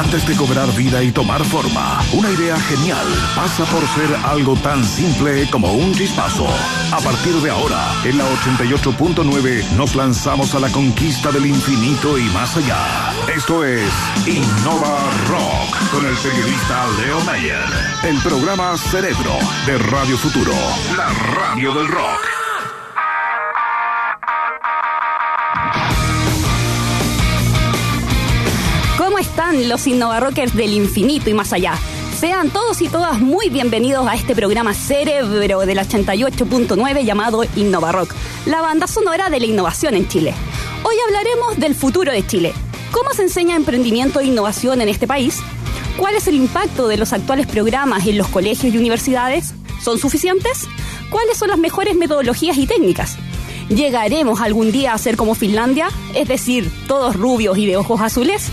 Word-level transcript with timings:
Antes 0.00 0.26
de 0.26 0.34
cobrar 0.34 0.74
vida 0.76 1.02
y 1.02 1.12
tomar 1.12 1.44
forma, 1.44 2.00
una 2.14 2.30
idea 2.30 2.58
genial 2.58 3.06
pasa 3.36 3.66
por 3.66 3.86
ser 3.86 4.16
algo 4.24 4.56
tan 4.56 4.82
simple 4.82 5.46
como 5.50 5.74
un 5.74 5.92
chispazo. 5.92 6.46
A 6.90 7.00
partir 7.00 7.34
de 7.34 7.50
ahora, 7.50 7.92
en 8.04 8.16
la 8.16 8.24
88.9 8.24 9.72
nos 9.72 9.94
lanzamos 9.94 10.54
a 10.54 10.60
la 10.60 10.70
conquista 10.70 11.30
del 11.30 11.44
infinito 11.44 12.18
y 12.18 12.22
más 12.30 12.56
allá. 12.56 13.12
Esto 13.36 13.62
es 13.62 13.92
Innova 14.26 15.00
Rock 15.28 15.90
con 15.92 16.06
el 16.06 16.16
periodista 16.16 16.86
Leo 16.98 17.20
Mayer. 17.26 17.68
El 18.02 18.18
programa 18.22 18.78
Cerebro 18.78 19.38
de 19.66 19.76
Radio 19.76 20.16
Futuro, 20.16 20.54
la 20.96 21.10
radio 21.34 21.74
del 21.74 21.88
rock. 21.88 22.39
Los 29.52 29.86
Innovarockers 29.86 30.54
del 30.54 30.72
infinito 30.72 31.28
y 31.28 31.34
más 31.34 31.52
allá? 31.52 31.74
Sean 32.18 32.50
todos 32.50 32.80
y 32.82 32.88
todas 32.88 33.20
muy 33.20 33.48
bienvenidos 33.48 34.06
a 34.06 34.14
este 34.14 34.36
programa 34.36 34.74
Cerebro 34.74 35.60
del 35.60 35.78
88.9 35.78 37.04
llamado 37.04 37.42
Innovarock, 37.56 38.14
la 38.46 38.60
banda 38.60 38.86
sonora 38.86 39.28
de 39.28 39.40
la 39.40 39.46
innovación 39.46 39.94
en 39.94 40.06
Chile. 40.06 40.34
Hoy 40.84 40.94
hablaremos 41.06 41.58
del 41.58 41.74
futuro 41.74 42.12
de 42.12 42.24
Chile. 42.24 42.52
¿Cómo 42.92 43.12
se 43.12 43.22
enseña 43.22 43.56
emprendimiento 43.56 44.20
e 44.20 44.26
innovación 44.26 44.80
en 44.82 44.88
este 44.88 45.08
país? 45.08 45.40
¿Cuál 45.96 46.14
es 46.14 46.28
el 46.28 46.36
impacto 46.36 46.86
de 46.86 46.96
los 46.96 47.12
actuales 47.12 47.46
programas 47.46 48.06
en 48.06 48.18
los 48.18 48.28
colegios 48.28 48.72
y 48.72 48.78
universidades? 48.78 49.54
¿Son 49.82 49.98
suficientes? 49.98 50.68
¿Cuáles 51.10 51.38
son 51.38 51.48
las 51.48 51.58
mejores 51.58 51.96
metodologías 51.96 52.56
y 52.56 52.66
técnicas? 52.66 53.16
¿Llegaremos 53.68 54.40
algún 54.40 54.70
día 54.70 54.94
a 54.94 54.98
ser 54.98 55.16
como 55.16 55.34
Finlandia? 55.34 55.88
Es 56.14 56.28
decir, 56.28 56.70
todos 56.86 57.16
rubios 57.16 57.58
y 57.58 57.66
de 57.66 57.76
ojos 57.76 58.00
azules. 58.00 58.50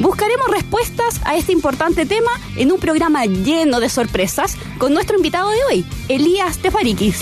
Buscaremos 0.00 0.48
respuestas 0.48 1.20
a 1.24 1.36
este 1.36 1.52
importante 1.52 2.04
tema 2.04 2.30
en 2.56 2.70
un 2.70 2.78
programa 2.78 3.24
lleno 3.24 3.80
de 3.80 3.88
sorpresas 3.88 4.56
con 4.78 4.92
nuestro 4.92 5.16
invitado 5.16 5.48
de 5.50 5.64
hoy, 5.70 5.86
Elías 6.08 6.58
Tefarikis, 6.58 7.20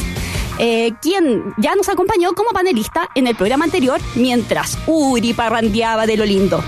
eh, 0.58 0.92
quien 1.00 1.54
ya 1.56 1.76
nos 1.76 1.88
acompañó 1.88 2.32
como 2.32 2.50
panelista 2.50 3.08
en 3.14 3.28
el 3.28 3.36
programa 3.36 3.64
anterior 3.64 4.00
mientras 4.16 4.76
Uri 4.88 5.34
parrandeaba 5.34 6.06
de 6.06 6.16
lo 6.16 6.24
lindo. 6.24 6.64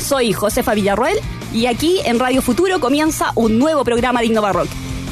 Soy 0.00 0.32
Josefa 0.32 0.74
Villarroel 0.74 1.18
y 1.52 1.66
aquí 1.66 2.00
en 2.04 2.18
Radio 2.18 2.42
Futuro 2.42 2.80
comienza 2.80 3.30
un 3.36 3.58
nuevo 3.58 3.84
programa 3.84 4.20
de 4.20 4.26
Innova 4.26 4.64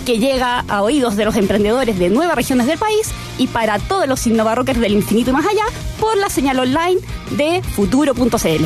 que 0.04 0.18
llega 0.18 0.64
a 0.66 0.82
oídos 0.82 1.14
de 1.14 1.24
los 1.24 1.36
emprendedores 1.36 1.98
de 2.00 2.10
nueve 2.10 2.34
regiones 2.34 2.66
del 2.66 2.78
país 2.78 3.12
y 3.38 3.46
para 3.46 3.78
todos 3.78 4.08
los 4.08 4.26
Innovarockers 4.26 4.80
del 4.80 4.94
infinito 4.94 5.30
y 5.30 5.34
más 5.34 5.46
allá 5.46 5.64
por 6.00 6.16
la 6.16 6.28
señal 6.28 6.58
online 6.58 7.00
de 7.30 7.62
futuro.cl 7.62 8.64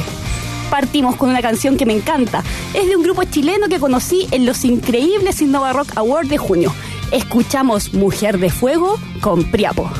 partimos 0.71 1.17
con 1.17 1.31
una 1.31 1.43
canción 1.43 1.77
que 1.77 1.87
me 1.87 1.95
encanta. 1.95 2.43
Es 2.75 2.87
de 2.89 2.97
un 2.97 3.03
grupo 3.03 3.25
chileno 3.25 3.69
que 3.69 3.81
conocí 3.81 4.27
en 4.31 4.47
los 4.47 4.65
increíbles 4.65 5.41
Innova 5.41 5.73
Rock 5.73 5.97
Awards 5.97 6.29
de 6.29 6.39
junio. 6.39 6.75
Escuchamos 7.13 7.95
Mujer 7.95 8.39
de 8.39 8.51
Fuego 8.51 8.99
con 9.21 9.45
Priapo. 9.51 9.91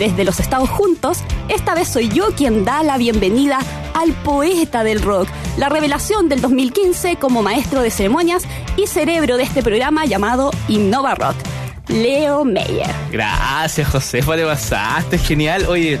Desde 0.00 0.24
los 0.24 0.40
Estados 0.40 0.70
Juntos, 0.70 1.18
esta 1.50 1.74
vez 1.74 1.86
soy 1.86 2.08
yo 2.08 2.28
quien 2.34 2.64
da 2.64 2.82
la 2.82 2.96
bienvenida 2.96 3.58
al 3.92 4.14
poeta 4.14 4.82
del 4.82 5.02
rock, 5.02 5.28
la 5.58 5.68
revelación 5.68 6.30
del 6.30 6.40
2015 6.40 7.16
como 7.16 7.42
maestro 7.42 7.82
de 7.82 7.90
ceremonias 7.90 8.44
y 8.78 8.86
cerebro 8.86 9.36
de 9.36 9.42
este 9.42 9.62
programa 9.62 10.06
llamado 10.06 10.52
Innova 10.68 11.14
Rock, 11.16 11.36
Leo 11.88 12.46
Meyer. 12.46 12.90
Gracias, 13.12 13.88
Josefa, 13.88 14.36
te 14.36 14.46
pasaste, 14.46 15.18
genial. 15.18 15.66
Oye, 15.68 16.00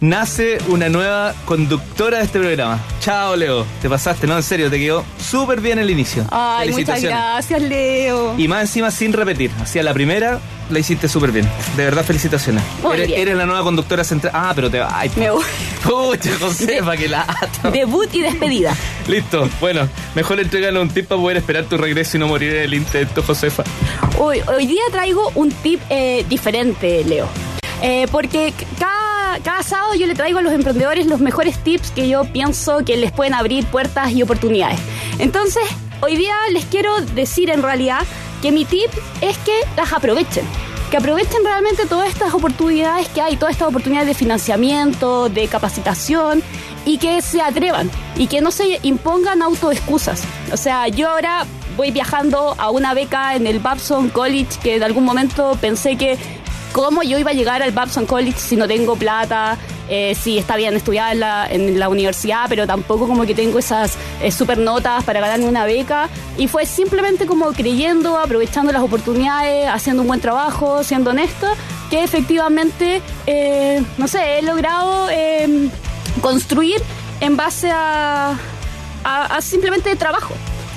nace 0.00 0.58
una 0.66 0.88
nueva 0.88 1.34
conductora 1.44 2.18
de 2.18 2.24
este 2.24 2.40
programa. 2.40 2.80
Chao, 2.98 3.36
Leo. 3.36 3.64
Te 3.80 3.88
pasaste, 3.88 4.26
no, 4.26 4.36
en 4.36 4.42
serio, 4.42 4.68
te 4.70 4.80
quedó 4.80 5.04
súper 5.18 5.60
bien 5.60 5.78
el 5.78 5.88
inicio. 5.88 6.26
Ay, 6.32 6.72
muchas 6.72 7.00
gracias, 7.00 7.62
Leo. 7.62 8.34
Y 8.36 8.48
más 8.48 8.62
encima 8.62 8.90
sin 8.90 9.12
repetir. 9.12 9.52
Hacía 9.62 9.84
la 9.84 9.94
primera, 9.94 10.40
la 10.70 10.78
hiciste 10.78 11.08
súper 11.08 11.32
bien. 11.32 11.48
De 11.76 11.84
verdad, 11.84 12.04
felicitaciones. 12.04 12.62
eres, 12.94 13.36
la 13.36 13.46
nueva 13.46 13.62
conductora 13.62 14.04
central. 14.04 14.32
Ah, 14.34 14.52
pero 14.54 14.70
te 14.70 14.78
va. 14.78 15.02
Me 15.16 15.30
voy. 15.30 15.44
Pucha, 15.82 16.30
Josefa, 16.40 16.96
que 16.96 17.08
la 17.08 17.26
Debut 17.72 18.08
y 18.12 18.22
despedida. 18.22 18.74
Listo. 19.06 19.48
Bueno, 19.60 19.88
mejor 20.14 20.40
entregarle 20.40 20.80
un 20.80 20.88
tip 20.88 21.06
para 21.06 21.20
poder 21.20 21.36
esperar 21.38 21.64
tu 21.64 21.76
regreso 21.76 22.16
y 22.16 22.20
no 22.20 22.28
morir 22.28 22.54
en 22.54 22.62
el 22.62 22.74
intento, 22.74 23.22
Josefa. 23.22 23.64
Hoy, 24.18 24.40
hoy 24.46 24.66
día 24.66 24.82
traigo 24.90 25.30
un 25.34 25.50
tip 25.50 25.80
eh, 25.90 26.24
diferente, 26.28 27.04
Leo. 27.04 27.28
Eh, 27.82 28.06
porque 28.10 28.54
cada, 28.78 29.40
cada 29.40 29.62
sábado 29.62 29.94
yo 29.94 30.06
le 30.06 30.14
traigo 30.14 30.38
a 30.38 30.42
los 30.42 30.52
emprendedores 30.52 31.06
los 31.06 31.20
mejores 31.20 31.58
tips 31.58 31.90
que 31.90 32.08
yo 32.08 32.24
pienso 32.24 32.84
que 32.84 32.96
les 32.96 33.12
pueden 33.12 33.34
abrir 33.34 33.66
puertas 33.66 34.12
y 34.12 34.22
oportunidades. 34.22 34.78
Entonces, 35.18 35.62
hoy 36.00 36.16
día 36.16 36.34
les 36.52 36.64
quiero 36.64 37.00
decir 37.14 37.50
en 37.50 37.62
realidad 37.62 38.00
que 38.44 38.52
mi 38.52 38.66
tip 38.66 38.90
es 39.22 39.38
que 39.38 39.58
las 39.74 39.90
aprovechen. 39.94 40.44
que 40.90 40.98
aprovechen 40.98 41.42
realmente 41.42 41.86
todas 41.86 42.10
estas 42.10 42.34
oportunidades 42.34 43.08
que 43.08 43.22
hay, 43.22 43.36
todas 43.36 43.52
estas 43.54 43.68
oportunidades 43.68 44.06
de 44.06 44.12
financiamiento, 44.12 45.30
de 45.30 45.48
capacitación 45.48 46.42
y 46.84 46.98
que 46.98 47.22
se 47.22 47.40
atrevan 47.40 47.90
y 48.16 48.26
que 48.26 48.42
no 48.42 48.50
se 48.50 48.80
impongan 48.82 49.40
autoexcusas. 49.40 50.22
O 50.52 50.58
sea, 50.58 50.88
yo 50.88 51.08
ahora 51.08 51.46
voy 51.78 51.90
viajando 51.90 52.54
a 52.58 52.68
una 52.68 52.92
beca 52.92 53.34
en 53.34 53.46
el 53.46 53.60
Babson 53.60 54.10
College 54.10 54.58
que 54.62 54.76
en 54.76 54.82
algún 54.82 55.04
momento 55.04 55.56
pensé 55.58 55.96
que 55.96 56.18
cómo 56.72 57.02
yo 57.02 57.18
iba 57.18 57.30
a 57.30 57.34
llegar 57.34 57.62
al 57.62 57.72
Babson 57.72 58.04
College 58.04 58.38
si 58.38 58.56
no 58.56 58.68
tengo 58.68 58.94
plata, 58.94 59.56
eh, 59.88 60.14
sí, 60.14 60.38
está 60.38 60.56
bien 60.56 60.74
estudiar 60.74 61.12
en 61.50 61.78
la, 61.78 61.88
universidad, 61.88 62.46
pero 62.48 62.66
tampoco 62.66 63.06
como 63.06 63.26
que 63.26 63.34
tengo 63.34 63.58
esas 63.58 63.96
eh, 64.22 64.32
super 64.32 64.58
notas 64.58 65.04
para 65.04 65.20
ganarme 65.20 65.46
una 65.46 65.64
beca. 65.64 66.08
Y 66.38 66.48
fue 66.48 66.66
simplemente 66.66 67.26
como 67.26 67.52
creyendo, 67.52 68.18
aprovechando 68.18 68.72
las 68.72 68.82
oportunidades, 68.82 69.68
haciendo 69.68 70.02
un 70.02 70.08
buen 70.08 70.20
trabajo, 70.20 70.82
siendo 70.82 71.10
honesta, 71.10 71.52
que 71.90 72.02
efectivamente, 72.02 73.02
eh, 73.26 73.82
no 73.98 74.08
sé, 74.08 74.38
he 74.38 74.42
logrado 74.42 75.08
em, 75.10 75.70
construir 76.20 76.82
en 77.20 77.36
base 77.36 77.70
a 77.70 78.38
simplemente 79.40 79.94
trabajo. 79.96 80.34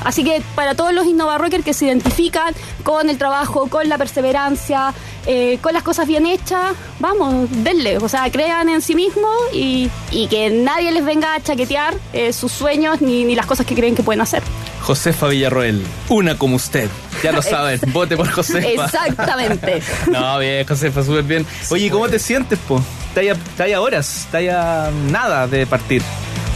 Así 0.07 0.24
que 0.24 0.42
para 0.56 0.74
todos 0.74 0.94
los 0.94 1.06
InnovaRockers 1.06 1.65
que 1.65 1.74
se 1.74 1.86
identifican 1.88 2.54
con 2.83 3.09
el 3.09 3.18
trabajo, 3.18 3.68
con 3.68 3.89
la 3.89 3.98
perseverancia, 3.98 4.94
eh, 5.25 5.59
con 5.62 5.74
las 5.74 5.83
cosas 5.83 6.07
bien 6.07 6.25
hechas, 6.25 6.74
vamos, 7.00 7.50
denle. 7.51 7.98
O 7.98 8.07
sea, 8.07 8.31
crean 8.31 8.69
en 8.69 8.81
sí 8.81 8.95
mismos 8.95 9.36
y, 9.51 9.89
que 10.30 10.50
nadie 10.50 10.94
les 10.94 11.04
venga 11.04 11.36
a 11.36 11.42
chaquetear 11.42 11.94
eh, 12.13 12.31
sus 12.31 12.54
sueños 12.54 13.01
ni, 13.01 13.25
ni 13.25 13.36
las 13.36 13.45
cosas 13.45 13.65
que 13.65 13.75
creen 13.75 13.95
que 13.95 14.04
pueden 14.04 14.21
hacer. 14.21 14.44
Josefa 14.81 15.27
Villarroel, 15.27 15.86
una 16.07 16.38
como 16.38 16.56
usted. 16.56 16.89
Ya 17.21 17.33
lo 17.33 17.42
saben, 17.42 17.81
vote 17.88 18.15
por 18.15 18.31
Josefa. 18.31 18.86
Exactamente. 18.86 19.81
no, 20.10 20.39
bien, 20.39 20.65
Josefa, 20.65 21.03
súper 21.03 21.24
bien. 21.24 21.45
Oye, 21.69 21.92
¿cómo 21.92 22.07
te 22.07 22.18
sientes, 22.18 22.57
po? 22.60 22.81
Está 23.10 23.68
ya, 23.68 23.81
horas, 23.81 24.21
está 24.21 24.39
ya 24.39 24.89
nada 25.12 25.48
de 25.48 25.68
partir. 25.68 26.01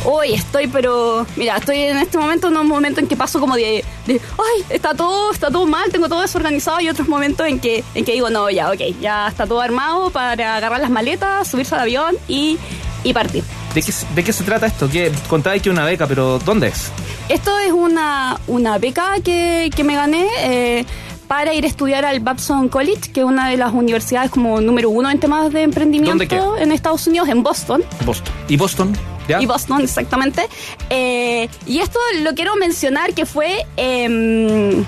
Hoy 0.03 0.33
estoy, 0.33 0.67
pero 0.67 1.27
mira, 1.35 1.57
estoy 1.57 1.77
en 1.77 1.97
este 1.97 2.17
momento 2.17 2.47
en 2.47 2.57
un 2.57 2.67
momento 2.67 2.99
en 2.99 3.07
que 3.07 3.15
paso 3.15 3.39
como 3.39 3.55
de, 3.55 3.85
de, 4.07 4.13
ay, 4.13 4.65
está 4.69 4.95
todo, 4.95 5.31
está 5.31 5.49
todo 5.49 5.67
mal, 5.67 5.91
tengo 5.91 6.09
todo 6.09 6.21
desorganizado 6.21 6.81
y 6.81 6.89
otros 6.89 7.07
momentos 7.07 7.45
en 7.47 7.59
que, 7.59 7.83
en 7.93 8.03
que 8.03 8.13
digo, 8.13 8.29
no, 8.31 8.49
ya, 8.49 8.71
ok, 8.71 8.79
ya 8.99 9.27
está 9.27 9.45
todo 9.45 9.61
armado 9.61 10.09
para 10.09 10.55
agarrar 10.57 10.81
las 10.81 10.89
maletas, 10.89 11.47
subirse 11.47 11.75
al 11.75 11.81
avión 11.81 12.15
y, 12.27 12.57
y 13.03 13.13
partir. 13.13 13.43
¿De 13.75 13.81
qué, 13.83 13.93
¿De 14.15 14.23
qué 14.23 14.33
se 14.33 14.43
trata 14.43 14.65
esto? 14.65 14.89
¿Qué, 14.89 15.11
contabais 15.29 15.61
que 15.61 15.69
una 15.69 15.85
beca, 15.85 16.07
pero 16.07 16.39
¿dónde 16.39 16.69
es? 16.69 16.91
Esto 17.29 17.57
es 17.59 17.71
una, 17.71 18.39
una 18.47 18.79
beca 18.79 19.13
que, 19.23 19.69
que 19.75 19.83
me 19.83 19.95
gané. 19.95 20.27
Eh, 20.39 20.85
para 21.27 21.53
ir 21.53 21.63
a 21.63 21.67
estudiar 21.67 22.03
al 22.03 22.19
Babson 22.19 22.67
College, 22.67 23.13
que 23.13 23.21
es 23.21 23.25
una 23.25 23.47
de 23.47 23.55
las 23.55 23.71
universidades 23.71 24.29
como 24.29 24.59
número 24.59 24.89
uno 24.89 25.09
en 25.09 25.17
temas 25.17 25.49
de 25.53 25.61
emprendimiento 25.61 26.57
en 26.57 26.73
Estados 26.73 27.07
Unidos, 27.07 27.29
en 27.29 27.41
Boston. 27.41 27.81
Boston. 28.05 28.33
¿Y 28.49 28.57
Boston? 28.57 28.93
Y 29.39 29.45
Boston, 29.45 29.81
exactamente. 29.81 30.47
Eh, 30.89 31.49
y 31.65 31.79
esto 31.79 31.99
lo 32.21 32.33
quiero 32.33 32.55
mencionar 32.55 33.13
que 33.13 33.25
fue 33.25 33.65
em, 33.77 34.83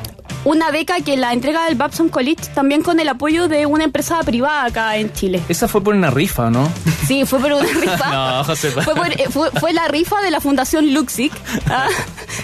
una 0.46 0.72
beca 0.72 1.02
que 1.02 1.16
la 1.18 1.34
entrega 1.34 1.66
del 1.66 1.76
Babson 1.76 2.10
College 2.10 2.52
también 2.54 2.82
con 2.84 3.00
el 3.00 3.08
apoyo 3.08 3.48
de 3.48 3.66
una 3.66 3.84
empresa 3.84 4.20
privada 4.24 4.66
acá 4.66 4.98
en 4.98 5.12
Chile. 5.14 5.42
Esa 5.48 5.68
fue 5.68 5.82
por 5.82 5.96
una 5.96 6.12
rifa, 6.12 6.50
¿no? 6.50 6.70
Sí, 7.08 7.26
fue 7.26 7.40
por 7.40 7.54
una 7.54 7.68
rifa. 7.68 8.12
no, 8.12 8.44
José. 8.44 8.72
Fue, 8.72 9.52
fue, 9.60 9.74
la 9.74 9.88
rifa 9.88 10.22
de 10.22 10.32
la 10.32 10.42
Fundación 10.42 10.94
Luxic 10.94 11.32
¿ah? 11.70 11.88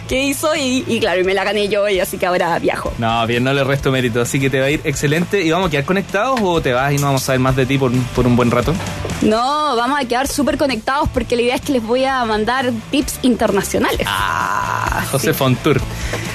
que 0.08 0.24
hizo 0.24 0.56
y, 0.56 1.00
claro, 1.00 1.22
y 1.22 1.24
me 1.24 1.34
la 1.34 1.44
gané 1.44 1.68
yo 1.68 1.88
y 1.90 2.00
así 2.00 2.18
que 2.18 2.26
ahora 2.26 2.58
viajo. 2.60 2.94
No, 2.98 3.26
bien, 3.28 3.44
no 3.44 3.54
le 3.54 3.64
resto 3.64 3.92
mérito, 3.92 4.22
así 4.22 4.40
que 4.40 4.50
te 4.50 4.60
va 4.60 4.68
a 4.68 4.72
ir 4.72 4.82
excelente. 4.84 5.44
¿Y 5.44 5.52
vamos 5.52 5.68
a 5.68 5.72
quedar 5.72 5.86
conectados 5.86 6.40
o 6.42 6.62
te 6.62 6.74
vas 6.74 6.94
y 6.94 6.98
no 6.98 7.08
vamos 7.08 7.24
a 7.24 7.26
saber 7.26 7.40
más 7.40 7.56
de 7.56 7.66
ti 7.66 7.78
por, 7.78 7.92
por 8.16 8.26
un 8.26 8.36
buen 8.36 8.52
rato? 8.52 8.74
No, 9.22 9.76
vamos 9.76 10.00
a 10.00 10.06
quedar 10.06 10.28
súper 10.28 10.58
conectados 10.58 11.10
porque 11.14 11.36
la 11.36 11.42
idea 11.42 11.56
es 11.56 11.62
que 11.62 11.74
les 11.74 11.84
voy 11.84 12.06
a 12.06 12.24
mandar 12.26 12.72
tips 12.90 13.20
internacionales. 13.24 14.06
Ah, 14.06 15.06
José 15.12 15.34
Fontour. 15.34 15.82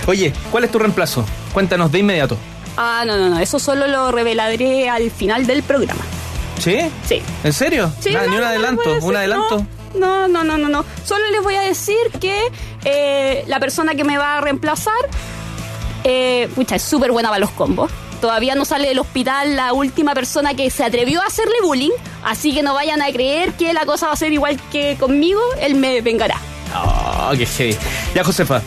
Oye, 0.06 0.32
¿cuál 0.50 0.64
es 0.64 0.70
tu 0.70 0.78
reemplazo? 0.78 1.24
Cuéntanos 1.52 1.90
de 1.90 2.00
inmediato. 2.00 2.36
Ah, 2.76 3.04
no, 3.06 3.16
no, 3.16 3.30
no, 3.30 3.38
eso 3.38 3.58
solo 3.58 3.86
lo 3.86 4.12
revelaré 4.12 4.90
al 4.90 5.10
final 5.10 5.46
del 5.46 5.62
programa. 5.62 6.02
¿Sí? 6.58 6.78
Sí. 7.06 7.22
¿En 7.42 7.52
serio? 7.52 7.90
Sí, 8.00 8.10
ni 8.10 8.36
un 8.36 8.44
adelanto, 8.44 8.98
un 9.02 9.16
adelanto. 9.16 9.66
No, 9.94 10.28
no, 10.28 10.44
no, 10.44 10.58
no, 10.58 10.68
no. 10.68 10.84
Solo 11.04 11.24
les 11.30 11.42
voy 11.42 11.54
a 11.54 11.62
decir 11.62 11.96
que 12.20 12.50
eh, 12.84 13.44
la 13.46 13.60
persona 13.60 13.94
que 13.94 14.04
me 14.04 14.18
va 14.18 14.38
a 14.38 14.40
reemplazar, 14.40 14.92
eh, 16.02 16.48
pucha, 16.54 16.76
es 16.76 16.82
súper 16.82 17.12
buena 17.12 17.28
para 17.28 17.38
los 17.38 17.50
combos. 17.50 17.90
Todavía 18.24 18.54
no 18.54 18.64
sale 18.64 18.88
del 18.88 19.00
hospital 19.00 19.54
la 19.54 19.74
última 19.74 20.14
persona 20.14 20.54
que 20.54 20.70
se 20.70 20.82
atrevió 20.82 21.20
a 21.20 21.26
hacerle 21.26 21.56
bullying, 21.62 21.90
así 22.24 22.54
que 22.54 22.62
no 22.62 22.72
vayan 22.72 23.02
a 23.02 23.12
creer 23.12 23.52
que 23.52 23.74
la 23.74 23.84
cosa 23.84 24.06
va 24.06 24.14
a 24.14 24.16
ser 24.16 24.32
igual 24.32 24.58
que 24.72 24.96
conmigo, 24.98 25.42
él 25.60 25.74
me 25.74 26.00
vengará. 26.00 26.38
Oh, 26.74 27.32
qué 27.36 27.44
heavy. 27.44 27.76
Ya, 28.14 28.24
Josefa, 28.24 28.62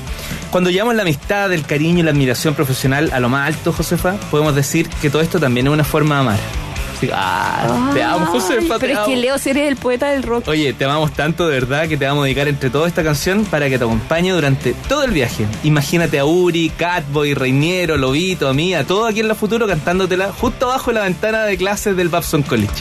cuando 0.52 0.70
llevamos 0.70 0.94
la 0.94 1.02
amistad, 1.02 1.52
el 1.52 1.66
cariño 1.66 2.02
y 2.02 2.04
la 2.04 2.12
admiración 2.12 2.54
profesional 2.54 3.10
a 3.12 3.20
lo 3.20 3.30
más 3.30 3.48
alto, 3.48 3.74
Josefa, 3.74 4.14
podemos 4.30 4.54
decir 4.54 4.90
que 5.02 5.10
todo 5.10 5.24
esto 5.24 5.40
también 5.40 5.66
es 5.66 5.74
una 5.74 5.84
forma 5.84 6.14
de 6.14 6.22
amar. 6.22 6.67
Ah, 7.14 7.92
te 7.94 8.04
amo, 8.04 8.26
Josefa. 8.28 8.80
Pero 8.80 8.94
es 8.94 9.00
que 9.00 9.16
Leo, 9.16 9.38
si 9.38 9.50
eres 9.52 9.68
el 9.68 9.76
poeta 9.76 10.08
del 10.08 10.24
rock. 10.24 10.48
Oye, 10.48 10.74
te 10.74 10.86
amamos 10.86 11.12
tanto 11.14 11.48
de 11.48 11.54
verdad 11.54 11.88
que 11.88 11.98
te 11.98 12.06
vamos 12.06 12.24
a 12.24 12.26
dedicar 12.26 12.48
entre 12.48 12.70
toda 12.70 12.88
esta 12.88 13.04
canción 13.04 13.46
para 13.46 13.70
que 13.70 13.78
te 13.78 13.84
acompañe 13.84 14.32
durante 14.32 14.74
todo 14.88 15.04
el 15.04 15.12
viaje. 15.12 15.46
Imagínate 15.64 16.20
a 16.20 16.26
Uri, 16.26 16.70
Catboy, 16.70 17.34
Reiniero, 17.34 17.98
Lobito, 17.98 18.48
a 18.48 18.54
mí, 18.54 18.74
a 18.74 18.86
todo 18.86 19.06
aquí 19.06 19.20
en 19.20 19.28
la 19.28 19.36
futuro 19.36 19.68
cantándotela 19.68 20.32
justo 20.32 20.66
abajo 20.66 20.92
de 20.92 20.96
la 20.96 21.04
ventana 21.04 21.44
de 21.44 21.58
clases 21.58 21.96
del 21.96 22.10
Babson 22.10 22.44
College. 22.44 22.74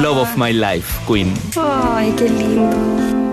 Love 0.00 0.18
of 0.18 0.36
My 0.36 0.52
Life, 0.52 0.98
Queen. 1.06 1.32
Ay, 1.56 2.14
qué 2.16 2.28
lindo. 2.28 3.25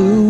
blue 0.00 0.29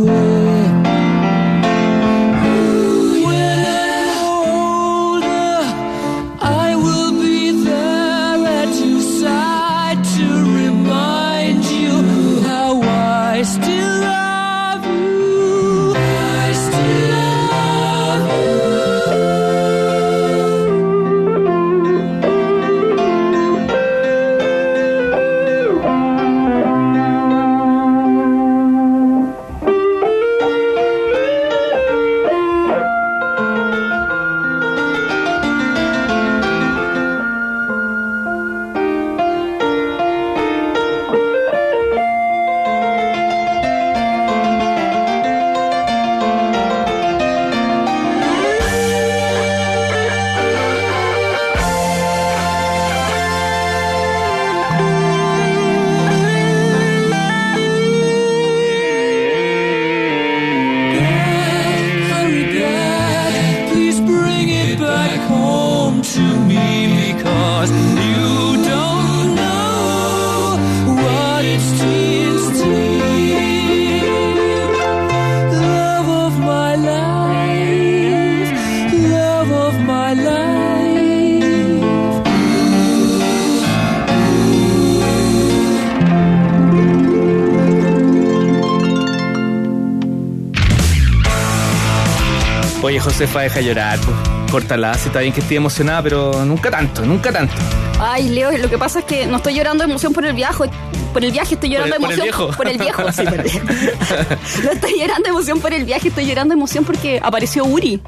Josefa, 93.21 93.41
deja 93.43 93.61
llorar. 93.61 93.99
pues. 93.99 94.17
Córtala, 94.51 94.95
si 94.95 95.09
está 95.09 95.21
bien 95.21 95.33
que 95.35 95.41
estoy 95.41 95.59
emocionada, 95.59 96.03
pero 96.03 96.43
nunca 96.47 96.71
tanto, 96.71 97.03
nunca 97.05 97.31
tanto. 97.31 97.53
Ay, 98.01 98.31
Leo, 98.31 98.51
lo 98.57 98.71
que 98.71 98.79
pasa 98.79 99.01
es 99.01 99.05
que 99.05 99.27
no 99.27 99.37
estoy 99.37 99.55
llorando 99.55 99.85
de 99.85 99.91
emoción 99.91 100.15
por 100.15 100.25
el 100.25 100.33
viaje. 100.33 100.65
Por 101.13 101.23
el 101.23 101.31
viaje, 101.31 101.53
estoy 101.55 101.69
llorando 101.69 101.97
de 101.97 102.01
¿Por 102.01 102.13
el- 102.13 102.21
emoción. 102.21 102.57
por 102.57 102.67
el 102.69 102.79
viejo? 102.79 102.97
Por 102.97 102.97
el 102.97 103.05
viejo, 103.05 103.13
sí, 103.13 103.23
por 103.25 103.35
el 103.35 103.43
viejo. 103.43 103.67
No 104.65 104.71
estoy 104.73 104.93
llorando 104.99 105.23
de 105.25 105.29
emoción 105.29 105.61
por 105.61 105.75
el 105.75 105.85
viaje, 105.85 106.09
estoy 106.09 106.25
llorando 106.27 106.55
de 106.55 106.59
emoción 106.59 106.85
porque 106.87 107.21
apareció 107.23 107.65
Uri. 107.67 108.01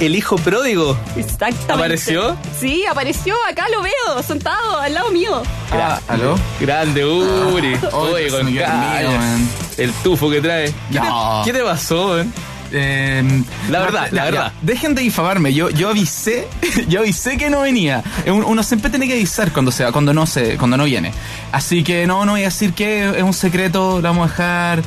El 0.00 0.16
hijo 0.16 0.36
pródigo. 0.36 0.96
Exactamente. 1.14 1.72
¿Apareció? 1.74 2.34
Sí, 2.58 2.86
apareció, 2.86 3.34
acá 3.50 3.66
lo 3.68 3.82
veo, 3.82 4.22
sentado 4.26 4.78
al 4.78 4.94
lado 4.94 5.10
mío. 5.10 5.42
Ah, 5.70 6.00
¿Aló? 6.08 6.36
Grande, 6.58 7.04
Uri. 7.04 7.74
Oye, 7.92 8.14
Oye, 8.14 8.30
con 8.30 8.46
mío, 8.46 8.64
man. 8.66 9.48
El 9.76 9.92
tufo 10.02 10.30
que 10.30 10.40
trae. 10.40 10.72
¿Qué, 10.90 10.98
No. 10.98 11.42
te, 11.44 11.52
qué 11.52 11.58
te 11.58 11.62
pasó, 11.64 12.08
man? 12.16 12.32
Eh, 12.72 13.42
La 13.70 13.80
verdad, 13.80 14.08
la 14.10 14.24
ya, 14.24 14.24
verdad. 14.30 14.52
Dejen 14.62 14.94
de 14.94 15.02
difamarme. 15.02 15.52
Yo, 15.54 15.70
yo 15.70 15.88
avisé, 15.90 16.48
yo 16.88 17.00
avisé 17.00 17.36
que 17.36 17.50
no 17.50 17.60
venía. 17.62 18.02
Un- 18.26 18.44
Uno 18.44 18.62
siempre 18.62 18.90
tiene 18.90 19.06
que 19.06 19.14
avisar 19.14 19.52
cuando 19.52 19.70
se 19.70 19.84
va, 19.84 19.92
cuando 19.92 20.12
no 20.14 20.26
se, 20.26 20.56
cuando 20.56 20.76
no 20.76 20.84
viene. 20.84 21.12
Así 21.52 21.82
que 21.84 22.06
no, 22.06 22.24
no 22.24 22.32
voy 22.32 22.42
a 22.42 22.44
decir 22.46 22.72
que 22.72 23.08
es 23.16 23.22
un 23.22 23.34
secreto, 23.34 23.96
lo 23.96 24.02
vamos 24.02 24.28
a 24.28 24.30
dejar 24.30 24.82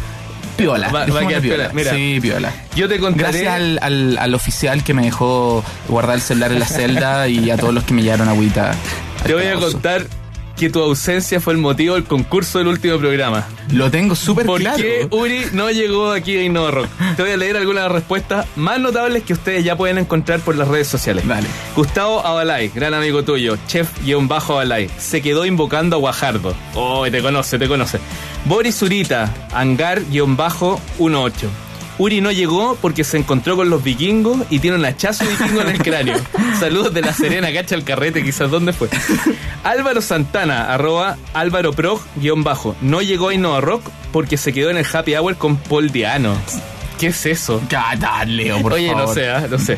piola. 0.57 0.87
Va- 0.87 0.91
va 0.91 0.99
a 1.01 1.05
dejémoslo 1.05 1.27
quedar 1.29 1.41
piola, 1.41 1.69
mira. 1.73 1.91
Sí, 1.93 2.19
piola. 2.21 2.51
Yo 2.75 2.87
te 2.87 2.99
contaré. 2.99 3.41
Gracias 3.41 3.53
al, 3.53 3.79
al, 3.81 4.17
al 4.17 4.33
oficial 4.33 4.83
que 4.83 4.93
me 4.93 5.03
dejó 5.03 5.63
guardar 5.89 6.15
el 6.15 6.21
celular 6.21 6.51
en 6.53 6.59
la 6.59 6.65
celda 6.67 7.27
y 7.27 7.49
a 7.51 7.57
todos 7.57 7.73
los 7.73 7.83
que 7.83 7.93
me 7.93 8.01
llevaron 8.03 8.29
agüita. 8.29 8.73
Te 9.25 9.33
voy 9.33 9.45
a 9.47 9.55
contar 9.55 10.05
que 10.57 10.69
tu 10.69 10.81
ausencia 10.81 11.39
fue 11.39 11.53
el 11.53 11.59
motivo 11.59 11.95
del 11.95 12.03
concurso 12.05 12.59
del 12.59 12.67
último 12.67 12.97
programa. 12.97 13.47
Lo 13.71 13.91
tengo 13.91 14.15
súper 14.15 14.45
¿Por 14.45 14.61
claro. 14.61 14.77
qué 14.77 15.07
Uri 15.11 15.47
no 15.53 15.69
llegó 15.71 16.11
aquí 16.11 16.37
a 16.37 16.43
Innova 16.43 16.71
Rock? 16.71 16.87
Te 17.15 17.23
voy 17.23 17.31
a 17.31 17.37
leer 17.37 17.57
algunas 17.57 17.91
respuestas 17.91 18.47
más 18.55 18.79
notables 18.79 19.23
que 19.23 19.33
ustedes 19.33 19.63
ya 19.63 19.75
pueden 19.75 19.97
encontrar 19.97 20.39
por 20.39 20.55
las 20.55 20.67
redes 20.67 20.87
sociales. 20.87 21.27
Dale. 21.27 21.47
Gustavo 21.75 22.25
Abalay, 22.25 22.69
gran 22.73 22.93
amigo 22.93 23.23
tuyo, 23.23 23.57
chef-abalay, 23.67 24.89
se 24.97 25.21
quedó 25.21 25.45
invocando 25.45 25.95
a 25.97 25.99
Guajardo. 25.99 26.55
Oh, 26.73 27.05
te 27.09 27.21
conoce, 27.21 27.59
te 27.59 27.67
conoce. 27.67 27.99
Boris 28.45 28.77
Zurita, 28.77 29.33
hangar-18. 29.53 31.49
Uri 31.97 32.19
no 32.21 32.31
llegó 32.31 32.77
porque 32.81 33.03
se 33.03 33.17
encontró 33.17 33.55
con 33.55 33.69
los 33.69 33.83
vikingos 33.83 34.39
y 34.49 34.59
tiene 34.59 34.77
un 34.77 34.85
hachazo 34.85 35.25
vikingo 35.25 35.61
en 35.61 35.69
el 35.69 35.77
cráneo. 35.81 36.17
Saludos 36.59 36.93
de 36.93 37.01
la 37.01 37.13
Serena, 37.13 37.51
cacha 37.53 37.75
el 37.75 37.83
carrete, 37.83 38.23
quizás 38.23 38.51
dónde 38.51 38.73
fue. 38.73 38.89
Álvaro 39.63 40.01
Santana, 40.01 40.73
arroba 40.73 41.17
Álvaro 41.33 41.71
Prog, 41.73 42.01
guion 42.17 42.43
bajo. 42.43 42.75
No 42.81 43.01
llegó 43.01 43.29
a 43.29 43.33
Innova 43.33 43.61
Rock 43.61 43.89
porque 44.11 44.37
se 44.37 44.51
quedó 44.53 44.69
en 44.69 44.77
el 44.77 44.85
happy 44.91 45.15
hour 45.15 45.37
con 45.37 45.57
Paul 45.57 45.89
Diano. 45.91 46.35
¿Qué 46.99 47.07
es 47.07 47.25
eso? 47.25 47.61
Cata, 47.69 48.23
Leo, 48.25 48.61
por 48.61 48.73
Oye, 48.73 48.87
favor. 48.89 49.07
no 49.07 49.13
sé, 49.13 49.29
¿ah? 49.29 49.47
no 49.49 49.57
sé. 49.59 49.77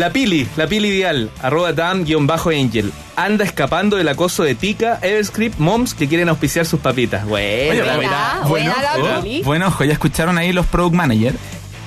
La 0.00 0.08
Pili, 0.14 0.48
la 0.56 0.66
Pili 0.66 0.90
Dial, 0.90 1.30
arroba 1.42 1.74
Dan-Angel, 1.74 2.90
anda 3.16 3.44
escapando 3.44 3.98
del 3.98 4.08
acoso 4.08 4.42
de 4.42 4.54
Tika, 4.54 4.98
Everscript, 5.02 5.58
Moms 5.58 5.92
que 5.92 6.08
quieren 6.08 6.30
auspiciar 6.30 6.64
sus 6.64 6.80
papitas. 6.80 7.26
Bueno, 7.26 7.70
Oye, 7.72 7.84
la 7.84 7.96
buena, 7.96 8.10
verdad. 8.10 8.48
buena 8.48 8.74
la 8.82 8.96
ojo, 8.96 9.22
Pili. 9.22 9.42
Bueno, 9.42 9.66
ojo, 9.66 9.84
ya 9.84 9.92
escucharon 9.92 10.38
ahí 10.38 10.54
los 10.54 10.64
product 10.64 10.94
manager. 10.94 11.34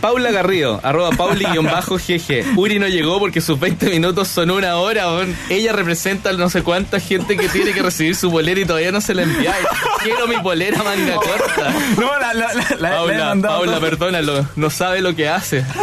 Paula 0.03 0.31
Garrido, 0.31 0.81
arroba 0.83 1.11
Pauli-GG. 1.11 2.57
Uri 2.57 2.77
no 2.77 2.89
llegó 2.89 3.19
porque 3.19 3.39
sus 3.39 3.57
20 3.57 3.89
minutos 3.89 4.27
son 4.27 4.51
una 4.51 4.75
hora. 4.75 5.05
Ella 5.49 5.71
representa 5.71 6.31
a 6.31 6.33
no 6.33 6.49
sé 6.49 6.61
cuánta 6.61 6.99
gente 6.99 7.37
que 7.37 7.47
tiene 7.47 7.71
que 7.71 7.81
recibir 7.81 8.13
su 8.13 8.29
bolera 8.29 8.59
y 8.59 8.65
todavía 8.65 8.91
no 8.91 8.99
se 8.99 9.13
la 9.13 9.23
envía. 9.23 9.55
Quiero 10.03 10.27
mi 10.27 10.35
bolera 10.35 10.83
manga 10.83 11.15
corta. 11.15 11.73
No, 11.97 12.19
la, 12.19 12.33
la, 12.33 12.53
la, 12.53 12.53
la- 12.53 12.75
la 12.79 12.89
he 12.89 12.95
Paula, 12.97 13.35
Paula, 13.47 13.79
perdónalo. 13.79 14.45
No 14.57 14.69
sabe 14.69 14.99
lo 14.99 15.15
que 15.15 15.29
hace. 15.29 15.63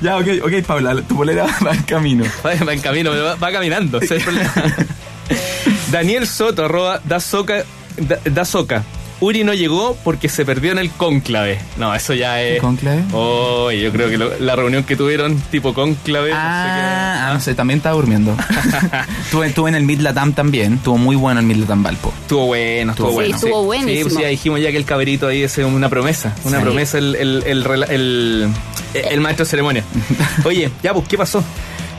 Ya, 0.00 0.16
ok, 0.16 0.26
ok, 0.44 0.52
Paula, 0.66 0.94
tu 1.02 1.14
bolera 1.16 1.46
va 1.64 1.72
en 1.74 1.82
camino. 1.82 2.24
Va, 2.44 2.52
va 2.64 2.72
en 2.72 2.80
camino, 2.80 3.10
pero 3.10 3.24
va, 3.24 3.34
va 3.36 3.52
caminando. 3.52 4.00
Daniel 5.90 6.26
Soto, 6.26 6.64
arroba 6.64 7.00
Dazoka. 7.04 7.64
Da- 7.96 8.18
Dazoka. 8.24 8.82
Uri 9.22 9.44
no 9.44 9.54
llegó 9.54 9.96
porque 10.02 10.28
se 10.28 10.44
perdió 10.44 10.72
en 10.72 10.78
el 10.78 10.90
cónclave. 10.90 11.58
No, 11.76 11.94
eso 11.94 12.12
ya 12.12 12.42
es. 12.42 12.60
¿Cónclave? 12.60 13.04
Oh, 13.12 13.70
yo 13.70 13.92
creo 13.92 14.10
que 14.10 14.18
lo- 14.18 14.36
la 14.40 14.56
reunión 14.56 14.82
que 14.82 14.96
tuvieron, 14.96 15.36
tipo 15.50 15.72
cónclave. 15.74 16.30
no 16.30 16.34
sé 16.36 16.40
Ah, 16.42 17.28
ah, 17.28 17.34
no 17.34 17.40
sé, 17.40 17.54
también 17.54 17.76
estaba 17.78 17.94
durmiendo. 17.94 18.36
estuve, 19.24 19.46
estuve 19.46 19.68
en 19.70 19.76
el 19.76 19.84
Mid 19.84 20.00
Latam 20.00 20.32
también, 20.32 20.74
estuvo 20.74 20.98
muy 20.98 21.14
bueno 21.16 21.38
el 21.40 21.46
Mid 21.46 21.56
Latam 21.56 21.82
Valpo. 21.84 22.12
Estuvo 22.22 22.46
bueno, 22.46 22.92
estuvo 22.92 23.08
Sí, 23.10 23.14
bueno. 23.14 23.34
estuvo 23.36 23.62
buenísimo. 23.64 24.08
Sí, 24.08 24.14
pues 24.14 24.22
ya 24.24 24.28
dijimos 24.28 24.60
ya 24.60 24.70
que 24.72 24.76
el 24.76 24.84
caberito 24.84 25.28
ahí 25.28 25.42
es 25.44 25.56
una 25.58 25.88
promesa. 25.88 26.34
Una 26.44 26.58
Sí. 26.58 26.64
promesa 26.64 26.98
el, 26.98 27.14
el, 27.14 27.42
el- 27.88 28.48
el 28.92 29.20
maestro 29.20 29.44
de 29.44 29.50
ceremonia. 29.50 29.84
Oye, 30.44 30.70
ya, 30.82 30.92
pues, 30.92 31.06
¿qué 31.08 31.16
pasó? 31.16 31.42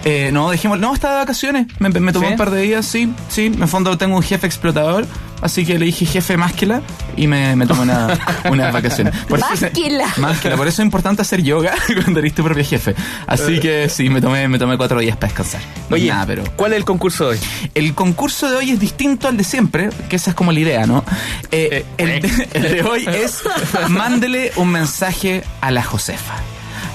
Eh, 0.05 0.31
no, 0.33 0.49
dejemos, 0.51 0.79
no, 0.79 0.93
estaba 0.93 1.13
de 1.15 1.19
vacaciones, 1.21 1.67
me, 1.79 1.89
me 1.89 2.11
tomó 2.11 2.25
¿Sí? 2.27 2.33
un 2.33 2.37
par 2.37 2.51
de 2.51 2.61
días, 2.61 2.85
sí, 2.85 3.13
sí, 3.29 3.45
en 3.45 3.61
el 3.61 3.67
fondo 3.69 3.97
tengo 3.97 4.17
un 4.17 4.21
jefe 4.23 4.45
explotador, 4.45 5.05
así 5.41 5.65
que 5.65 5.79
le 5.79 5.85
dije 5.85 6.05
jefe 6.05 6.35
másquela 6.35 6.81
y 7.15 7.27
me, 7.27 7.55
me 7.55 7.65
tomé 7.65 7.83
una, 7.83 8.19
unas 8.51 8.73
vacaciones. 8.73 9.15
Por 9.29 9.39
eso 9.39 9.47
es- 9.53 9.61
Másquela. 9.61 10.07
Másquela, 10.17 10.57
por 10.57 10.67
eso 10.67 10.81
es 10.81 10.85
importante 10.85 11.21
hacer 11.21 11.41
yoga 11.41 11.73
cuando 12.03 12.19
eres 12.19 12.33
tu 12.35 12.43
propio 12.43 12.65
jefe. 12.65 12.95
Así 13.27 13.61
que 13.61 13.87
sí, 13.87 14.09
me 14.09 14.19
tomé, 14.19 14.49
me 14.49 14.59
tomé 14.59 14.75
cuatro 14.75 14.99
días 14.99 15.15
para 15.15 15.27
descansar. 15.29 15.61
No 15.89 15.95
Oye, 15.95 16.09
nada, 16.09 16.25
pero... 16.25 16.43
¿cuál 16.57 16.73
es 16.73 16.79
el 16.79 16.85
concurso 16.85 17.29
de 17.29 17.37
hoy? 17.37 17.39
El 17.73 17.93
concurso 17.93 18.49
de 18.49 18.57
hoy 18.57 18.71
es 18.71 18.79
distinto 18.81 19.29
al 19.29 19.37
de 19.37 19.45
siempre, 19.45 19.89
que 20.09 20.17
esa 20.17 20.31
es 20.31 20.35
como 20.35 20.51
la 20.51 20.59
idea, 20.59 20.85
¿no? 20.85 21.05
Eh, 21.51 21.69
Eh, 21.71 21.85
el, 21.97 22.21
de, 22.21 22.47
el 22.55 22.61
de 22.63 22.83
hoy 22.83 23.05
es 23.07 23.41
mándele 23.89 24.51
un 24.57 24.69
mensaje 24.69 25.43
a 25.61 25.71
la 25.71 25.81
Josefa. 25.81 26.33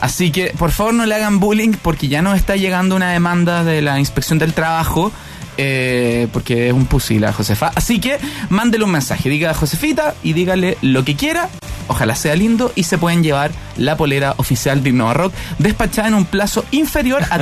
Así 0.01 0.31
que 0.31 0.55
por 0.59 0.71
favor 0.71 0.95
no 0.95 1.07
le 1.07 1.15
hagan 1.15 1.41
bullying 1.41 1.73
porque 1.83 2.09
ya 2.09 2.23
nos 2.23 2.37
está 2.37 2.57
llegando 2.57 2.97
una 2.97 3.11
demanda 3.11 3.65
de 3.65 3.83
la 3.83 3.99
inspección 3.99 4.39
del 4.39 4.53
trabajo. 4.55 5.13
eh, 5.61 6.29
porque 6.33 6.69
es 6.69 6.73
un 6.73 6.87
pussy 6.87 7.19
la 7.19 7.33
Josefa. 7.33 7.73
Así 7.75 7.99
que 7.99 8.19
mándele 8.49 8.85
un 8.85 8.93
mensaje. 8.93 9.29
Diga 9.29 9.51
a 9.51 9.55
Josefita 9.55 10.15
y 10.23 10.33
dígale 10.33 10.79
lo 10.83 11.05
que 11.05 11.17
quiera. 11.17 11.49
Ojalá 11.89 12.15
sea 12.15 12.37
lindo 12.37 12.71
y 12.77 12.85
se 12.85 12.97
pueden 12.97 13.25
llevar 13.25 13.51
la 13.79 13.97
polera 13.97 14.35
oficial 14.37 14.83
de 14.83 14.91
Innova 14.91 15.15
Rock 15.15 15.33
despachada 15.59 16.09
en 16.09 16.15
un 16.15 16.25
plazo 16.25 16.65
inferior 16.71 17.23
a 17.31 17.39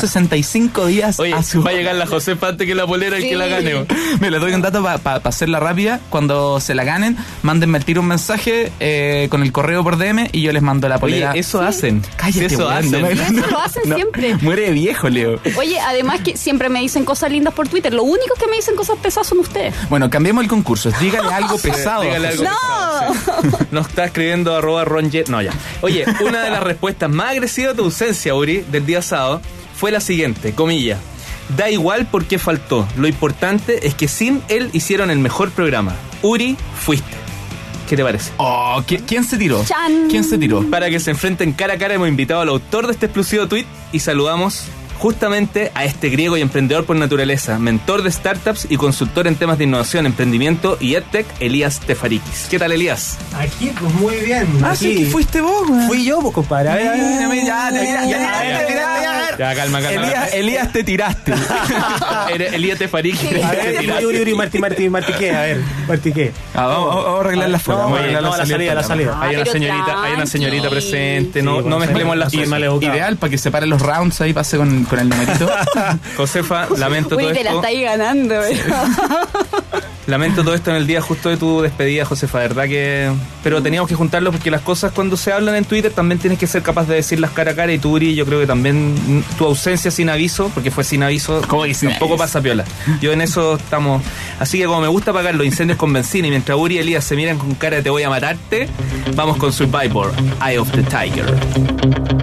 365 0.00 0.86
días 0.86 1.18
Oye, 1.20 1.32
a 1.34 1.42
su 1.42 1.62
va 1.62 1.70
a 1.70 1.74
llegar 1.74 1.94
la 1.94 2.06
Josefa 2.06 2.48
antes 2.48 2.66
que 2.66 2.74
la 2.74 2.86
polera 2.86 3.18
y 3.18 3.22
Sí. 3.22 3.28
que 3.30 3.36
la 3.36 3.46
gane. 3.46 3.86
me 4.20 4.30
les 4.30 4.40
doy 4.40 4.52
un 4.52 4.62
dato 4.62 4.82
para 4.82 5.16
hacerla 5.24 5.58
rápida. 5.60 6.00
Cuando 6.10 6.60
se 6.60 6.74
la 6.74 6.84
ganen, 6.84 7.16
mándenme 7.42 7.78
al 7.78 7.84
tiro 7.84 8.00
un 8.00 8.08
mensaje 8.08 8.72
eh, 8.80 9.26
con 9.30 9.42
el 9.42 9.52
correo 9.52 9.82
por 9.82 9.96
DM 9.98 10.28
y 10.32 10.42
yo 10.42 10.52
les 10.52 10.62
mando 10.62 10.88
la 10.88 10.96
Oye, 10.96 11.00
polera. 11.00 11.32
eso 11.32 11.60
hacen. 11.60 12.02
Cállate, 12.16 12.46
eso 12.46 12.58
weón, 12.68 12.72
hacen. 12.74 12.92
no 12.92 13.00
me- 13.00 13.12
eso 13.12 13.46
lo 13.50 13.60
hacen 13.60 13.82
siempre. 13.94 14.34
Muere 14.42 14.62
de 14.62 14.70
viejo, 14.72 15.08
Leo. 15.08 15.40
Oye, 15.56 15.78
además 15.80 16.20
que 16.20 16.36
siempre 16.36 16.68
me 16.68 16.80
dicen 16.80 17.04
cosas 17.04 17.30
lindas 17.30 17.54
por 17.54 17.68
Twitter. 17.68 17.92
Lo 17.92 18.02
único 18.04 18.34
que 18.38 18.46
me 18.46 18.56
dicen 18.56 18.76
cosas 18.76 18.96
pesadas 19.02 19.26
son 19.28 19.38
ustedes. 19.40 19.74
Bueno, 19.88 20.08
cambiemos 20.10 20.42
el 20.44 20.48
concurso. 20.50 20.90
Dígale 21.00 21.32
algo 21.32 21.58
pesado. 21.58 22.02
dígale 22.02 22.28
algo 22.28 22.44
José. 22.44 22.54
pesado, 22.54 23.42
sí. 23.58 23.66
Nos 23.70 23.88
está 23.88 24.04
escribiendo 24.06 24.54
arroba 24.54 24.84
Ron 24.84 25.10
Jet- 25.10 25.28
No, 25.28 25.42
ya. 25.42 25.52
Oye, 25.82 26.04
una 26.24 26.42
de 26.42 26.50
las 26.50 26.62
respuestas 26.64 27.10
más 27.10 27.30
agresivas 27.32 27.72
de 27.72 27.78
tu 27.78 27.84
ausencia, 27.84 28.34
Uri, 28.34 28.64
del 28.70 28.86
día 28.86 29.02
sábado, 29.02 29.40
fue 29.76 29.90
la 29.92 30.00
siguiente, 30.00 30.52
comilla. 30.52 30.98
Da 31.56 31.70
igual 31.70 32.06
por 32.06 32.24
qué 32.24 32.38
faltó. 32.38 32.88
Lo 32.96 33.06
importante 33.06 33.86
es 33.86 33.94
que 33.94 34.08
sin 34.08 34.42
él 34.48 34.70
hicieron 34.72 35.10
el 35.10 35.18
mejor 35.18 35.50
programa. 35.50 35.94
Uri, 36.22 36.56
fuiste. 36.80 37.16
¿Qué 37.88 37.96
te 37.96 38.02
parece? 38.02 38.32
Oh, 38.38 38.82
¿qui- 38.86 39.00
¿quién 39.06 39.22
se 39.22 39.36
tiró? 39.38 39.64
Chan. 39.64 40.08
¿Quién 40.10 40.24
se 40.24 40.38
tiró? 40.38 40.68
Para 40.68 40.90
que 40.90 40.98
se 40.98 41.12
enfrenten 41.12 41.52
cara 41.52 41.74
a 41.74 41.78
cara 41.78 41.94
hemos 41.94 42.08
invitado 42.08 42.40
al 42.40 42.48
autor 42.48 42.86
de 42.86 42.92
este 42.94 43.06
exclusivo 43.06 43.46
tweet 43.46 43.64
y 43.92 44.00
saludamos 44.00 44.64
justamente 44.98 45.70
a 45.74 45.84
este 45.84 46.08
griego 46.08 46.36
y 46.36 46.40
emprendedor 46.40 46.84
por 46.84 46.96
naturaleza, 46.96 47.58
mentor 47.58 48.02
de 48.02 48.10
startups 48.10 48.66
y 48.68 48.76
consultor 48.76 49.26
en 49.26 49.36
temas 49.36 49.58
de 49.58 49.64
innovación, 49.64 50.06
emprendimiento 50.06 50.76
y 50.80 50.94
edtech, 50.94 51.26
Elías 51.40 51.80
Tefarikis. 51.80 52.46
¿Qué 52.50 52.58
tal, 52.58 52.72
Elías? 52.72 53.18
Aquí, 53.38 53.72
pues 53.78 53.92
muy 53.94 54.16
bien. 54.16 54.46
Ah, 54.62 54.70
aquí. 54.70 54.76
sí, 54.78 55.04
que 55.04 55.10
fuiste 55.10 55.40
vos, 55.40 55.68
weón. 55.68 55.86
Fui 55.86 56.04
yo, 56.04 56.20
pues, 56.20 56.34
compadre. 56.34 56.70
A 56.70 56.74
ver, 56.76 56.88
a 56.88 57.28
ver, 57.28 57.44
ya, 57.44 57.70
ya, 57.70 57.84
ya, 57.84 57.84
ya, 57.84 58.06
ya, 58.06 58.38
a 58.38 58.42
ver, 58.42 58.68
ya, 58.68 59.36
Ya, 59.38 59.54
calma, 59.54 59.80
calma. 59.80 60.06
Elías, 60.06 60.34
Elías, 60.34 60.72
te 60.72 60.84
tiraste. 60.84 61.34
Elías 62.54 62.78
Tefarikis. 62.78 63.44
A 63.44 63.50
ver, 63.50 63.78
Uri, 63.78 64.06
Uri, 64.06 64.20
Uri, 64.20 64.34
Martí, 64.34 64.58
Martí, 64.58 64.88
Martí, 64.88 65.12
¿qué? 65.18 65.30
A 65.30 65.42
ver, 65.42 65.60
Martí, 65.86 66.12
¿qué? 66.12 66.32
Ah, 66.54 66.66
vamos, 66.66 67.06
a 67.06 67.20
arreglar 67.20 67.50
la 67.50 67.58
fuera. 67.58 67.80
No, 67.80 67.84
vamos 67.84 67.98
a 67.98 68.02
arreglar 68.02 68.22
la 68.22 68.46
salida, 68.46 68.74
la 68.74 68.82
salida. 68.82 69.10
programa. 69.10 69.28
Hay 69.28 69.36
una 69.36 69.52
señorita, 69.52 70.02
hay 70.02 70.12
una 70.14 70.26
señorita 70.26 70.70
presente, 70.70 71.42
no, 71.42 71.56
no 71.56 71.62
bueno, 71.62 71.78
mezclemos 71.80 72.16
las 72.16 72.32
cosas. 72.32 72.48
educado. 72.48 72.94
Ideal 72.96 73.16
para 73.16 73.30
que 73.30 73.38
separen 73.38 73.70
los 73.70 73.82
rounds 73.82 74.20
ahí, 74.20 74.32
pase 74.32 74.56
con, 74.56 74.85
con 74.86 74.98
el 74.98 75.08
numerito. 75.08 75.48
Josefa, 76.16 76.68
lamento 76.78 77.16
Uy, 77.16 77.24
todo 77.24 77.32
te 77.32 77.44
la 77.44 77.50
esto. 77.50 77.56
está 77.56 77.68
ahí 77.68 77.82
ganando. 77.82 78.34
¿verdad? 78.34 78.86
Lamento 80.06 80.44
todo 80.44 80.54
esto 80.54 80.70
en 80.70 80.76
el 80.76 80.86
día 80.86 81.00
justo 81.00 81.30
de 81.30 81.36
tu 81.36 81.62
despedida, 81.62 82.04
Josefa, 82.04 82.38
verdad 82.38 82.66
que... 82.66 83.10
Pero 83.42 83.60
teníamos 83.60 83.88
que 83.88 83.96
juntarlo 83.96 84.30
porque 84.30 84.52
las 84.52 84.60
cosas 84.60 84.92
cuando 84.92 85.16
se 85.16 85.32
hablan 85.32 85.56
en 85.56 85.64
Twitter 85.64 85.90
también 85.90 86.20
tienes 86.20 86.38
que 86.38 86.46
ser 86.46 86.62
capaz 86.62 86.86
de 86.86 86.94
decirlas 86.94 87.32
cara 87.32 87.50
a 87.50 87.54
cara 87.56 87.72
y 87.72 87.78
tú, 87.80 87.90
Uri, 87.94 88.14
yo 88.14 88.24
creo 88.24 88.38
que 88.38 88.46
también 88.46 88.94
tu 89.36 89.46
ausencia 89.46 89.90
sin 89.90 90.08
aviso, 90.08 90.48
porque 90.54 90.70
fue 90.70 90.84
sin 90.84 91.02
aviso, 91.02 91.42
¿Cómo 91.48 91.64
que 91.64 91.74
sin 91.74 91.88
tampoco 91.90 92.12
aviso? 92.12 92.22
pasa 92.24 92.40
piola. 92.40 92.64
Yo 93.00 93.12
en 93.12 93.20
eso 93.20 93.56
estamos... 93.56 94.00
Así 94.38 94.58
que 94.58 94.66
como 94.66 94.80
me 94.80 94.88
gusta 94.88 95.10
apagar 95.10 95.34
los 95.34 95.44
incendios 95.44 95.76
con 95.76 95.92
benzina 95.92 96.28
y 96.28 96.30
mientras 96.30 96.56
Uri 96.56 96.76
y 96.76 96.78
Elías 96.78 97.02
se 97.02 97.16
miran 97.16 97.36
con 97.36 97.56
cara 97.56 97.78
de 97.78 97.82
te 97.82 97.90
voy 97.90 98.04
a 98.04 98.08
matarte, 98.08 98.68
vamos 99.16 99.38
con 99.38 99.52
Survivor, 99.52 100.12
Eye 100.40 100.58
of 100.58 100.70
the 100.70 100.84
Tiger. 100.84 102.15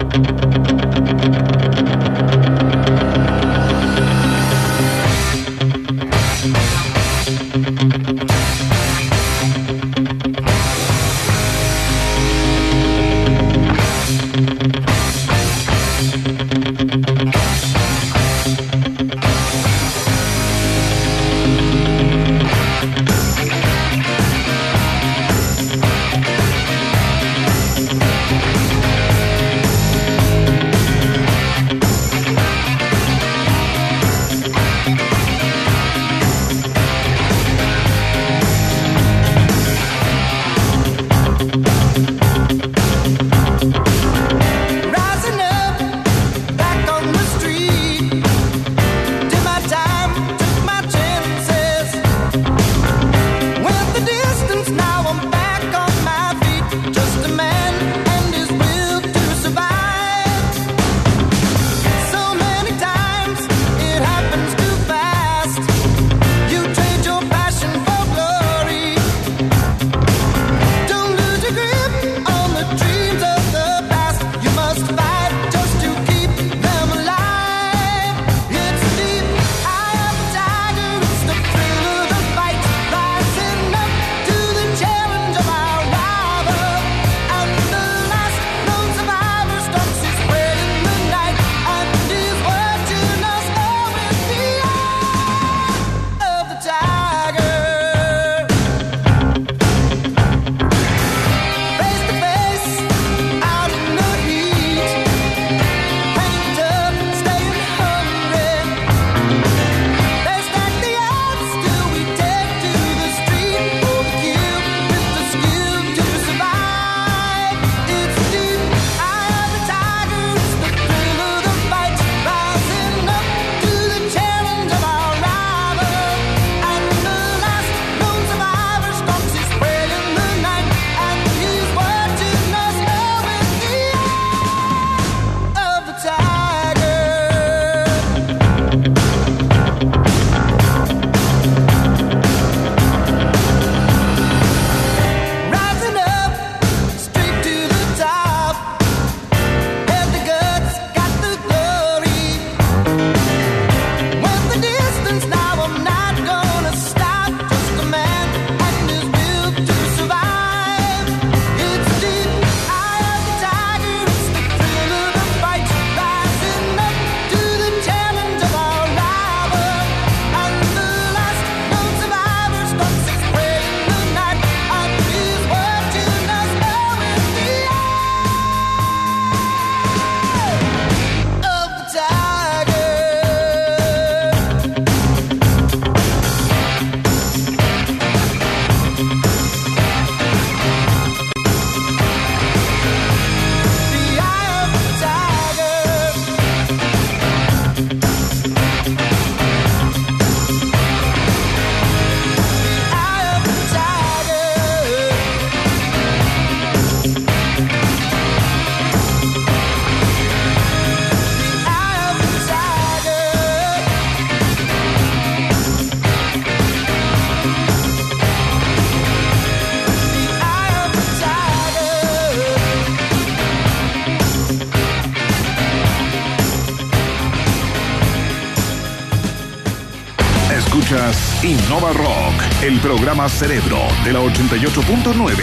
Innova 231.74 231.92
Rock, 231.92 232.62
el 232.62 232.78
programa 232.78 233.28
Cerebro 233.28 233.78
de 234.04 234.12
la 234.12 234.20
88.9, 234.20 235.34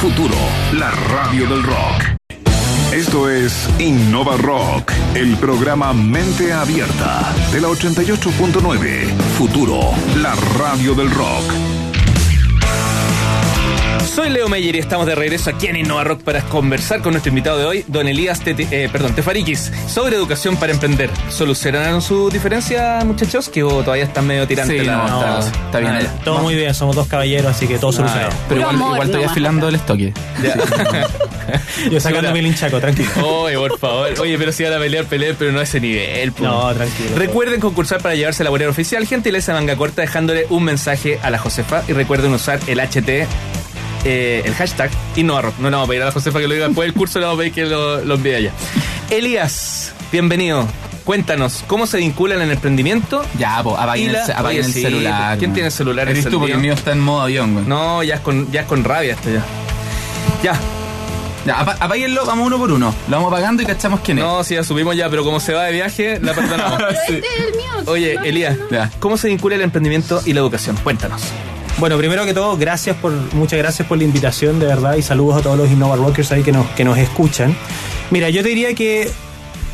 Futuro, 0.00 0.34
la 0.72 0.90
radio 0.90 1.46
del 1.46 1.62
rock. 1.62 2.16
Esto 2.92 3.30
es 3.30 3.68
Innova 3.78 4.36
Rock, 4.36 4.90
el 5.14 5.36
programa 5.36 5.92
Mente 5.92 6.52
Abierta 6.52 7.32
de 7.52 7.60
la 7.60 7.68
88.9, 7.68 9.16
Futuro, 9.38 9.92
la 10.16 10.34
radio 10.58 10.92
del 10.92 11.08
rock. 11.08 11.75
Soy 14.16 14.30
Leo 14.30 14.48
Meyer 14.48 14.74
y 14.74 14.78
estamos 14.78 15.06
de 15.06 15.14
regreso 15.14 15.50
aquí 15.50 15.66
en 15.66 15.76
Innova 15.76 16.02
Rock 16.02 16.22
para 16.22 16.40
conversar 16.40 17.02
con 17.02 17.12
nuestro 17.12 17.28
invitado 17.28 17.58
de 17.58 17.66
hoy, 17.66 17.84
don 17.86 18.08
Elías 18.08 18.40
Tete- 18.42 18.66
eh, 18.70 18.88
perdón, 18.90 19.14
Tefarikis, 19.14 19.70
sobre 19.88 20.16
educación 20.16 20.56
para 20.56 20.72
emprender. 20.72 21.10
¿Solucionaron 21.28 22.00
su 22.00 22.30
diferencia, 22.30 23.02
muchachos? 23.04 23.50
Que 23.50 23.62
oh, 23.62 23.82
todavía 23.82 24.04
están 24.04 24.26
medio 24.26 24.46
tirantes. 24.46 24.80
Sí, 24.80 24.86
la- 24.86 25.06
no, 25.06 25.20
la- 25.20 25.38
está, 25.40 25.50
está 25.66 25.78
bien. 25.80 25.92
Ah, 26.00 26.20
Todo 26.24 26.38
muy 26.40 26.54
bien, 26.54 26.72
somos 26.72 26.96
dos 26.96 27.06
caballeros, 27.08 27.50
así 27.54 27.66
que 27.68 27.76
todo 27.78 27.92
solucionado. 27.92 28.30
Pero 28.48 28.62
igual, 28.62 28.74
amor 28.76 28.88
igual 28.92 29.02
estoy 29.08 29.20
nomás 29.20 29.32
afilando 29.32 29.68
el 29.68 29.74
estoque. 29.74 30.12
Yo 31.90 32.00
sacándome 32.00 32.38
el 32.38 32.46
hinchaco, 32.46 32.80
tranquilo. 32.80 33.10
Oye, 33.22 33.58
por 33.58 33.78
favor. 33.78 34.08
Oye, 34.18 34.38
pero 34.38 34.50
si 34.50 34.64
van 34.64 34.72
a 34.72 34.78
pelear, 34.78 35.04
peleen, 35.04 35.36
pero 35.38 35.52
no 35.52 35.60
a 35.60 35.62
ese 35.64 35.78
nivel. 35.78 36.32
po. 36.32 36.42
No, 36.42 36.72
tranquilo. 36.74 37.10
Recuerden 37.16 37.60
concursar 37.60 38.00
para 38.00 38.14
llevarse 38.14 38.42
la 38.44 38.50
bolera 38.50 38.70
oficial, 38.70 39.06
gentileza 39.06 39.52
manga 39.52 39.76
corta, 39.76 40.00
dejándole 40.00 40.46
un 40.48 40.64
mensaje 40.64 41.18
a 41.22 41.28
la 41.30 41.38
Josefa. 41.38 41.82
Y 41.86 41.92
recuerden 41.92 42.32
usar 42.32 42.58
el 42.66 42.80
HT, 42.80 43.26
eh, 44.06 44.42
el 44.44 44.54
hashtag 44.54 44.90
InnovaRock. 45.16 45.58
No 45.58 45.68
le 45.68 45.76
vamos 45.76 45.86
a 45.86 45.90
pedir 45.90 46.02
a 46.02 46.06
la 46.06 46.12
Josefa 46.12 46.38
que 46.40 46.46
lo 46.48 46.54
diga 46.54 46.66
después 46.68 46.86
del 46.86 46.94
curso, 46.94 47.18
le 47.18 47.24
vamos 47.26 47.38
a 47.38 47.40
pedir 47.40 47.52
que 47.52 47.64
lo, 47.66 48.04
lo 48.04 48.14
envíe 48.14 48.34
allá. 48.34 48.52
Elías, 49.10 49.92
bienvenido. 50.12 50.66
Cuéntanos, 51.04 51.62
¿cómo 51.68 51.86
se 51.86 51.98
vinculan 51.98 52.38
en 52.38 52.44
el 52.48 52.52
emprendimiento? 52.52 53.24
Ya, 53.38 53.62
po, 53.62 53.76
apaguen 53.78 54.08
Y 54.10 54.12
la- 54.12 54.20
el, 54.20 54.26
ce- 54.26 54.32
apaguen 54.32 54.58
oye, 54.58 54.66
el 54.66 54.72
sí, 54.72 54.82
celular. 54.82 55.38
¿quién 55.38 55.50
man. 55.50 55.54
tiene 55.54 55.66
el 55.68 55.72
celular 55.72 56.08
Eres 56.08 56.28
tú, 56.28 56.38
porque 56.40 56.54
el 56.54 56.58
mío 56.60 56.72
está 56.72 56.92
en 56.92 57.00
modo 57.00 57.20
avión, 57.22 57.52
güey. 57.54 57.64
No, 57.66 58.02
ya 58.02 58.16
es 58.16 58.20
con, 58.22 58.50
ya 58.50 58.62
es 58.62 58.66
con 58.66 58.82
rabia 58.82 59.12
esto 59.14 59.30
ya. 59.30 59.44
Ya, 60.42 60.58
Ya, 61.46 61.60
apa- 61.60 61.76
apáguenlo, 61.78 62.26
vamos 62.26 62.46
uno 62.48 62.58
por 62.58 62.72
uno. 62.72 62.92
Lo 63.08 63.16
vamos 63.18 63.32
apagando 63.32 63.62
y 63.62 63.66
cachamos 63.66 64.00
quién 64.00 64.18
es. 64.18 64.24
no, 64.24 64.42
sí, 64.42 64.54
ya 64.54 64.64
subimos 64.64 64.96
ya, 64.96 65.08
pero 65.08 65.22
como 65.22 65.38
se 65.38 65.54
va 65.54 65.62
de 65.64 65.72
viaje, 65.72 66.18
la 66.20 66.32
perdonamos. 66.34 66.82
Sí. 67.06 67.20
Oye, 67.86 68.18
Elías. 68.24 68.56
¿cómo 68.98 69.16
se 69.16 69.28
vincula 69.28 69.54
el 69.54 69.62
emprendimiento 69.62 70.20
y 70.26 70.32
la 70.32 70.40
educación? 70.40 70.76
Cuéntanos. 70.82 71.22
Bueno, 71.78 71.98
primero 71.98 72.24
que 72.24 72.32
todo, 72.32 72.56
gracias 72.56 72.96
por, 72.96 73.12
muchas 73.34 73.58
gracias 73.58 73.86
por 73.86 73.98
la 73.98 74.04
invitación, 74.04 74.58
de 74.58 74.64
verdad, 74.64 74.96
y 74.96 75.02
saludos 75.02 75.36
a 75.36 75.42
todos 75.42 75.58
los 75.58 75.70
Innova 75.70 75.96
Rockers 75.96 76.32
ahí 76.32 76.42
que 76.42 76.50
nos, 76.50 76.66
que 76.68 76.84
nos 76.84 76.96
escuchan. 76.96 77.54
Mira, 78.10 78.30
yo 78.30 78.42
te 78.42 78.48
diría 78.48 78.74
que 78.74 79.10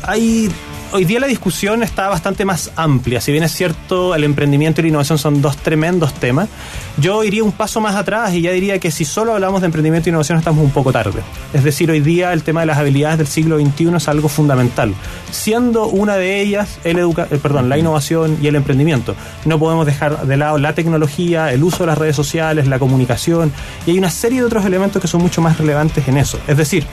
hay. 0.01 0.49
Hoy 0.95 1.05
día 1.05 1.19
la 1.19 1.25
discusión 1.25 1.81
está 1.81 2.07
bastante 2.07 2.45
más 2.45 2.69
amplia. 2.75 3.19
Si 3.19 3.31
bien 3.31 3.43
es 3.43 3.51
cierto, 3.51 4.13
el 4.13 4.23
emprendimiento 4.23 4.79
y 4.79 4.83
la 4.83 4.89
innovación 4.89 5.17
son 5.17 5.41
dos 5.41 5.57
tremendos 5.57 6.13
temas, 6.13 6.49
yo 6.97 7.23
iría 7.23 7.43
un 7.43 7.51
paso 7.51 7.81
más 7.81 7.95
atrás 7.95 8.31
y 8.35 8.41
ya 8.41 8.51
diría 8.51 8.77
que 8.77 8.91
si 8.91 9.03
solo 9.03 9.33
hablamos 9.33 9.61
de 9.61 9.65
emprendimiento 9.65 10.07
e 10.07 10.11
innovación 10.11 10.37
estamos 10.37 10.63
un 10.63 10.69
poco 10.69 10.91
tarde. 10.91 11.23
Es 11.51 11.63
decir, 11.63 11.89
hoy 11.89 11.99
día 11.99 12.31
el 12.31 12.43
tema 12.43 12.59
de 12.59 12.67
las 12.67 12.77
habilidades 12.77 13.17
del 13.17 13.25
siglo 13.25 13.59
XXI 13.59 13.95
es 13.95 14.07
algo 14.07 14.29
fundamental, 14.29 14.93
siendo 15.31 15.87
una 15.87 16.15
de 16.15 16.41
ellas 16.41 16.77
el 16.83 16.99
educa 16.99 17.27
eh, 17.31 17.39
perdón, 17.41 17.69
la 17.69 17.79
innovación 17.79 18.37
y 18.39 18.45
el 18.45 18.55
emprendimiento. 18.55 19.15
No 19.45 19.57
podemos 19.57 19.87
dejar 19.87 20.27
de 20.27 20.37
lado 20.37 20.59
la 20.59 20.75
tecnología, 20.75 21.51
el 21.51 21.63
uso 21.63 21.79
de 21.79 21.87
las 21.87 21.97
redes 21.97 22.15
sociales, 22.15 22.67
la 22.67 22.77
comunicación 22.77 23.51
y 23.87 23.91
hay 23.91 23.97
una 23.97 24.11
serie 24.11 24.41
de 24.41 24.45
otros 24.45 24.63
elementos 24.63 25.01
que 25.01 25.07
son 25.07 25.23
mucho 25.23 25.41
más 25.41 25.57
relevantes 25.57 26.07
en 26.07 26.17
eso. 26.17 26.37
Es 26.47 26.55
decir, 26.55 26.85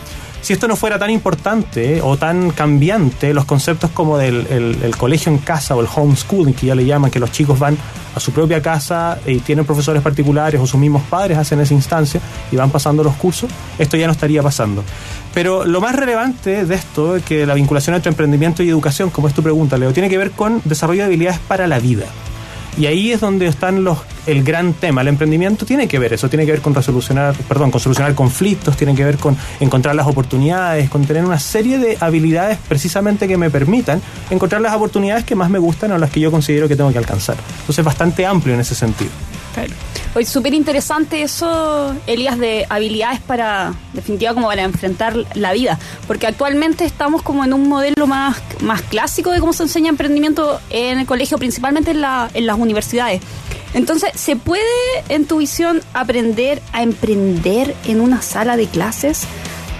si 0.42 0.52
esto 0.54 0.66
no 0.68 0.76
fuera 0.76 0.98
tan 0.98 1.10
importante 1.10 2.00
o 2.02 2.16
tan 2.16 2.50
cambiante, 2.50 3.34
los 3.34 3.44
conceptos 3.44 3.90
como 3.90 4.16
del 4.18 4.46
el- 4.50 4.78
el 4.82 4.96
colegio 4.96 5.30
en 5.30 5.38
casa 5.38 5.76
o 5.76 5.80
el 5.80 5.88
homeschooling, 5.94 6.54
que 6.54 6.66
ya 6.66 6.74
le 6.74 6.84
llaman, 6.84 7.10
que 7.10 7.18
los 7.20 7.30
chicos 7.32 7.58
van 7.58 7.76
a 8.14 8.18
su 8.20 8.32
propia 8.32 8.60
casa 8.60 9.18
y 9.26 9.38
tienen 9.38 9.64
profesores 9.64 10.02
particulares 10.02 10.60
o 10.60 10.66
sus 10.66 10.80
mismos 10.80 11.02
padres 11.08 11.38
hacen 11.38 11.60
esa 11.60 11.74
instancia 11.74 12.20
y 12.50 12.56
van 12.56 12.70
pasando 12.70 13.04
los 13.04 13.14
cursos, 13.14 13.48
esto 13.78 13.96
ya 13.96 14.06
no 14.06 14.12
estaría 14.12 14.42
pasando. 14.42 14.82
Pero 15.32 15.64
lo 15.64 15.80
más 15.80 15.94
relevante 15.94 16.64
de 16.64 16.74
esto 16.74 17.14
es 17.16 17.22
que 17.22 17.46
la 17.46 17.54
vinculación 17.54 17.94
entre 17.94 18.10
emprendimiento 18.10 18.62
y 18.64 18.68
educación, 18.68 19.10
como 19.10 19.28
es 19.28 19.34
tu 19.34 19.42
pregunta, 19.42 19.76
Leo, 19.78 19.92
tiene 19.92 20.08
que 20.08 20.18
ver 20.18 20.32
con 20.32 20.60
desarrollo 20.64 21.02
de 21.02 21.06
habilidades 21.06 21.38
para 21.46 21.68
la 21.68 21.78
vida. 21.78 22.06
Y 22.78 22.86
ahí 22.86 23.12
es 23.12 23.20
donde 23.20 23.46
están 23.46 23.84
los 23.84 23.98
el 24.26 24.44
gran 24.44 24.74
tema. 24.74 25.00
El 25.00 25.08
emprendimiento 25.08 25.66
tiene 25.66 25.88
que 25.88 25.98
ver 25.98 26.12
eso, 26.12 26.28
tiene 26.28 26.46
que 26.46 26.52
ver 26.52 26.60
con 26.60 26.74
resolucionar, 26.74 27.34
perdón, 27.48 27.70
con 27.70 27.80
solucionar 27.80 28.14
conflictos, 28.14 28.76
tiene 28.76 28.94
que 28.94 29.04
ver 29.04 29.16
con 29.16 29.36
encontrar 29.60 29.94
las 29.94 30.06
oportunidades, 30.06 30.88
con 30.88 31.04
tener 31.04 31.24
una 31.24 31.38
serie 31.38 31.78
de 31.78 31.96
habilidades 32.00 32.58
precisamente 32.68 33.26
que 33.26 33.36
me 33.36 33.50
permitan 33.50 34.00
encontrar 34.30 34.60
las 34.60 34.74
oportunidades 34.74 35.24
que 35.24 35.34
más 35.34 35.50
me 35.50 35.58
gustan 35.58 35.92
o 35.92 35.98
las 35.98 36.10
que 36.10 36.20
yo 36.20 36.30
considero 36.30 36.68
que 36.68 36.76
tengo 36.76 36.92
que 36.92 36.98
alcanzar. 36.98 37.36
Entonces 37.60 37.78
es 37.78 37.84
bastante 37.84 38.26
amplio 38.26 38.54
en 38.54 38.60
ese 38.60 38.74
sentido. 38.74 39.10
Hoy 40.12 40.24
súper 40.24 40.54
interesante 40.54 41.22
eso, 41.22 41.94
Elías, 42.08 42.36
de 42.36 42.66
habilidades 42.68 43.20
para, 43.20 43.72
definitiva, 43.92 44.34
como 44.34 44.48
para 44.48 44.62
enfrentar 44.64 45.14
la 45.34 45.52
vida. 45.52 45.78
Porque 46.08 46.26
actualmente 46.26 46.84
estamos 46.84 47.22
como 47.22 47.44
en 47.44 47.52
un 47.52 47.68
modelo 47.68 48.08
más, 48.08 48.36
más 48.60 48.82
clásico 48.82 49.30
de 49.30 49.38
cómo 49.38 49.52
se 49.52 49.62
enseña 49.62 49.88
emprendimiento 49.88 50.60
en 50.70 50.98
el 50.98 51.06
colegio, 51.06 51.38
principalmente 51.38 51.92
en, 51.92 52.00
la- 52.00 52.28
en 52.34 52.46
las 52.46 52.58
universidades. 52.58 53.20
Entonces, 53.72 54.10
¿se 54.16 54.34
puede, 54.34 54.64
en 55.08 55.26
tu 55.26 55.36
visión, 55.38 55.80
aprender 55.94 56.60
a 56.72 56.82
emprender 56.82 57.76
en 57.84 58.00
una 58.00 58.20
sala 58.20 58.56
de 58.56 58.66
clases? 58.66 59.22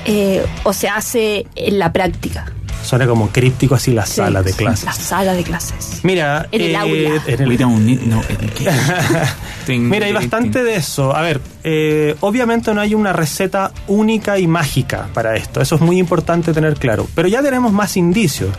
Eh, 0.05 0.47
¿O 0.63 0.73
se 0.73 0.89
hace 0.89 1.49
en 1.57 1.81
la 1.81 1.93
práctica? 1.93 2.47
Suena 2.91 3.07
como 3.07 3.29
críptico 3.29 3.77
así 3.77 3.93
la 3.93 4.05
sala 4.05 4.43
de 4.43 4.51
Sí, 4.51 4.59
clases. 4.59 4.85
La 4.85 4.93
sala 4.93 5.33
de 5.35 5.45
clases. 5.45 6.01
Mira, 6.03 6.49
En 6.51 6.61
el 6.61 6.71
eh, 6.73 6.77
aula. 6.77 7.23
en 7.25 7.41
el- 7.43 7.49
We 7.49 7.57
don't 7.57 7.83
need 7.87 8.01
no 8.01 8.21
education. 8.29 9.89
Mira, 9.89 10.07
hay 10.07 10.13
bastante 10.13 10.65
de 10.65 10.75
eso. 10.75 11.15
A 11.15 11.23
ver, 11.23 11.41
eh, 11.63 12.17
obviamente 12.19 12.75
no 12.75 12.81
hay 12.81 12.97
una 12.97 13.13
receta 13.13 13.71
única 13.87 14.41
y 14.41 14.49
mágica 14.49 15.07
para 15.15 15.37
esto. 15.37 15.61
Eso 15.61 15.77
es 15.77 15.81
muy 15.81 15.99
importante 16.01 16.53
tener 16.53 16.75
claro. 16.75 17.07
Pero 17.15 17.29
ya 17.29 17.43
tenemos 17.43 17.73
más 17.73 17.97
indicios. 17.97 18.51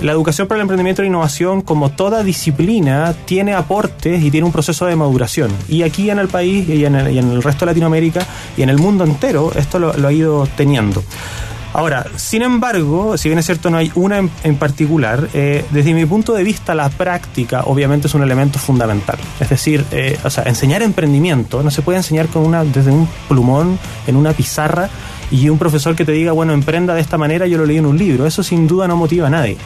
La 0.00 0.12
educación 0.12 0.46
para 0.46 0.58
el 0.58 0.62
emprendimiento 0.62 1.02
e 1.02 1.06
innovación, 1.06 1.60
como 1.62 1.90
toda 1.90 2.22
disciplina, 2.22 3.12
tiene 3.24 3.54
aportes 3.54 4.22
y 4.22 4.30
tiene 4.30 4.46
un 4.46 4.52
proceso 4.52 4.86
de 4.86 4.94
maduración. 4.94 5.50
Y 5.68 5.82
aquí 5.82 6.10
en 6.10 6.20
el 6.20 6.28
país 6.28 6.68
y 6.68 6.84
en 6.84 6.94
el, 6.94 7.12
y 7.12 7.18
en 7.18 7.28
el 7.32 7.42
resto 7.42 7.64
de 7.66 7.72
Latinoamérica 7.72 8.24
y 8.56 8.62
en 8.62 8.68
el 8.70 8.78
mundo 8.78 9.02
entero, 9.02 9.50
esto 9.56 9.80
lo, 9.80 9.92
lo 9.94 10.06
ha 10.06 10.12
ido 10.12 10.46
teniendo. 10.56 11.02
Ahora, 11.72 12.06
sin 12.16 12.42
embargo, 12.42 13.16
si 13.16 13.28
bien 13.28 13.38
es 13.38 13.46
cierto 13.46 13.70
no 13.70 13.76
hay 13.76 13.92
una 13.94 14.18
en, 14.42 14.56
particular, 14.56 15.28
eh, 15.34 15.64
desde 15.70 15.94
mi 15.94 16.04
punto 16.04 16.32
de 16.34 16.42
vista 16.42 16.74
la 16.74 16.88
práctica 16.88 17.62
obviamente 17.64 18.08
es 18.08 18.14
un 18.14 18.22
elemento 18.22 18.58
fundamental. 18.58 19.18
Es 19.38 19.48
decir, 19.48 19.84
eh, 19.92 20.18
o 20.24 20.30
sea, 20.30 20.44
enseñar 20.44 20.82
emprendimiento 20.82 21.62
no 21.62 21.70
se 21.70 21.82
puede 21.82 21.98
enseñar 21.98 22.26
con 22.26 22.44
una, 22.44 22.64
desde 22.64 22.90
un 22.90 23.08
plumón, 23.28 23.78
en 24.06 24.16
una 24.16 24.32
pizarra, 24.32 24.90
y 25.30 25.48
un 25.48 25.58
profesor 25.58 25.94
que 25.94 26.04
te 26.04 26.12
diga, 26.12 26.32
bueno, 26.32 26.52
emprenda 26.52 26.94
de 26.94 27.00
esta 27.00 27.16
manera, 27.16 27.46
yo 27.46 27.58
lo 27.58 27.64
leí 27.64 27.78
en 27.78 27.86
un 27.86 27.96
libro. 27.96 28.26
Eso 28.26 28.42
sin 28.42 28.66
duda 28.66 28.88
no 28.88 28.96
motiva 28.96 29.28
a 29.28 29.30
nadie. 29.30 29.56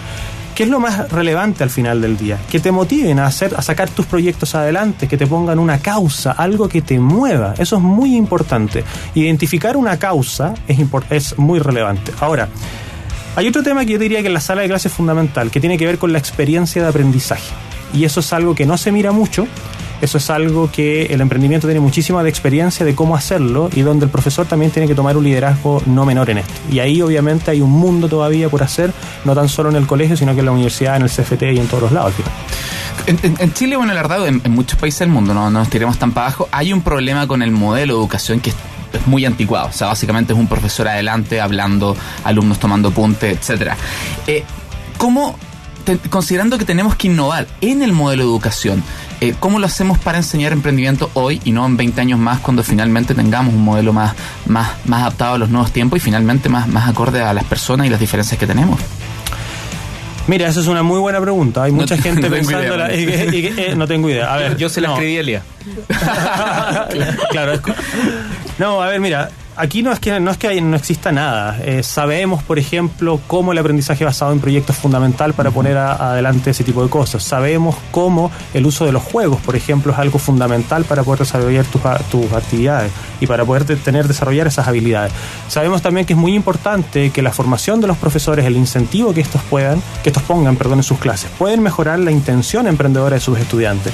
¿Qué 0.55 0.63
es 0.63 0.69
lo 0.69 0.79
más 0.79 1.11
relevante 1.11 1.65
al 1.65 1.71
final 1.71 2.01
del 2.01 2.17
día? 2.17 2.39
Que 2.49 2.61
te 2.61 2.71
motiven 2.71 3.19
a 3.19 3.27
hacer, 3.27 3.57
a 3.57 3.63
sacar 3.63 3.91
tus 3.91 4.07
proyectos 4.07 4.55
adelante, 4.55 5.09
que 5.09 5.17
te 5.17 5.27
pongan 5.27 5.59
una 5.59 5.79
causa, 5.79 6.31
algo 6.31 6.69
que 6.69 6.81
te 6.81 7.01
mueva. 7.01 7.55
Eso 7.59 7.77
es 7.77 7.83
muy 7.83 8.15
importante. 8.15 8.85
Identificar 9.17 9.77
una 9.77 9.99
causa 9.99 10.55
es, 10.69 10.79
es 11.11 11.37
muy 11.39 11.59
relevante. 11.59 12.13
Ahora, 12.21 12.49
hay 13.35 13.49
otro 13.49 13.65
tema 13.65 13.85
que 13.85 13.95
yo 13.95 13.99
diría 13.99 14.21
que 14.21 14.29
en 14.29 14.35
la 14.35 14.41
sala 14.41 14.63
de 14.63 14.69
clase 14.69 14.87
es 14.87 14.95
fundamental, 14.95 15.51
que 15.51 15.59
tiene 15.59 15.77
que 15.77 15.87
ver 15.87 15.99
con 15.99 16.13
la 16.13 16.21
experiencia 16.21 16.81
de 16.83 16.89
aprendizaje. 16.89 17.53
Y 17.93 18.05
eso 18.05 18.21
es 18.21 18.33
algo 18.33 18.55
que 18.55 18.65
no 18.65 18.79
se 18.79 18.93
mira 18.93 19.11
mucho, 19.11 19.49
eso 20.05 20.19
es 20.19 20.31
algo 20.31 20.71
que 20.71 21.07
el 21.07 21.21
emprendimiento 21.21 21.67
tiene 21.67 21.81
muchísima 21.81 22.23
de 22.23 22.29
experiencia 22.29 22.85
de 22.85 22.95
cómo 22.95 23.17
hacerlo 23.17 23.71
y 23.75 23.81
donde 23.81 24.05
el 24.05 24.11
profesor 24.11 24.47
también 24.47 24.71
tiene 24.71 24.87
que 24.87 24.95
tomar 24.95 25.17
un 25.17 25.25
liderazgo 25.25 25.83
no 25.87 26.05
menor 26.05 26.31
en 26.31 26.39
esto. 26.39 26.53
Y 26.71 26.79
ahí 26.79 27.01
obviamente 27.03 27.51
hay 27.51 27.61
un 27.61 27.71
mundo 27.71 28.09
todavía 28.09 28.49
por 28.49 28.63
hacer, 28.63 28.93
no 29.25 29.35
tan 29.35 29.49
solo 29.49 29.71
en 29.71 29.77
el 29.77 29.87
colegio, 29.87 30.17
sino 30.17 30.35
que 30.35 30.41
en 30.41 30.47
la 30.47 30.53
universidad, 30.53 30.97
en 30.97 31.03
el 31.03 31.09
CFT 31.09 31.43
y 31.55 31.59
en 31.59 31.67
todos 31.67 31.85
los 31.85 31.93
lados. 31.93 32.13
En, 33.07 33.53
Chile, 33.53 33.77
bueno, 33.77 33.93
la 33.93 34.03
verdad, 34.03 34.27
en, 34.27 34.41
en 34.45 34.53
muchos 34.53 34.79
países 34.79 35.01
del 35.01 35.11
mundo, 35.11 35.35
no, 35.35 35.51
no 35.51 35.59
nos 35.59 35.69
tiremos 35.69 35.99
tan 35.99 36.13
para 36.13 36.29
abajo, 36.29 36.49
hay 36.53 36.73
un 36.73 36.81
problema 36.81 37.27
con 37.27 37.43
el 37.43 37.51
modelo 37.51 37.95
de 37.95 38.01
educación 38.01 38.41
que 38.41 38.51
es, 38.51 38.57
muy 39.07 39.25
anticuado. 39.25 39.69
O 39.69 39.73
sea, 39.73 39.89
básicamente 39.89 40.33
es 40.33 40.39
un 40.39 40.47
profesor 40.47 40.87
adelante 40.87 41.41
hablando, 41.41 41.97
alumnos 42.23 42.59
tomando 42.61 42.93
punte, 42.93 43.31
etcétera. 43.31 43.77
Eh, 44.27 44.45
¿Cómo, 44.97 45.37
te- 45.85 45.99
considerando 45.99 46.59
que 46.59 46.65
tenemos 46.65 46.97
que 46.97 47.07
innovar 47.09 47.47
en 47.61 47.83
el 47.83 47.93
modelo 47.93 48.25
de 48.25 48.29
educación, 48.31 48.83
eh, 49.21 49.35
cómo 49.39 49.59
lo 49.59 49.67
hacemos 49.67 49.99
para 49.99 50.19
enseñar 50.19 50.53
emprendimiento 50.53 51.11
hoy 51.15 51.41
y 51.45 51.53
no 51.53 51.65
en 51.67 51.77
20 51.77 52.01
años 52.01 52.19
más 52.19 52.41
cuando 52.41 52.63
finalmente 52.63 53.15
tengamos 53.15 53.55
un 53.55 53.65
modelo 53.65 53.93
más, 53.93 54.15
más, 54.47 54.71
más 54.87 55.03
adaptado 55.03 55.35
a 55.35 55.39
los 55.39 55.49
nuevos 55.51 55.71
tiempos 55.73 55.99
y 55.99 56.01
finalmente 56.01 56.49
más, 56.49 56.67
más 56.69 56.89
acorde 56.89 57.23
a 57.23 57.33
las 57.33 57.45
personas 57.45 57.87
y 57.87 57.91
las 57.91 58.01
diferencias 58.01 58.39
que 58.39 58.47
tenemos? 58.47 58.81
Mira, 60.27 60.49
esa 60.49 60.61
es 60.61 60.69
una 60.69 60.83
muy 60.83 60.99
buena 61.01 61.21
pregunta. 61.21 61.65
Hay 61.65 61.73
mucha 61.73 61.97
te- 61.97 62.03
gente 62.03 62.23
no 62.31 62.35
pensando... 62.35 62.65
idea, 62.91 62.95
y 63.35 63.47
eh, 63.59 63.75
no 63.77 63.87
tengo 63.87 64.09
idea. 64.09 64.33
A 64.33 64.39
ver, 64.39 64.57
Yo 64.57 64.71
se 64.71 64.81
la 64.81 64.89
no. 64.89 64.95
escribí 64.95 65.19
a 65.19 65.21
Elías. 65.21 65.43
claro. 67.31 67.53
es- 67.53 67.61
No, 68.59 68.81
a 68.83 68.89
ver, 68.89 69.01
mira, 69.01 69.29
aquí 69.57 69.83
no 69.83 69.93
es 69.93 70.01
que 70.01 70.19
no 70.21 70.31
es 70.31 70.37
que 70.39 70.61
no 70.61 70.77
exista 70.77 71.13
nada. 71.13 71.59
Eh, 71.63 71.83
sabemos, 71.83 72.43
por 72.43 72.59
ejemplo, 72.59 73.21
cómo 73.27 73.53
el 73.53 73.59
aprendizaje 73.59 74.05
basado 74.05 74.33
en 74.33 74.41
proyectos 74.41 74.77
es 74.77 74.83
fundamental 74.83 75.33
para 75.35 75.51
poner 75.51 75.77
a- 75.77 76.11
adelante 76.13 76.51
ese 76.51 76.65
tipo 76.65 76.83
de 76.83 76.89
cosas. 76.91 77.23
Sabemos 77.23 77.77
cómo 77.91 78.31
el 78.53 78.67
uso 78.67 78.85
de 78.87 78.93
los 78.93 79.03
juegos, 79.03 79.41
por 79.41 79.57
ejemplo, 79.57 79.93
es 79.93 79.99
algo 79.99 80.19
fundamental 80.19 80.85
para 80.85 81.03
poder 81.05 81.21
desarrollar 81.21 81.65
tus, 81.67 81.81
tus 82.11 82.33
actividades 82.33 82.91
y 83.21 83.27
para 83.27 83.45
poder 83.45 83.65
de- 83.67 83.77
tener 83.77 84.09
desarrollar 84.09 84.47
esas 84.47 84.67
habilidades. 84.69 85.13
Sabemos 85.49 85.83
también 85.83 86.07
que 86.07 86.13
es 86.15 86.19
muy 86.19 86.35
importante 86.35 87.11
que 87.11 87.23
la 87.23 87.33
formación 87.33 87.81
de 87.81 87.87
los 87.87 87.97
profesores, 87.97 88.45
el 88.47 88.57
incentivo 88.57 89.15
que 89.15 89.21
estos 89.21 89.43
puedan, 89.43 89.83
que 90.03 90.09
estos 90.11 90.23
pongan, 90.25 90.57
perdón, 90.57 90.79
en 90.79 90.85
sus 90.85 90.99
clases, 90.99 91.31
pueden 91.39 91.63
mejorar 91.63 91.99
la 91.99 92.11
intención 92.11 92.67
emprendedora 92.67 93.15
de 93.15 93.21
sus 93.21 93.39
estudiantes. 93.39 93.93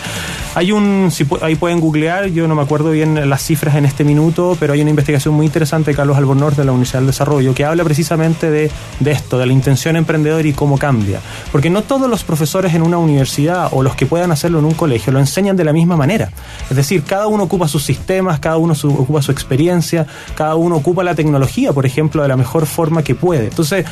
Hay 0.55 0.73
un, 0.73 1.11
si 1.13 1.27
ahí 1.43 1.55
pueden 1.55 1.81
googlear, 1.81 2.27
yo 2.29 2.49
no 2.49 2.55
me 2.57 2.63
acuerdo 2.63 2.91
bien 2.91 3.29
las 3.29 3.43
cifras 3.43 3.77
en 3.77 3.85
este 3.85 4.03
minuto, 4.05 4.57
pero 4.59 4.73
hay 4.73 4.81
una 4.81 4.91
investigación 4.91 5.35
muy 5.35 5.47
interesante 5.51 5.95
Carlos 5.95 6.17
Albornoz 6.17 6.57
de 6.57 6.65
la 6.65 6.71
Universidad 6.73 7.01
del 7.01 7.09
Desarrollo 7.09 7.53
que 7.55 7.65
habla 7.65 7.83
precisamente 7.85 8.51
de, 8.51 8.71
de 9.01 9.11
esto, 9.11 9.37
de 9.39 9.47
la 9.47 9.53
intención 9.53 9.97
emprendedora 9.97 10.47
y 10.47 10.53
cómo 10.53 10.79
cambia. 10.79 11.21
Porque 11.53 11.69
no 11.71 11.83
todos 11.83 12.09
los 12.09 12.23
profesores 12.25 12.73
en 12.75 12.83
una 12.83 12.99
universidad 12.99 13.69
o 13.73 13.83
los 13.83 13.97
que 13.97 14.07
puedan 14.07 14.31
hacerlo 14.31 14.61
en 14.61 14.65
un 14.65 14.75
colegio 14.75 15.13
lo 15.13 15.19
enseñan 15.19 15.57
de 15.57 15.65
la 15.65 15.73
misma 15.73 15.97
manera. 15.97 16.31
Es 16.71 16.77
decir, 16.77 17.03
cada 17.03 17.27
uno 17.27 17.45
ocupa 17.45 17.67
sus 17.69 17.83
sistemas, 17.83 18.39
cada 18.39 18.57
uno 18.59 18.75
su- 18.75 18.89
ocupa 18.95 19.21
su 19.23 19.33
experiencia, 19.33 20.07
cada 20.37 20.55
uno 20.55 20.77
ocupa 20.77 21.03
la 21.03 21.15
tecnología, 21.15 21.73
por 21.73 21.85
ejemplo, 21.85 22.23
de 22.23 22.29
la 22.29 22.37
mejor 22.37 22.67
forma 22.67 23.03
que 23.03 23.15
puede. 23.17 23.49
Entonces, 23.49 23.85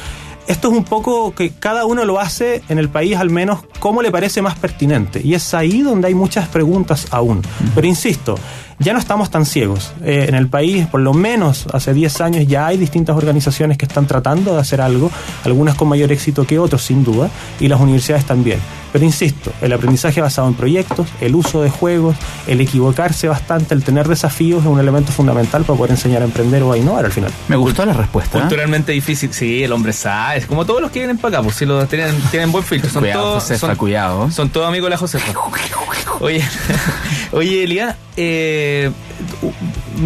esto 0.48 0.68
es 0.68 0.74
un 0.74 0.84
poco 0.84 1.34
que 1.34 1.50
cada 1.50 1.84
uno 1.84 2.06
lo 2.06 2.18
hace 2.18 2.62
en 2.70 2.78
el 2.78 2.88
país 2.88 3.16
al 3.18 3.28
menos 3.28 3.60
como 3.80 4.00
le 4.00 4.10
parece 4.10 4.40
más 4.40 4.58
pertinente. 4.58 5.20
Y 5.22 5.34
es 5.34 5.52
ahí 5.52 5.82
donde 5.82 6.08
hay 6.08 6.14
muchas 6.14 6.48
preguntas 6.48 7.06
aún. 7.10 7.42
Pero 7.74 7.86
insisto, 7.86 8.36
ya 8.78 8.92
no 8.92 8.98
estamos 8.98 9.30
tan 9.30 9.44
ciegos. 9.44 9.92
Eh, 10.02 10.26
en 10.28 10.34
el 10.34 10.48
país, 10.48 10.86
por 10.86 11.00
lo 11.00 11.12
menos 11.12 11.66
hace 11.72 11.92
10 11.92 12.20
años, 12.20 12.46
ya 12.46 12.66
hay 12.66 12.76
distintas 12.76 13.16
organizaciones 13.16 13.76
que 13.76 13.86
están 13.86 14.06
tratando 14.06 14.54
de 14.54 14.60
hacer 14.60 14.80
algo, 14.80 15.10
algunas 15.44 15.74
con 15.74 15.88
mayor 15.88 16.12
éxito 16.12 16.46
que 16.46 16.58
otros, 16.58 16.82
sin 16.82 17.04
duda, 17.04 17.28
y 17.60 17.68
las 17.68 17.80
universidades 17.80 18.24
también. 18.24 18.60
Pero 18.92 19.04
insisto, 19.04 19.52
el 19.60 19.72
aprendizaje 19.72 20.20
basado 20.20 20.48
en 20.48 20.54
proyectos, 20.54 21.08
el 21.20 21.34
uso 21.34 21.60
de 21.60 21.70
juegos, 21.70 22.16
el 22.46 22.60
equivocarse 22.60 23.28
bastante, 23.28 23.74
el 23.74 23.84
tener 23.84 24.08
desafíos 24.08 24.62
es 24.62 24.66
un 24.66 24.80
elemento 24.80 25.12
fundamental 25.12 25.64
para 25.64 25.76
poder 25.76 25.90
enseñar 25.90 26.22
a 26.22 26.24
emprender 26.24 26.62
o 26.62 26.72
a 26.72 26.78
innovar 26.78 27.04
al 27.04 27.12
final. 27.12 27.30
Me 27.48 27.56
gustó 27.56 27.84
la 27.84 27.92
respuesta. 27.92 28.38
¿eh? 28.38 28.40
Culturalmente 28.42 28.92
difícil, 28.92 29.32
sí, 29.32 29.62
el 29.62 29.72
hombre 29.72 29.92
sabe, 29.92 30.37
es 30.38 30.46
como 30.46 30.64
todos 30.64 30.80
los 30.80 30.90
que 30.90 31.00
vienen 31.00 31.18
para 31.18 31.38
acá, 31.38 31.44
pues 31.44 31.56
si 31.56 31.66
lo 31.66 31.86
tienen, 31.86 32.14
tienen 32.30 32.50
buen 32.52 32.64
filtro, 32.64 32.90
son 32.90 33.02
Cuidado, 33.02 33.22
todos, 33.22 33.42
Josefa, 33.42 33.66
son, 33.66 33.76
cuidado. 33.76 34.30
son 34.30 34.48
todos 34.50 34.68
amigos 34.68 34.86
de 34.86 34.90
la 34.90 34.96
Josefa. 34.96 35.32
Oye, 36.20 36.44
oye 37.32 37.64
Elia, 37.64 37.96
eh, 38.16 38.90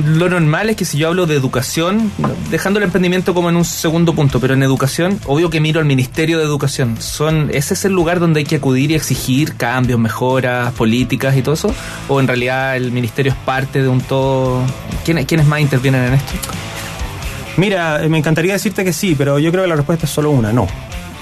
lo 0.06 0.28
normal 0.28 0.70
es 0.70 0.76
que 0.76 0.84
si 0.84 0.98
yo 0.98 1.08
hablo 1.08 1.26
de 1.26 1.34
educación, 1.34 2.10
dejando 2.50 2.78
el 2.78 2.84
emprendimiento 2.84 3.34
como 3.34 3.50
en 3.50 3.56
un 3.56 3.64
segundo 3.64 4.14
punto, 4.14 4.40
pero 4.40 4.54
en 4.54 4.62
educación, 4.62 5.20
obvio 5.26 5.50
que 5.50 5.60
miro 5.60 5.80
al 5.80 5.86
Ministerio 5.86 6.38
de 6.38 6.44
Educación. 6.44 7.00
Son, 7.00 7.50
¿Ese 7.52 7.74
es 7.74 7.84
el 7.84 7.92
lugar 7.92 8.20
donde 8.20 8.40
hay 8.40 8.46
que 8.46 8.56
acudir 8.56 8.90
y 8.90 8.94
exigir 8.94 9.56
cambios, 9.56 9.98
mejoras, 9.98 10.72
políticas 10.72 11.36
y 11.36 11.42
todo 11.42 11.54
eso? 11.54 11.74
¿O 12.08 12.20
en 12.20 12.28
realidad 12.28 12.76
el 12.76 12.90
Ministerio 12.92 13.32
es 13.32 13.38
parte 13.38 13.82
de 13.82 13.88
un 13.88 14.00
todo? 14.00 14.62
¿Quiénes, 15.04 15.26
quiénes 15.26 15.46
más 15.46 15.60
intervienen 15.60 16.04
en 16.04 16.14
esto? 16.14 16.32
Mira, 17.56 18.02
eh, 18.02 18.08
me 18.08 18.18
encantaría 18.18 18.54
decirte 18.54 18.84
que 18.84 18.92
sí, 18.92 19.14
pero 19.16 19.38
yo 19.38 19.50
creo 19.50 19.64
que 19.64 19.68
la 19.68 19.76
respuesta 19.76 20.06
es 20.06 20.12
solo 20.12 20.30
una, 20.30 20.52
no. 20.52 20.66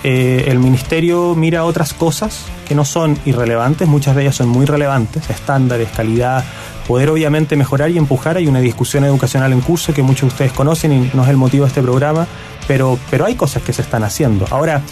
Eh, 0.03 0.45
el 0.47 0.59
ministerio 0.59 1.35
mira 1.35 1.65
otras 1.65 1.93
cosas 1.93 2.47
que 2.67 2.75
no 2.75 2.87
son 2.87 3.19
irrelevantes, 3.27 3.87
muchas 3.87 4.17
de 4.17 4.23
ellas 4.23 4.37
son 4.37 4.49
muy 4.49 4.65
relevantes, 4.65 5.29
estándares, 5.29 5.91
calidad, 5.91 6.43
poder 6.87 7.11
obviamente 7.11 7.55
mejorar 7.57 7.91
y 7.91 7.99
empujar. 7.99 8.37
Hay 8.37 8.47
una 8.47 8.61
discusión 8.61 9.05
educacional 9.05 9.53
en 9.53 9.61
curso 9.61 9.93
que 9.93 10.03
muchos 10.03 10.23
de 10.23 10.27
ustedes 10.29 10.53
conocen 10.53 10.93
y 10.93 11.11
no 11.13 11.25
es 11.25 11.29
el 11.29 11.37
motivo 11.37 11.65
de 11.65 11.69
este 11.69 11.83
programa, 11.83 12.27
pero, 12.67 12.99
pero 13.11 13.27
hay 13.27 13.35
cosas 13.35 13.63
que 13.63 13.73
se 13.73 13.83
están 13.83 14.05
haciendo. 14.05 14.47
Ahora, 14.51 14.83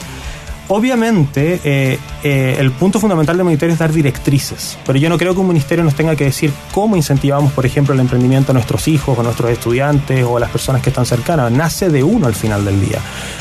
Obviamente, 0.70 1.60
eh, 1.64 1.98
eh, 2.22 2.56
el 2.60 2.70
punto 2.72 3.00
fundamental 3.00 3.36
del 3.38 3.46
ministerio 3.46 3.72
es 3.72 3.78
dar 3.78 3.90
directrices, 3.92 4.76
pero 4.86 4.98
yo 4.98 5.08
no 5.08 5.16
creo 5.16 5.32
que 5.34 5.40
un 5.40 5.48
ministerio 5.48 5.82
nos 5.82 5.94
tenga 5.94 6.14
que 6.14 6.24
decir 6.24 6.52
cómo 6.72 6.94
incentivamos, 6.94 7.52
por 7.52 7.64
ejemplo, 7.64 7.94
el 7.94 8.00
emprendimiento 8.00 8.52
a 8.52 8.54
nuestros 8.54 8.86
hijos, 8.86 9.16
o 9.16 9.20
a 9.20 9.24
nuestros 9.24 9.50
estudiantes 9.50 10.24
o 10.24 10.36
a 10.36 10.40
las 10.40 10.50
personas 10.50 10.82
que 10.82 10.90
están 10.90 11.06
cercanas. 11.06 11.50
Nace 11.50 11.88
de 11.88 12.04
uno 12.04 12.26
al 12.26 12.34
final 12.34 12.64
del 12.66 12.80
día. 12.80 12.98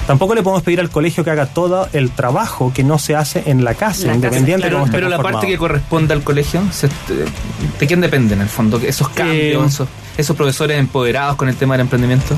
Tampoco 0.07 0.35
le 0.35 0.41
podemos 0.41 0.63
pedir 0.63 0.79
al 0.79 0.89
colegio 0.89 1.23
que 1.25 1.29
haga 1.31 1.47
todo 1.47 1.89
el 1.91 2.11
trabajo 2.11 2.71
que 2.73 2.83
no 2.85 2.97
se 2.97 3.15
hace 3.15 3.43
en 3.45 3.63
la 3.65 3.73
casa, 3.73 4.03
La 4.07 4.13
casa, 4.13 4.15
independiente 4.15 4.63
de 4.63 4.69
Pero, 4.69 4.75
cómo 4.77 4.85
esté 4.85 4.97
pero 4.97 5.09
la 5.09 5.21
parte 5.21 5.47
que 5.47 5.57
corresponde 5.57 6.13
al 6.13 6.23
colegio, 6.23 6.61
se- 6.71 6.87
¿de 6.87 7.87
quién 7.87 7.99
depende 7.99 8.35
en 8.35 8.41
el 8.41 8.49
fondo? 8.49 8.79
Esos 8.79 9.09
cambios, 9.09 9.63
Eh, 9.63 9.67
esos, 9.67 9.87
esos 10.17 10.35
profesores 10.35 10.79
empoderados 10.79 11.35
con 11.35 11.49
el 11.49 11.55
tema 11.57 11.73
del 11.73 11.81
emprendimiento. 11.81 12.37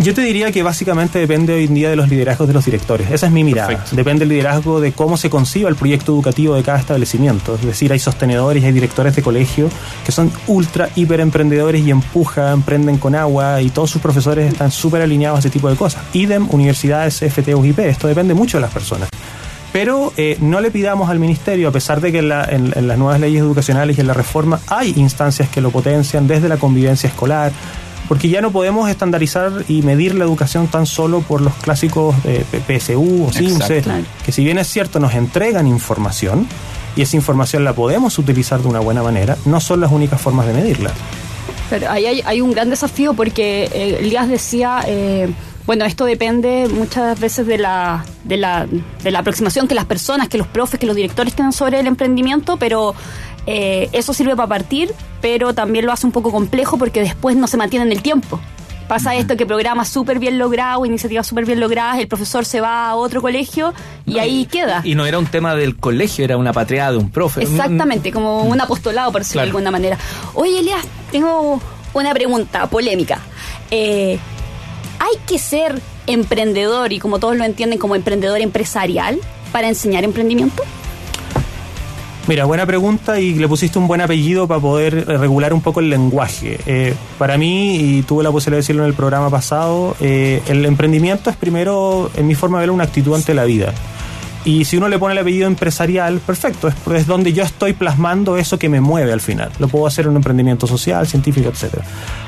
Yo 0.00 0.14
te 0.14 0.20
diría 0.22 0.52
que 0.52 0.62
básicamente 0.62 1.18
depende 1.18 1.52
hoy 1.54 1.64
en 1.64 1.74
día 1.74 1.90
de 1.90 1.96
los 1.96 2.08
liderazgos 2.08 2.46
de 2.46 2.54
los 2.54 2.64
directores. 2.64 3.10
Esa 3.10 3.26
es 3.26 3.32
mi 3.32 3.42
mirada. 3.42 3.68
Perfecto. 3.68 3.96
Depende 3.96 4.20
del 4.20 4.28
liderazgo 4.28 4.80
de 4.80 4.92
cómo 4.92 5.16
se 5.16 5.28
conciba 5.28 5.68
el 5.68 5.74
proyecto 5.74 6.12
educativo 6.12 6.54
de 6.54 6.62
cada 6.62 6.78
establecimiento. 6.78 7.56
Es 7.56 7.64
decir, 7.66 7.92
hay 7.92 7.98
sostenedores 7.98 8.62
hay 8.62 8.70
directores 8.72 9.16
de 9.16 9.22
colegio 9.22 9.68
que 10.06 10.12
son 10.12 10.30
ultra, 10.46 10.88
hiper 10.94 11.18
emprendedores 11.18 11.84
y 11.84 11.90
empujan, 11.90 12.62
prenden 12.62 12.98
con 12.98 13.16
agua 13.16 13.60
y 13.60 13.70
todos 13.70 13.90
sus 13.90 14.00
profesores 14.00 14.52
están 14.52 14.70
súper 14.70 15.02
alineados 15.02 15.38
a 15.38 15.40
ese 15.40 15.50
tipo 15.50 15.68
de 15.68 15.74
cosas. 15.74 16.02
Idem, 16.12 16.46
universidades, 16.52 17.20
FT, 17.20 17.54
UIP. 17.56 17.80
Esto 17.80 18.06
depende 18.06 18.34
mucho 18.34 18.58
de 18.58 18.62
las 18.62 18.72
personas. 18.72 19.08
Pero 19.72 20.12
eh, 20.16 20.36
no 20.40 20.60
le 20.60 20.70
pidamos 20.70 21.10
al 21.10 21.18
ministerio, 21.18 21.68
a 21.68 21.72
pesar 21.72 22.00
de 22.00 22.12
que 22.12 22.18
en, 22.20 22.28
la- 22.28 22.44
en- 22.44 22.72
en 22.76 22.86
las 22.86 22.96
nuevas 22.98 23.18
leyes 23.20 23.40
educacionales 23.40 23.98
y 23.98 24.00
en 24.00 24.06
la 24.06 24.14
reforma 24.14 24.60
hay 24.68 24.94
instancias 24.96 25.48
que 25.48 25.60
lo 25.60 25.70
potencian 25.72 26.26
desde 26.28 26.48
la 26.48 26.56
convivencia 26.56 27.08
escolar, 27.08 27.52
porque 28.08 28.28
ya 28.28 28.40
no 28.40 28.50
podemos 28.50 28.88
estandarizar 28.90 29.52
y 29.68 29.82
medir 29.82 30.14
la 30.14 30.24
educación 30.24 30.66
tan 30.68 30.86
solo 30.86 31.20
por 31.20 31.40
los 31.40 31.54
clásicos 31.54 32.16
eh, 32.24 32.44
P- 32.50 32.78
PSU 32.80 33.26
o 33.26 33.32
CIMSE, 33.32 33.82
Claro. 33.82 34.04
que 34.24 34.32
si 34.32 34.42
bien 34.44 34.58
es 34.58 34.66
cierto 34.68 34.98
nos 34.98 35.14
entregan 35.14 35.66
información 35.66 36.46
y 36.96 37.02
esa 37.02 37.16
información 37.16 37.64
la 37.64 37.74
podemos 37.74 38.18
utilizar 38.18 38.60
de 38.60 38.68
una 38.68 38.80
buena 38.80 39.02
manera, 39.02 39.36
no 39.44 39.60
son 39.60 39.80
las 39.80 39.92
únicas 39.92 40.20
formas 40.20 40.46
de 40.46 40.54
medirla. 40.54 40.90
Pero 41.70 41.90
ahí 41.90 42.06
hay, 42.06 42.22
hay 42.24 42.40
un 42.40 42.50
gran 42.52 42.70
desafío 42.70 43.12
porque 43.14 43.64
eh, 43.72 43.98
Elías 44.00 44.26
decía, 44.28 44.80
eh, 44.86 45.28
bueno, 45.66 45.84
esto 45.84 46.06
depende 46.06 46.66
muchas 46.72 47.20
veces 47.20 47.46
de 47.46 47.58
la, 47.58 48.06
de, 48.24 48.38
la, 48.38 48.66
de 49.04 49.10
la 49.10 49.18
aproximación 49.18 49.68
que 49.68 49.74
las 49.74 49.84
personas, 49.84 50.28
que 50.30 50.38
los 50.38 50.46
profes, 50.46 50.80
que 50.80 50.86
los 50.86 50.96
directores 50.96 51.34
tienen 51.34 51.52
sobre 51.52 51.78
el 51.78 51.86
emprendimiento, 51.86 52.56
pero 52.56 52.94
eh, 53.46 53.88
eso 53.92 54.12
sirve 54.12 54.36
para 54.36 54.48
partir, 54.48 54.92
pero 55.20 55.54
también 55.54 55.86
lo 55.86 55.92
hace 55.92 56.06
un 56.06 56.12
poco 56.12 56.30
complejo 56.30 56.78
porque 56.78 57.00
después 57.00 57.36
no 57.36 57.46
se 57.46 57.56
mantiene 57.56 57.86
en 57.86 57.92
el 57.92 58.02
tiempo. 58.02 58.40
Pasa 58.88 59.14
esto 59.14 59.36
que 59.36 59.44
programas 59.44 59.90
súper 59.90 60.18
bien 60.18 60.38
logrados, 60.38 60.86
iniciativas 60.86 61.26
súper 61.26 61.44
bien 61.44 61.60
logradas, 61.60 61.98
el 61.98 62.08
profesor 62.08 62.46
se 62.46 62.62
va 62.62 62.88
a 62.88 62.94
otro 62.94 63.20
colegio 63.20 63.74
y 64.06 64.18
ahí 64.18 64.46
queda. 64.46 64.80
Y 64.82 64.94
no 64.94 65.04
era 65.04 65.18
un 65.18 65.26
tema 65.26 65.54
del 65.54 65.76
colegio, 65.76 66.24
era 66.24 66.38
una 66.38 66.54
patria 66.54 66.90
de 66.90 66.96
un 66.96 67.10
profe. 67.10 67.42
Exactamente, 67.42 68.10
como 68.10 68.44
un 68.44 68.58
apostolado, 68.58 69.12
por 69.12 69.20
decirlo 69.20 69.42
de 69.42 69.48
alguna 69.48 69.70
manera. 69.70 69.98
Oye, 70.32 70.60
Elias, 70.60 70.80
tengo 71.12 71.60
una 71.92 72.14
pregunta 72.14 72.66
polémica. 72.68 73.20
Eh, 73.70 74.18
¿Hay 75.00 75.16
que 75.26 75.38
ser 75.38 75.80
emprendedor 76.06 76.90
y 76.94 76.98
como 76.98 77.18
todos 77.18 77.36
lo 77.36 77.44
entienden 77.44 77.78
como 77.78 77.94
emprendedor 77.94 78.40
empresarial 78.40 79.18
para 79.52 79.68
enseñar 79.68 80.02
emprendimiento? 80.02 80.62
Mira, 82.28 82.44
buena 82.44 82.66
pregunta 82.66 83.18
y 83.18 83.36
le 83.36 83.48
pusiste 83.48 83.78
un 83.78 83.88
buen 83.88 84.02
apellido 84.02 84.46
para 84.46 84.60
poder 84.60 84.94
eh, 84.94 85.16
regular 85.16 85.54
un 85.54 85.62
poco 85.62 85.80
el 85.80 85.88
lenguaje. 85.88 86.60
Eh, 86.66 86.94
para 87.16 87.38
mí, 87.38 87.76
y 87.76 88.02
tuve 88.02 88.22
la 88.22 88.30
posibilidad 88.30 88.58
de 88.58 88.60
decirlo 88.60 88.82
en 88.82 88.90
el 88.90 88.94
programa 88.94 89.30
pasado, 89.30 89.96
eh, 89.98 90.42
el 90.46 90.66
emprendimiento 90.66 91.30
es 91.30 91.36
primero, 91.36 92.10
en 92.16 92.26
mi 92.26 92.34
forma 92.34 92.58
de 92.58 92.66
ver, 92.66 92.70
una 92.70 92.84
actitud 92.84 93.14
ante 93.14 93.32
la 93.32 93.44
vida. 93.44 93.72
Y 94.44 94.66
si 94.66 94.76
uno 94.76 94.90
le 94.90 94.98
pone 94.98 95.14
el 95.14 95.18
apellido 95.20 95.46
empresarial, 95.46 96.20
perfecto, 96.20 96.68
es, 96.68 96.74
es 96.94 97.06
donde 97.06 97.32
yo 97.32 97.44
estoy 97.44 97.72
plasmando 97.72 98.36
eso 98.36 98.58
que 98.58 98.68
me 98.68 98.82
mueve 98.82 99.10
al 99.10 99.22
final. 99.22 99.50
Lo 99.58 99.68
puedo 99.68 99.86
hacer 99.86 100.04
en 100.04 100.10
un 100.10 100.16
emprendimiento 100.16 100.66
social, 100.66 101.06
científico, 101.06 101.48
etcétera. 101.48 101.82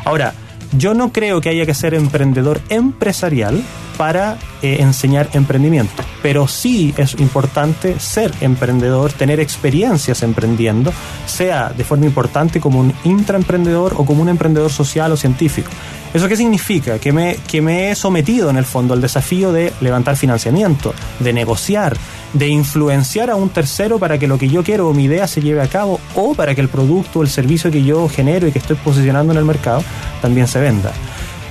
Ahora, 0.06 0.32
yo 0.78 0.94
no 0.94 1.12
creo 1.12 1.42
que 1.42 1.50
haya 1.50 1.66
que 1.66 1.74
ser 1.74 1.92
emprendedor 1.92 2.62
empresarial 2.70 3.62
para 4.00 4.38
eh, 4.62 4.78
enseñar 4.80 5.28
emprendimiento, 5.34 6.02
pero 6.22 6.48
sí 6.48 6.94
es 6.96 7.20
importante 7.20 8.00
ser 8.00 8.32
emprendedor, 8.40 9.12
tener 9.12 9.40
experiencias 9.40 10.22
emprendiendo, 10.22 10.90
sea 11.26 11.68
de 11.68 11.84
forma 11.84 12.06
importante 12.06 12.60
como 12.60 12.80
un 12.80 12.94
intraemprendedor 13.04 13.92
o 13.98 14.06
como 14.06 14.22
un 14.22 14.30
emprendedor 14.30 14.72
social 14.72 15.12
o 15.12 15.18
científico. 15.18 15.68
¿Eso 16.14 16.28
qué 16.28 16.36
significa? 16.36 16.98
Que 16.98 17.12
me, 17.12 17.36
que 17.46 17.60
me 17.60 17.90
he 17.90 17.94
sometido 17.94 18.48
en 18.48 18.56
el 18.56 18.64
fondo 18.64 18.94
al 18.94 19.02
desafío 19.02 19.52
de 19.52 19.70
levantar 19.82 20.16
financiamiento, 20.16 20.94
de 21.18 21.34
negociar, 21.34 21.94
de 22.32 22.48
influenciar 22.48 23.28
a 23.28 23.36
un 23.36 23.50
tercero 23.50 23.98
para 23.98 24.16
que 24.16 24.26
lo 24.26 24.38
que 24.38 24.48
yo 24.48 24.64
quiero 24.64 24.88
o 24.88 24.94
mi 24.94 25.04
idea 25.04 25.26
se 25.26 25.42
lleve 25.42 25.60
a 25.60 25.68
cabo 25.68 26.00
o 26.14 26.32
para 26.34 26.54
que 26.54 26.62
el 26.62 26.70
producto 26.70 27.18
o 27.18 27.22
el 27.22 27.28
servicio 27.28 27.70
que 27.70 27.84
yo 27.84 28.08
genero 28.08 28.48
y 28.48 28.52
que 28.52 28.60
estoy 28.60 28.76
posicionando 28.76 29.34
en 29.34 29.38
el 29.38 29.44
mercado 29.44 29.84
también 30.22 30.48
se 30.48 30.58
venda. 30.58 30.90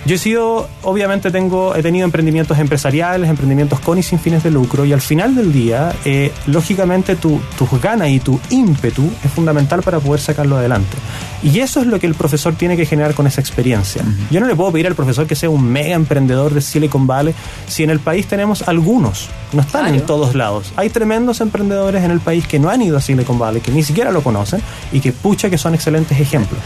Yo 0.06 0.16
he 0.16 0.18
sido, 0.18 0.68
obviamente 0.84 1.30
tengo, 1.32 1.76
he 1.76 1.84
tenido 1.84 2.06
emprendimientos 2.06 2.58
empresariales, 2.58 3.30
emprendimientos 3.30 3.80
con 3.80 3.98
y 3.98 4.04
sin 4.04 4.20
fines 4.20 4.44
de 4.44 4.52
lucro 4.52 4.86
y 4.86 4.94
al 4.94 5.02
final 5.02 5.36
del 5.36 5.52
día, 5.52 5.94
eh, 6.06 6.32
lógicamente 6.48 7.16
tu, 7.16 7.40
tus 7.58 7.82
ganas 7.82 8.10
y 8.10 8.20
tu 8.20 8.40
ímpetu 8.50 9.10
es 9.24 9.32
fundamental 9.32 9.82
para 9.84 10.00
poder 10.00 10.22
sacarlo 10.22 10.58
adelante. 10.58 10.98
Y 11.44 11.60
eso 11.60 11.82
es 11.82 11.88
lo 11.88 12.00
que 12.00 12.08
el 12.08 12.16
profesor 12.16 12.56
tiene 12.56 12.76
que 12.76 12.86
generar 12.86 13.14
con 13.14 13.28
esa 13.28 13.42
experiencia. 13.42 14.04
Yo 14.32 14.40
no 14.40 14.48
le 14.48 14.56
puedo 14.56 14.72
pedir 14.72 14.88
al 14.88 14.96
profesor 14.96 15.28
que 15.28 15.36
sea 15.36 15.50
un 15.50 15.64
mega 15.64 15.96
emprendedor 15.96 16.54
de 16.54 16.62
Silicon 16.62 17.08
Valley 17.08 17.34
si 17.68 17.84
en 17.84 17.90
el 17.90 18.00
país 18.00 18.28
tenemos 18.28 18.68
algunos 18.68 19.30
no 19.54 19.62
están 19.62 19.94
en 19.94 20.06
todos 20.06 20.36
lados. 20.36 20.72
Hay 20.76 20.90
tremendos 20.90 21.42
emprendedores 21.42 22.04
en 22.04 22.12
el 22.12 22.20
país 22.20 22.48
que 22.48 22.60
no 22.60 22.70
han 22.70 22.82
ido 22.82 22.98
a 22.98 23.02
Silicon 23.02 23.40
Valley, 23.40 23.62
que 23.62 23.72
ni 23.72 23.84
siquiera 23.84 24.12
lo 24.12 24.22
conocen 24.22 24.62
y 24.92 25.00
que 25.00 25.12
pucha 25.12 25.50
que 25.50 25.58
son 25.58 25.74
excelentes 25.74 26.20
ejemplos. 26.20 26.62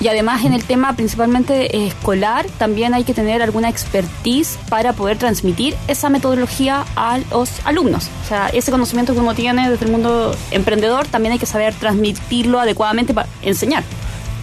Y 0.00 0.08
además 0.08 0.44
en 0.44 0.52
el 0.52 0.64
tema 0.64 0.94
principalmente 0.94 1.86
escolar 1.86 2.46
también 2.58 2.69
hay 2.94 3.04
que 3.04 3.14
tener 3.14 3.42
alguna 3.42 3.68
expertise 3.68 4.58
para 4.68 4.92
poder 4.92 5.18
transmitir 5.18 5.74
esa 5.88 6.08
metodología 6.08 6.84
a 6.96 7.18
los 7.30 7.50
alumnos. 7.64 8.08
O 8.24 8.28
sea, 8.28 8.48
ese 8.48 8.70
conocimiento 8.70 9.12
que 9.14 9.20
uno 9.20 9.34
tiene 9.34 9.68
desde 9.70 9.84
el 9.86 9.92
mundo 9.92 10.34
emprendedor 10.50 11.06
también 11.06 11.32
hay 11.32 11.38
que 11.38 11.46
saber 11.46 11.74
transmitirlo 11.74 12.60
adecuadamente 12.60 13.12
para 13.14 13.28
enseñar. 13.42 13.82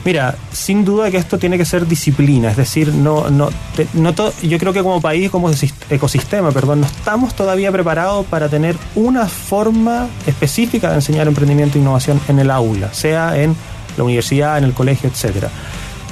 Mira, 0.06 0.36
sin 0.54 0.86
duda 0.86 1.12
que 1.12 1.18
esto 1.18 1.38
tiene 1.38 1.58
que 1.58 1.66
ser 1.66 1.86
disciplina, 1.86 2.50
es 2.52 2.56
decir, 2.56 2.94
no, 2.94 3.30
no, 3.30 3.50
te- 3.76 3.88
no 3.94 4.14
to- 4.14 4.32
yo 4.42 4.58
creo 4.58 4.72
que 4.72 4.82
como 4.82 5.02
país, 5.02 5.30
como 5.30 5.50
ecosistema, 5.90 6.52
perdón, 6.52 6.80
no 6.82 6.86
estamos 6.88 7.36
todavía 7.36 7.72
preparados 7.74 8.26
para 8.28 8.48
tener 8.48 8.78
una 8.96 9.26
forma 9.28 10.08
específica 10.26 10.90
de 10.90 10.96
enseñar 10.96 11.28
emprendimiento 11.28 11.78
e 11.78 11.82
innovación 11.82 12.22
en 12.30 12.40
el 12.40 12.52
aula, 12.52 12.94
sea 12.94 13.38
en 13.38 13.54
la 13.98 14.04
universidad, 14.06 14.58
en 14.60 14.64
el 14.66 14.74
colegio, 14.74 15.10
etcétera. 15.10 15.50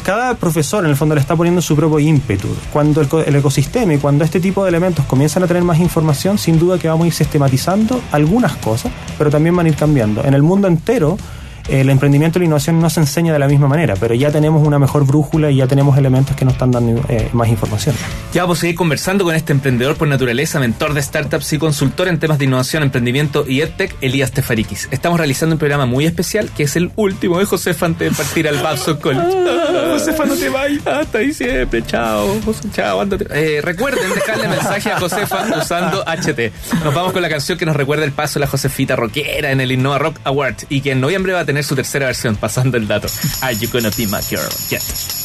Cada 0.05 0.35
profesor 0.35 0.83
en 0.83 0.91
el 0.91 0.95
fondo 0.95 1.15
le 1.15 1.21
está 1.21 1.35
poniendo 1.35 1.61
su 1.63 1.75
propio 1.75 1.97
ímpetu. 1.99 2.47
Cuando 2.71 3.01
el, 3.01 3.07
co- 3.07 3.21
el 3.21 3.35
ecosistema 3.35 3.95
y 3.95 3.97
cuando 3.97 4.23
este 4.23 4.39
tipo 4.39 4.63
de 4.63 4.69
elementos 4.69 5.03
comienzan 5.05 5.41
a 5.43 5.47
tener 5.47 5.63
más 5.63 5.79
información, 5.79 6.37
sin 6.37 6.59
duda 6.59 6.77
que 6.77 6.87
vamos 6.87 7.05
a 7.05 7.07
ir 7.07 7.13
sistematizando 7.13 7.99
algunas 8.11 8.55
cosas, 8.57 8.91
pero 9.17 9.31
también 9.31 9.55
van 9.55 9.65
a 9.65 9.69
ir 9.69 9.75
cambiando. 9.75 10.23
En 10.23 10.35
el 10.35 10.43
mundo 10.43 10.67
entero, 10.67 11.17
el 11.67 11.89
emprendimiento 11.89 12.37
y 12.37 12.41
la 12.41 12.45
innovación 12.45 12.79
no 12.79 12.89
se 12.89 12.99
enseña 12.99 13.33
de 13.33 13.39
la 13.39 13.47
misma 13.47 13.67
manera, 13.67 13.95
pero 13.99 14.13
ya 14.13 14.31
tenemos 14.31 14.65
una 14.65 14.79
mejor 14.79 15.05
brújula 15.05 15.51
y 15.51 15.57
ya 15.57 15.67
tenemos 15.67 15.97
elementos 15.97 16.35
que 16.35 16.45
nos 16.45 16.53
están 16.53 16.71
dando 16.71 17.03
eh, 17.09 17.29
más 17.33 17.47
información. 17.49 17.95
Ya 18.33 18.43
vamos 18.43 18.59
a 18.59 18.61
seguir 18.61 18.75
conversando 18.75 19.23
con 19.23 19.35
este 19.35 19.53
emprendedor 19.53 19.95
por 19.95 20.07
naturaleza, 20.07 20.59
mentor 20.59 20.93
de 20.93 21.01
startups 21.01 21.53
y 21.53 21.57
consultor 21.57 22.07
en 22.07 22.19
temas 22.19 22.37
de 22.37 22.45
innovación, 22.45 22.83
emprendimiento 22.83 23.45
y 23.47 23.61
EdTech, 23.61 23.95
Elías 24.01 24.31
Tefarikis. 24.31 24.87
Estamos 24.91 25.17
realizando 25.19 25.55
un 25.55 25.59
programa 25.59 25.85
muy 25.85 26.05
especial 26.05 26.49
que 26.55 26.63
es 26.63 26.75
el 26.75 26.91
último 26.95 27.39
de 27.39 27.45
Josefa 27.45 27.85
antes 27.85 28.11
de 28.11 28.15
partir 28.15 28.47
al 28.47 28.57
Babson 28.61 28.97
College. 28.97 29.25
Ah, 29.75 29.89
Josefa, 29.91 30.25
no 30.25 30.35
te 30.35 30.47
vayas. 30.47 30.85
Hasta 30.87 31.19
diciembre. 31.19 31.83
Chao. 31.85 32.39
José, 32.45 32.69
Chao. 32.71 33.01
ándate. 33.01 33.25
Eh, 33.31 33.61
recuerden 33.61 34.09
dejarle 34.13 34.47
mensaje 34.47 34.89
a 34.91 34.99
Josefa 34.99 35.45
usando 35.59 36.03
HT. 36.05 36.51
Nos 36.83 36.93
vamos 36.93 37.11
con 37.11 37.21
la 37.21 37.29
canción 37.29 37.57
que 37.57 37.65
nos 37.65 37.75
recuerda 37.75 38.05
el 38.05 38.11
paso 38.11 38.35
de 38.35 38.41
la 38.45 38.47
Josefita 38.47 38.95
rockera 38.95 39.51
en 39.51 39.59
el 39.59 39.71
Innova 39.71 39.97
Rock 39.97 40.19
Award 40.23 40.55
y 40.69 40.81
que 40.81 40.91
en 40.91 41.01
noviembre 41.01 41.33
va 41.33 41.41
a 41.41 41.45
tener 41.45 41.54
su 41.63 41.75
tercera 41.75 42.07
versión, 42.07 42.35
pasando 42.35 42.77
el 42.77 42.87
dato. 42.87 43.07
Are 43.41 43.55
you 43.55 43.67
gonna 43.69 43.89
be 43.97 44.05
my 44.07 44.21
girl? 44.29 44.49
Yet. 44.69 45.24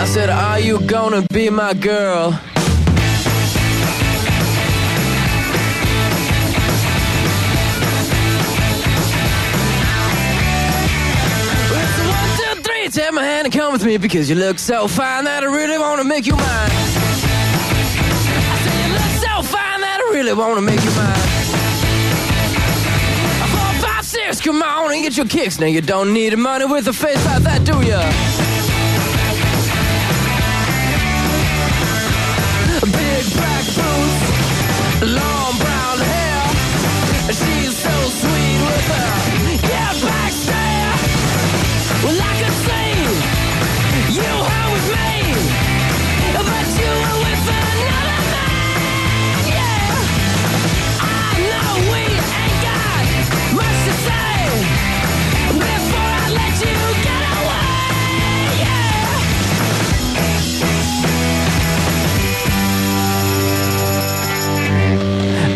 I 0.00 0.04
said, 0.04 0.30
Are 0.30 0.60
you 0.60 0.80
gonna 0.86 1.22
be 1.32 1.50
my 1.50 1.74
girl? 1.74 2.38
Take 12.90 13.12
my 13.12 13.22
hand 13.22 13.44
and 13.46 13.54
come 13.54 13.72
with 13.74 13.84
me 13.84 13.98
because 13.98 14.30
you 14.30 14.36
look 14.36 14.58
so 14.58 14.88
fine 14.88 15.24
that 15.24 15.42
I 15.42 15.46
really 15.46 15.78
want 15.78 16.00
to 16.00 16.08
make 16.08 16.26
you 16.26 16.32
mine. 16.34 16.42
I 16.42 16.72
say 18.64 18.76
you 18.82 18.92
look 18.94 19.12
so 19.22 19.42
fine 19.42 19.80
that 19.82 20.00
I 20.00 20.10
really 20.14 20.32
want 20.32 20.56
to 20.56 20.62
make 20.62 20.82
you 20.82 20.90
mine. 20.96 21.20
Four, 23.52 23.88
five, 23.88 24.04
six, 24.04 24.40
come 24.40 24.62
on 24.62 24.92
and 24.94 25.02
get 25.02 25.18
your 25.18 25.26
kicks. 25.26 25.60
Now 25.60 25.66
you 25.66 25.82
don't 25.82 26.14
need 26.14 26.36
money 26.38 26.64
with 26.64 26.88
a 26.88 26.92
face 26.94 27.24
like 27.26 27.42
that, 27.42 27.62
do 27.64 27.82
ya? 27.82 28.00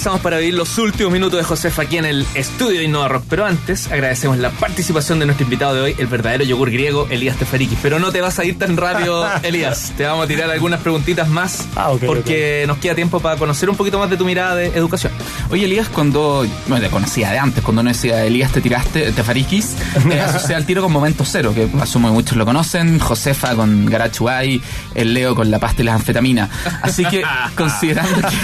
Regresamos 0.00 0.22
para 0.22 0.38
vivir 0.38 0.54
los 0.54 0.78
últimos 0.78 1.12
minutos 1.12 1.38
de 1.38 1.44
Josefa 1.44 1.82
aquí 1.82 1.98
en 1.98 2.06
el 2.06 2.26
estudio 2.34 2.78
de 2.78 2.84
Innova 2.84 3.08
Rock. 3.08 3.24
Pero 3.28 3.44
antes, 3.44 3.92
agradecemos 3.92 4.38
la 4.38 4.48
participación 4.48 5.18
de 5.18 5.26
nuestro 5.26 5.44
invitado 5.44 5.74
de 5.74 5.80
hoy, 5.82 5.94
el 5.98 6.06
verdadero 6.06 6.42
yogur 6.42 6.70
griego, 6.70 7.06
Elías 7.10 7.36
Tefariki. 7.36 7.76
Pero 7.82 7.98
no 7.98 8.10
te 8.10 8.22
vas 8.22 8.38
a 8.38 8.46
ir 8.46 8.58
tan 8.58 8.78
rápido, 8.78 9.28
Elías. 9.42 9.92
Te 9.98 10.06
vamos 10.06 10.24
a 10.24 10.26
tirar 10.26 10.48
algunas 10.48 10.80
preguntitas 10.80 11.28
más 11.28 11.66
Ah, 11.76 11.92
porque 12.06 12.64
nos 12.66 12.78
queda 12.78 12.94
tiempo 12.94 13.20
para 13.20 13.36
conocer 13.36 13.68
un 13.68 13.76
poquito 13.76 13.98
más 13.98 14.08
de 14.08 14.16
tu 14.16 14.24
mirada 14.24 14.54
de 14.54 14.68
educación. 14.68 15.12
Oye, 15.50 15.66
Elías, 15.66 15.90
cuando. 15.90 16.46
Bueno, 16.66 16.82
te 16.82 16.90
conocía 16.90 17.30
de 17.32 17.38
antes, 17.38 17.62
cuando 17.62 17.82
uno 17.82 17.90
decía 17.90 18.24
Elías 18.24 18.52
te 18.52 18.62
tiraste, 18.62 19.12
te 19.12 19.22
farikis, 19.22 19.76
te 20.08 20.18
asocié 20.22 20.54
al 20.54 20.64
tiro 20.64 20.80
con 20.80 20.92
Momento 20.92 21.26
Cero, 21.26 21.52
que 21.54 21.68
asumo 21.78 22.08
que 22.08 22.14
muchos 22.14 22.38
lo 22.38 22.46
conocen. 22.46 22.98
Josefa 23.00 23.54
con 23.54 23.84
Garachuay, 23.84 24.62
el 24.94 25.12
Leo 25.12 25.34
con 25.34 25.50
la 25.50 25.58
pasta 25.58 25.82
y 25.82 25.84
las 25.84 25.96
anfetaminas. 25.96 26.48
Así 26.80 27.04
que, 27.04 27.22
considerando 27.54 28.16
que. 28.22 28.36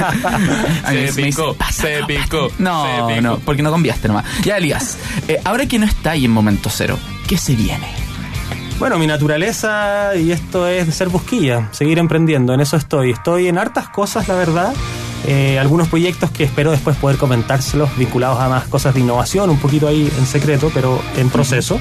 A 0.84 0.90
mí 0.92 1.32
picó, 1.52 1.58
"Pasa 1.58 1.82
se 1.82 2.00
la 2.00 2.06
picó, 2.06 2.48
pasta". 2.48 2.56
No, 2.62 2.84
se 3.08 3.14
picó. 3.14 3.20
no, 3.22 3.38
porque 3.40 3.62
no 3.62 3.70
cambiaste 3.70 4.08
nomás. 4.08 4.24
Ya, 4.44 4.56
Elías, 4.58 4.98
eh, 5.28 5.40
ahora 5.44 5.66
que 5.66 5.78
no 5.78 5.86
está 5.86 6.12
ahí 6.12 6.24
en 6.24 6.30
Momento 6.30 6.70
Cero, 6.70 6.98
¿qué 7.28 7.36
se 7.38 7.54
viene? 7.54 7.86
Bueno, 8.78 8.98
mi 8.98 9.06
naturaleza 9.06 10.14
y 10.16 10.32
esto 10.32 10.66
es 10.68 10.94
ser 10.94 11.08
busquilla, 11.08 11.68
seguir 11.72 11.98
emprendiendo, 11.98 12.52
en 12.52 12.60
eso 12.60 12.76
estoy. 12.76 13.10
Estoy 13.10 13.48
en 13.48 13.56
hartas 13.56 13.88
cosas, 13.88 14.28
la 14.28 14.34
verdad. 14.34 14.74
Eh, 15.26 15.58
algunos 15.58 15.88
proyectos 15.88 16.30
que 16.30 16.44
espero 16.44 16.70
después 16.70 16.94
poder 16.98 17.16
comentárselos 17.16 17.88
vinculados 17.96 18.38
a 18.38 18.48
más 18.48 18.64
cosas 18.64 18.94
de 18.94 19.00
innovación, 19.00 19.48
un 19.50 19.58
poquito 19.58 19.88
ahí 19.88 20.12
en 20.18 20.26
secreto, 20.26 20.70
pero 20.74 21.00
en 21.16 21.30
proceso. 21.30 21.80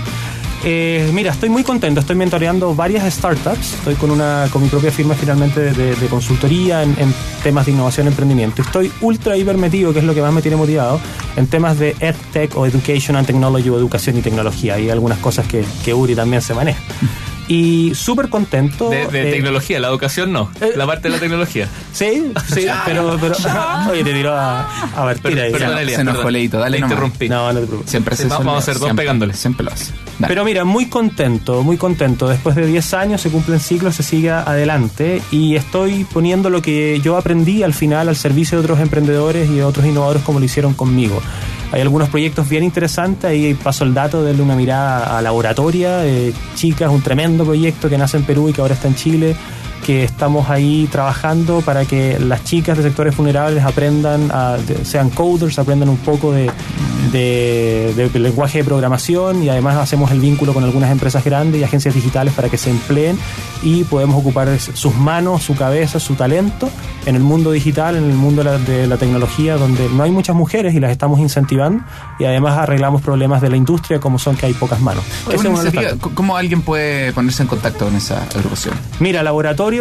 Eh, 0.68 1.11
mira, 1.13 1.32
estoy 1.32 1.49
muy 1.49 1.63
contento, 1.63 1.99
estoy 1.99 2.16
mentoreando 2.16 2.74
varias 2.74 3.13
startups, 3.13 3.74
estoy 3.74 3.93
con, 3.93 4.09
una, 4.09 4.47
con 4.51 4.63
mi 4.63 4.68
propia 4.68 4.91
firma 4.91 5.13
finalmente 5.13 5.72
de, 5.72 6.07
consultoría 6.07 6.82
en, 6.82 6.95
en 6.97 7.13
temas 7.43 7.68
de 7.68 7.74
innovación 7.74 8.07
y 8.07 8.09
emprendimiento. 8.09 8.63
Estoy 8.63 8.91
ultra 9.01 9.38
hiper 9.38 9.57
metido, 9.59 9.93
que 9.93 9.99
es 9.99 10.05
lo 10.05 10.16
que 10.16 10.22
más 10.22 10.34
me 10.34 10.41
tiene 10.41 10.57
motivado, 10.57 10.99
en 11.36 11.45
temas 11.45 11.78
de 11.78 11.95
EdTech 11.99 12.57
o 12.57 12.66
Education 12.66 13.16
and 13.16 13.28
Technology 13.28 13.70
o 13.70 13.78
educación 13.78 14.18
y 14.18 14.22
tecnología. 14.22 14.74
Hay 14.74 14.89
algunas 14.89 15.20
cosas 15.20 15.47
que, 15.47 15.63
que 15.84 15.93
Uri 15.93 16.16
también 16.16 16.41
se 16.41 16.55
maneja. 16.55 16.82
Y 17.48 17.93
súper 17.93 18.30
contento. 18.30 18.89
De, 18.89 19.06
de 19.08 19.30
eh, 19.30 19.32
tecnología, 19.34 19.80
la 19.80 19.88
educación 19.89 20.32
no. 20.34 20.50
eh, 20.62 20.74
la 20.76 20.86
parte 20.88 21.10
de 21.10 21.14
la 21.16 21.20
tecnología. 21.20 21.68
Sí, 21.96 22.30
sí, 22.54 22.66
pero, 22.86 23.18
pero 23.22 23.34
oye, 23.89 24.04
te 24.04 24.12
tiró 24.14 24.34
a, 24.36 24.64
a 24.84 24.96
partir 25.06 25.39
ahí. 25.39 25.50
Perdón, 25.54 25.76
se 25.78 25.82
Elías, 25.84 26.02
enojó 26.02 26.18
perdón. 26.18 26.34
Leito, 26.34 26.60
dale 26.60 26.76
Te 26.76 26.82
nomás. 26.82 26.91
interrumpí. 26.91 27.30
No, 27.30 27.54
no 27.54 27.60
te 27.62 27.66
preocupes. 27.68 27.89
Siempre 27.91 28.16
se 28.18 28.28
vamos 28.28 28.58
a 28.58 28.62
ser 28.62 28.74
dos 28.74 28.84
siempre- 28.84 29.04
pegándole. 29.04 29.34
Siempre 29.34 29.66
lo 29.66 29.72
hace. 29.72 29.93
Dale. 30.20 30.28
Pero 30.28 30.43
mira, 30.43 30.66
muy 30.66 30.88
contento, 30.88 31.64
muy 31.64 31.78
contento. 31.78 32.28
Después 32.28 32.58
de 32.58 32.66
10 32.68 32.93
años 32.96 33.22
se 33.22 33.30
cumplen 33.30 33.62
ciclos, 33.62 33.96
se 33.96 34.04
sigue 34.04 34.30
adelante 34.32 35.22
y 35.32 35.56
estoy 35.56 36.04
poniendo 36.12 36.50
lo 36.50 36.62
que 36.62 37.00
yo 37.02 37.16
aprendí 37.16 37.64
al 37.64 37.74
final 37.74 38.10
al 38.10 38.18
servicio 38.18 38.58
de 38.58 38.64
otros 38.66 38.80
emprendedores 38.82 39.50
y 39.50 39.56
de 39.56 39.64
otros 39.64 39.86
innovadores 39.86 40.24
como 40.24 40.39
lo 40.39 40.46
hicieron 40.46 40.74
conmigo. 40.74 41.22
Hay 41.76 41.82
algunos 41.82 42.08
proyectos 42.08 42.48
bien 42.48 42.64
interesantes, 42.64 43.26
ahí 43.30 43.54
paso 43.54 43.84
el 43.84 43.94
dato, 43.94 44.24
darle 44.24 44.42
una 44.42 44.56
mirada 44.56 45.18
a 45.18 45.22
Laboratoria, 45.22 46.06
eh, 46.06 46.32
chicas, 46.56 46.90
un 46.90 47.02
tremendo 47.02 47.44
proyecto 47.44 47.90
que 47.90 47.98
nace 47.98 48.16
en 48.16 48.24
Perú 48.24 48.48
y 48.48 48.54
que 48.54 48.62
ahora 48.62 48.76
está 48.76 48.88
en 48.88 48.96
Chile, 48.96 49.36
que 49.86 50.04
estamos 50.04 50.50
ahí 50.50 50.88
trabajando 50.92 51.62
para 51.62 51.86
que 51.86 52.18
las 52.20 52.44
chicas 52.44 52.76
de 52.78 52.84
sectores 52.84 53.16
vulnerables 53.16 53.64
aprendan, 53.64 54.32
a, 54.32 54.58
sean 54.84 55.10
coders, 55.12 55.60
aprendan 55.60 55.90
un 55.90 55.98
poco 55.98 56.32
de, 56.32 56.50
de- 57.12 58.10
de 58.12 58.20
lenguaje 58.20 58.60
de 58.60 58.64
programación 58.64 59.44
y 59.44 59.50
además 59.50 59.78
hacemos 59.78 60.12
el 60.12 60.20
vínculo 60.20 60.54
con 60.54 60.64
algunas 60.64 60.92
empresas 60.92 61.24
grandes 61.24 61.62
y 61.62 61.64
agencias 61.64 61.94
digitales 61.94 62.34
para 62.34 62.50
que 62.50 62.58
se 62.58 62.70
empleen 62.70 63.18
y 63.64 63.84
podemos 63.84 64.16
ocupar 64.18 64.48
sus 64.60 64.94
manos, 64.96 65.44
su 65.44 65.56
cabeza, 65.56 66.00
su 66.00 66.16
talento 66.16 66.70
en 67.06 67.16
el 67.16 67.22
mundo 67.22 67.52
digital, 67.52 67.96
en 67.96 68.06
el 68.06 68.14
mundo 68.16 68.44
de 68.44 68.50
la, 68.52 68.58
de 68.58 68.88
la 68.88 68.98
tecnología, 68.98 69.58
donde 69.58 69.88
no 69.90 70.04
hay 70.04 70.12
muchas 70.12 70.36
mujeres 70.36 70.74
y 70.74 70.80
las 70.80 70.92
estamos 70.92 71.20
incentivando 71.20 71.84
y 72.20 72.26
además 72.26 72.58
arreglamos 72.58 73.02
problemas 73.02 73.42
de 73.42 73.50
la 73.50 73.58
industria 73.58 74.00
como 74.00 74.18
son 74.20 74.36
que 74.36 74.48
hay 74.48 74.54
pocas 74.54 74.82
manos. 74.82 75.04
¿Cómo 76.16 76.36
alguien 76.38 76.62
puede 76.62 77.14
ponerse 77.14 77.44
en 77.44 77.48
contacto 77.48 77.86
con 77.86 77.96
esa 77.96 78.24
agrupación? 78.24 78.76
Mira, 79.00 79.24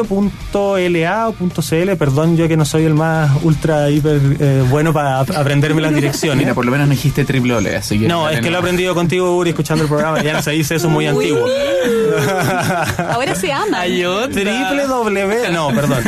laboratorio.la 0.03 1.29
o 1.29 1.35
.cl, 1.63 1.97
perdón, 1.97 2.37
yo 2.37 2.49
que 2.49 2.57
no 2.57 2.65
soy 2.65 2.85
el 2.85 2.95
más 2.95 3.31
ultra 3.43 3.91
hiper 3.91 4.21
eh, 4.41 4.65
bueno 4.69 4.93
para 4.93 5.21
ap- 5.21 5.31
aprenderme 5.37 5.81
las 5.83 5.95
direcciones. 5.95 6.39
Mira, 6.39 6.55
por 6.55 6.65
lo 6.65 6.71
menos 6.73 6.87
no 6.89 6.93
dijiste 6.95 7.25
triple 7.25 7.55
ole, 7.55 7.77
así 7.77 7.99
que. 7.99 8.09
no, 8.09 8.29
es 8.29 8.41
que 8.41 8.51
lo 8.51 8.57
he 8.57 8.61
aprendido 8.61 8.95
contigo, 8.95 9.37
Uri, 9.37 9.51
escuchando 9.51 9.85
el 9.85 9.89
programa. 9.89 10.23
Ya 10.23 10.43
se 10.43 10.53
dice 10.53 10.77
eso 10.77 10.89
muy 10.89 11.07
antiguo. 11.07 11.47
Ahora 12.99 13.35
se 13.35 13.53
ama. 13.53 13.81
Hay 13.81 14.05
otra. 14.05 14.29
Triple 14.31 14.87
W, 14.87 15.51
no, 15.53 15.69
perdón. 15.75 16.03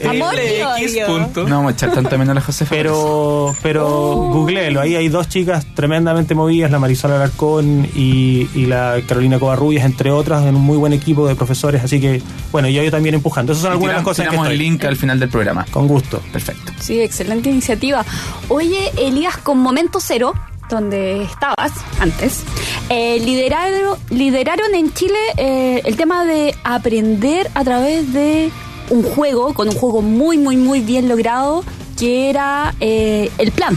Eh, 0.00 0.08
Amor 0.08 0.34
y 0.34 0.82
X 0.84 0.92
odio. 0.92 1.06
punto. 1.06 1.48
No 1.48 1.56
vamos 1.56 1.72
a 1.72 1.74
echar 1.74 1.92
tanto 1.92 2.10
menos 2.18 2.30
a 2.32 2.34
la 2.34 2.40
Josefa. 2.40 2.70
pero 2.74 3.54
pero 3.62 3.86
googleelo, 4.32 4.80
ahí 4.80 4.94
hay 4.96 5.08
dos 5.08 5.28
chicas 5.28 5.66
tremendamente 5.74 6.34
movidas, 6.34 6.70
la 6.70 6.78
Marisol 6.78 7.12
Alarcón 7.12 7.88
y, 7.94 8.48
y 8.54 8.66
la 8.66 9.00
Carolina 9.06 9.38
Covarrubias, 9.38 9.84
entre 9.84 10.10
otras, 10.10 10.44
en 10.46 10.54
un 10.56 10.62
muy 10.62 10.76
buen 10.76 10.92
equipo 10.92 11.26
de 11.26 11.34
profesores, 11.34 11.82
así 11.82 12.00
que, 12.00 12.22
bueno, 12.52 12.68
yo, 12.68 12.82
yo 12.82 12.90
también 12.90 13.14
empujando. 13.14 13.52
Esas 13.52 13.62
son 13.62 13.72
Y 13.72 13.74
algunas 13.74 13.94
de 13.94 13.94
las 13.94 14.02
tiramos, 14.02 14.16
cosas 14.16 14.24
que 14.26 14.30
tiramos 14.30 14.46
estoy. 14.52 14.66
el 14.66 14.72
link 14.72 14.84
al 14.84 14.96
final 14.96 15.20
del 15.20 15.28
programa. 15.28 15.66
Con 15.70 15.88
gusto. 15.88 16.20
Perfecto. 16.32 16.72
Sí, 16.80 17.00
excelente 17.00 17.50
iniciativa. 17.50 18.04
Oye, 18.48 18.90
Elías, 18.98 19.36
con 19.38 19.58
Momento 19.58 19.98
Cero, 20.00 20.34
donde 20.70 21.22
estabas 21.22 21.72
antes, 21.98 22.42
eh, 22.90 23.18
lideraron, 23.20 23.98
lideraron 24.10 24.74
en 24.74 24.92
Chile 24.92 25.18
eh, 25.36 25.80
el 25.84 25.96
tema 25.96 26.24
de 26.24 26.54
aprender 26.62 27.50
a 27.54 27.64
través 27.64 28.12
de 28.12 28.50
un 28.90 29.02
juego, 29.02 29.54
con 29.54 29.68
un 29.68 29.74
juego 29.74 30.02
muy, 30.02 30.38
muy, 30.38 30.56
muy 30.56 30.80
bien 30.80 31.08
logrado, 31.08 31.64
que 31.98 32.30
era 32.30 32.74
eh, 32.80 33.30
el 33.38 33.52
plan. 33.52 33.76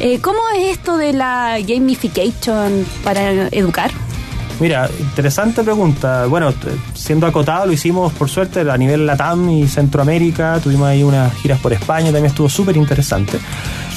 Eh, 0.00 0.20
¿Cómo 0.20 0.38
es 0.54 0.76
esto 0.76 0.96
de 0.96 1.12
la 1.12 1.58
gamification 1.66 2.86
para 3.02 3.48
educar? 3.48 3.90
Mira, 4.58 4.88
interesante 4.98 5.62
pregunta. 5.62 6.26
Bueno, 6.26 6.52
siendo 6.94 7.26
acotado, 7.26 7.66
lo 7.66 7.72
hicimos 7.72 8.12
por 8.14 8.30
suerte 8.30 8.60
a 8.60 8.76
nivel 8.78 9.06
Latam 9.06 9.50
y 9.50 9.68
Centroamérica. 9.68 10.60
Tuvimos 10.62 10.88
ahí 10.88 11.02
unas 11.02 11.34
giras 11.34 11.60
por 11.60 11.74
España, 11.74 12.06
también 12.06 12.26
estuvo 12.26 12.48
súper 12.48 12.76
interesante. 12.76 13.38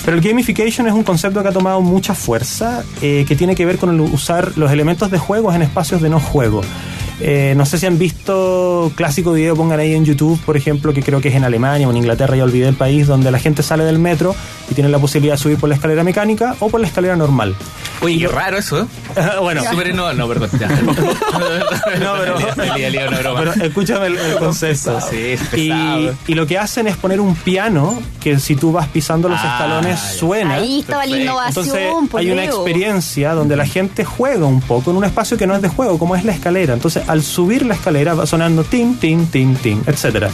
Pero 0.04 0.18
el 0.18 0.24
gamification 0.24 0.88
es 0.88 0.94
un 0.94 1.04
concepto 1.04 1.42
que 1.42 1.50
ha 1.50 1.54
tomado 1.54 1.82
mucha 1.82 2.14
fuerza, 2.14 2.84
eh, 3.02 3.26
que 3.28 3.36
tiene 3.36 3.56
que 3.56 3.66
ver 3.66 3.78
con 3.78 3.90
el 3.90 4.02
usar 4.02 4.58
los 4.58 4.72
elementos 4.72 5.12
de 5.12 5.18
juegos 5.18 5.56
en 5.56 5.62
espacios 5.62 6.02
de 6.02 6.10
no 6.10 6.20
juego. 6.20 6.62
Eh, 7.22 7.54
no 7.58 7.66
sé 7.66 7.78
si 7.78 7.86
han 7.86 7.98
visto 7.98 8.92
clásico 8.96 9.34
video, 9.34 9.56
pongan 9.56 9.80
ahí 9.80 9.94
en 9.94 10.06
YouTube, 10.06 10.40
por 10.46 10.56
ejemplo, 10.58 10.94
que 10.94 11.02
creo 11.04 11.20
que 11.22 11.28
es 11.30 11.36
en 11.36 11.44
Alemania 11.44 11.88
o 11.88 11.92
en 11.92 11.98
Inglaterra, 11.98 12.36
ya 12.36 12.44
olvidé 12.44 12.68
el 12.68 12.76
país, 12.76 13.08
donde 13.08 13.30
la 13.32 13.40
gente 13.40 13.62
sale 13.64 13.84
del 13.84 14.00
metro 14.00 14.36
y 14.70 14.74
tiene 14.74 14.90
la 14.90 15.00
posibilidad 15.00 15.34
de 15.34 15.38
subir 15.40 15.58
por 15.58 15.70
la 15.70 15.76
escalera 15.76 16.04
mecánica 16.04 16.56
o 16.60 16.70
por 16.70 16.80
la 16.80 16.88
escalera 16.88 17.16
normal. 17.16 17.56
Oye, 18.02 18.18
qué 18.20 18.28
raro 18.30 18.58
eso, 18.58 18.80
¿eh? 18.82 18.86
bueno, 19.42 19.62
Súper 19.70 19.94
no, 19.94 20.14
no, 20.14 20.28
perdón. 20.28 20.50
Ya. 20.58 20.68
No, 22.00 22.14
pero- 22.20 23.54
escúchame 23.64 24.08
el, 24.08 24.18
el 24.18 24.38
concepto. 24.38 25.00
Sí, 25.02 25.18
es 25.18 25.42
y, 25.58 25.72
y 26.28 26.34
lo 26.34 26.46
que 26.48 26.58
hacen 26.58 26.88
es 26.88 26.96
poner 26.96 27.20
un 27.20 27.36
piano 27.36 28.00
que 28.22 28.40
si 28.40 28.56
tú 28.56 28.72
vas 28.72 28.88
pisando 28.88 29.28
los 29.28 29.40
Ah, 29.42 29.52
escalones 29.58 30.00
ya. 30.02 30.20
suena. 30.20 30.54
Ahí 30.56 30.80
estaba 30.82 31.06
la 31.06 31.18
innovación. 31.18 31.66
Entonces 31.66 32.16
hay 32.16 32.32
una 32.32 32.44
experiencia 32.46 33.34
donde 33.34 33.56
la 33.56 33.66
gente 33.66 34.06
juega 34.06 34.46
un 34.46 34.62
poco 34.62 34.92
en 34.92 34.98
un 34.98 35.04
espacio 35.04 35.38
que 35.38 35.48
no 35.48 35.56
es 35.56 35.62
de 35.62 35.68
juego, 35.70 35.98
como 36.00 36.16
es 36.16 36.24
la 36.24 36.32
escalera. 36.32 36.74
Entonces 36.74 37.04
al 37.10 37.24
subir 37.24 37.66
la 37.66 37.74
escalera 37.74 38.14
va 38.14 38.28
sonando 38.28 38.64
tin, 38.64 38.98
tin, 38.98 39.26
tin, 39.26 39.56
tin, 39.56 39.82
etcétera. 39.88 40.30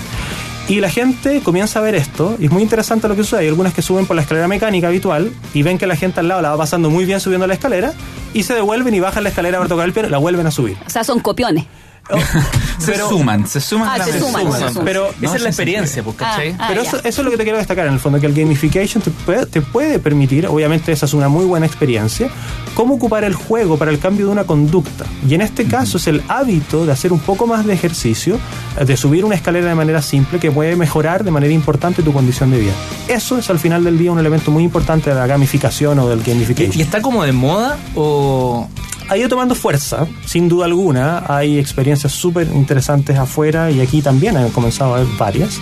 Y 0.67 0.82
la 0.82 0.89
gente 0.89 1.39
comienza 1.41 1.80
a 1.80 1.82
ver 1.82 1.95
esto, 1.95 2.36
y 2.38 2.45
es 2.45 2.51
muy 2.51 2.63
interesante 2.63 3.07
lo 3.07 3.15
que 3.15 3.23
sucede. 3.23 3.41
Hay 3.41 3.47
algunas 3.47 3.73
que 3.73 3.82
suben 3.82 4.05
por 4.05 4.15
la 4.15 4.23
escalera 4.23 4.47
mecánica 4.49 4.88
habitual 4.88 5.32
y 5.53 5.63
ven 5.63 5.78
que 5.78 5.88
la 5.88 5.95
gente 5.95 6.19
al 6.19 6.28
lado 6.28 6.41
la 6.41 6.49
va 6.49 6.57
pasando 6.57 6.89
muy 6.89 7.05
bien 7.05 7.21
subiendo 7.21 7.47
la 7.47 7.53
escalera, 7.53 7.93
y 8.34 8.43
se 8.43 8.55
devuelven 8.55 8.93
y 8.93 8.99
bajan 8.99 9.23
la 9.23 9.30
escalera 9.30 9.57
para 9.57 9.69
tocar 9.69 9.86
el 9.86 9.93
piano, 9.93 10.09
la 10.09 10.17
vuelven 10.17 10.47
a 10.47 10.51
subir. 10.51 10.76
O 10.86 10.89
sea, 10.89 11.05
son 11.05 11.21
copiones. 11.21 11.65
Se 12.78 12.91
Pero- 12.91 13.10
suman, 13.10 13.47
se 13.47 13.60
suman. 13.62 13.89
Ah, 13.89 14.03
se 14.03 14.12
vez. 14.12 14.22
suman, 14.22 14.51
se 14.51 14.68
suman. 14.70 14.86
Pero 14.86 15.10
Esa 15.22 15.36
es 15.38 15.41
la 15.41 15.49
experiencia, 15.49 16.03
pues, 16.03 16.18
¿cachai? 16.18 16.56
Ah, 16.60 16.66
Pero 16.68 16.84
ya. 16.84 16.89
eso, 16.89 16.97
eso 17.03 17.22
es 17.22 17.26
lo 17.26 17.32
que 17.32 17.38
te 17.38 17.43
quiero 17.43 17.58
destacar 17.58 17.88
en 17.88 17.93
el 17.93 17.99
fondo, 17.99 18.20
que 18.20 18.28
el 18.28 18.34
gamification 18.34 19.01
te 19.01 19.10
puede, 19.12 19.45
te 19.47 19.62
puede 19.62 19.97
permitir, 19.97 20.45
obviamente 20.47 20.91
esa 20.91 21.06
es 21.08 21.14
una 21.14 21.30
muy 21.30 21.45
buena 21.45 21.66
experiencia, 21.66 22.30
cómo 22.76 22.95
ocupar 22.95 23.24
el 23.24 23.34
juego 23.34 23.78
para 23.78 23.89
el 23.91 23.97
cambio 23.99 24.28
de 24.28 24.32
una 24.34 24.43
conducta. 24.43 25.06
Y 25.28 25.34
en 25.34 25.41
este 25.41 25.66
caso 25.66 25.97
es 25.97 26.06
el 26.08 26.22
hábito 26.28 26.86
de 26.86 26.91
hacer 26.91 27.12
un 27.14 27.20
poco 27.20 27.47
más 27.47 27.66
de 27.66 27.74
ejercicio, 27.74 28.38
de 28.80 28.97
subir 28.97 29.26
una 29.26 29.36
escalera 29.36 29.68
de 29.68 29.76
manera 29.76 30.01
simple 30.01 30.38
que 30.39 30.51
puede 30.51 30.76
mejorar 30.76 31.24
de 31.24 31.32
manera 31.32 31.53
importante 31.53 32.03
tu 32.03 32.14
condición 32.14 32.51
de 32.51 32.60
vida. 32.60 32.74
Eso 33.08 33.38
es 33.39 33.49
al 33.49 33.58
final 33.58 33.84
del 33.84 33.97
día 33.97 34.12
un 34.12 34.20
elemento 34.20 34.51
muy 34.51 34.64
importante 34.64 35.10
de 35.10 35.16
la 35.16 35.26
gamificación 35.28 35.97
o 35.99 36.08
del 36.10 36.20
¿Y, 36.20 36.24
gamification. 36.24 36.78
y 36.78 36.82
está 36.82 37.01
como 37.01 37.24
de 37.24 37.32
moda 37.32 37.78
o...? 37.95 38.68
Ha 39.10 39.18
ido 39.18 39.30
tomando 39.30 39.56
fuerza, 39.56 40.08
sin 40.26 40.49
duda 40.49 40.66
alguna. 40.66 41.24
Hay 41.28 41.60
experiencias 41.60 42.12
súper 42.14 42.47
interesantes 42.53 43.18
afuera 43.18 43.72
y 43.72 43.82
aquí 43.82 44.01
también 44.01 44.38
han 44.38 44.49
comenzado 44.49 44.93
a 44.93 44.97
haber 44.97 45.08
varias. 45.18 45.60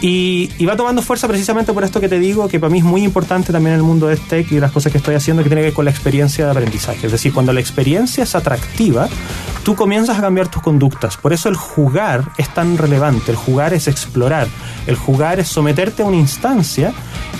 Y, 0.00 0.64
va 0.66 0.76
tomando 0.76 1.02
fuerza 1.02 1.26
precisamente 1.28 1.72
por 1.72 1.84
esto 1.84 2.00
que 2.00 2.08
te 2.08 2.18
digo, 2.18 2.48
que 2.48 2.60
para 2.60 2.70
mí 2.70 2.78
es 2.78 2.84
muy 2.84 3.02
importante 3.04 3.52
también 3.52 3.74
en 3.74 3.80
el 3.80 3.86
mundo 3.86 4.06
de 4.06 4.16
tech 4.16 4.50
y 4.52 4.60
las 4.60 4.70
cosas 4.70 4.92
que 4.92 4.98
estoy 4.98 5.14
haciendo 5.14 5.42
que 5.42 5.48
tiene 5.48 5.62
que 5.62 5.68
ver 5.68 5.74
con 5.74 5.84
la 5.84 5.90
experiencia 5.90 6.44
de 6.44 6.50
aprendizaje. 6.50 7.06
Es 7.06 7.12
decir, 7.12 7.32
cuando 7.32 7.52
la 7.52 7.60
experiencia 7.60 8.24
es 8.24 8.34
atractiva, 8.34 9.08
tú 9.64 9.74
comienzas 9.74 10.18
a 10.18 10.20
cambiar 10.20 10.48
tus 10.48 10.62
conductas. 10.62 11.16
Por 11.16 11.32
eso 11.32 11.48
el 11.48 11.56
jugar 11.56 12.24
es 12.36 12.52
tan 12.52 12.76
relevante. 12.76 13.30
El 13.30 13.36
jugar 13.36 13.72
es 13.72 13.88
explorar. 13.88 14.46
El 14.86 14.96
jugar 14.96 15.40
es 15.40 15.48
someterte 15.48 16.02
a 16.02 16.06
una 16.06 16.16
instancia 16.16 16.92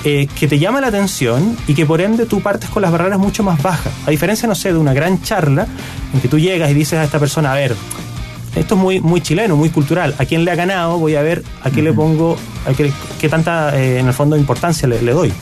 eh, 0.05 0.27
que 0.39 0.49
te 0.49 0.59
llama 0.59 0.81
la 0.81 0.89
atención 0.89 1.57
y 1.67 1.75
que 1.75 1.87
por 1.87 2.01
ende 2.01 2.27
tú 2.27 2.41
partes 2.41 2.71
con 2.71 2.83
las 2.83 2.93
barreras 2.93 3.19
mucho 3.19 3.43
más 3.43 3.63
bajas. 3.63 3.93
A 4.07 4.11
diferencia, 4.11 4.49
no 4.49 4.55
sé, 4.55 4.73
de 4.73 4.79
una 4.79 4.95
gran 4.95 5.23
charla 5.23 5.67
en 6.13 6.21
que 6.21 6.29
tú 6.29 6.39
llegas 6.39 6.71
y 6.71 6.75
dices 6.75 6.99
a 6.99 7.05
esta 7.05 7.19
persona, 7.19 7.53
a 7.53 7.55
ver, 7.55 7.75
esto 8.57 8.75
es 8.75 8.81
muy, 8.81 9.01
muy 9.01 9.21
chileno, 9.21 9.57
muy 9.57 9.71
cultural. 9.71 10.15
¿A 10.19 10.25
quién 10.25 10.45
le 10.45 10.51
ha 10.51 10.55
ganado? 10.55 10.99
Voy 10.99 11.17
a 11.17 11.23
ver 11.23 11.43
a 11.63 11.71
qué 11.71 11.83
le 11.83 11.93
pongo, 11.93 12.37
a 12.67 12.73
qué, 12.73 12.93
qué 13.21 13.29
tanta, 13.29 13.77
eh, 13.79 13.99
en 13.99 14.07
el 14.07 14.13
fondo, 14.13 14.37
importancia 14.37 14.89
le, 14.89 15.03
le 15.03 15.13
doy. 15.13 15.33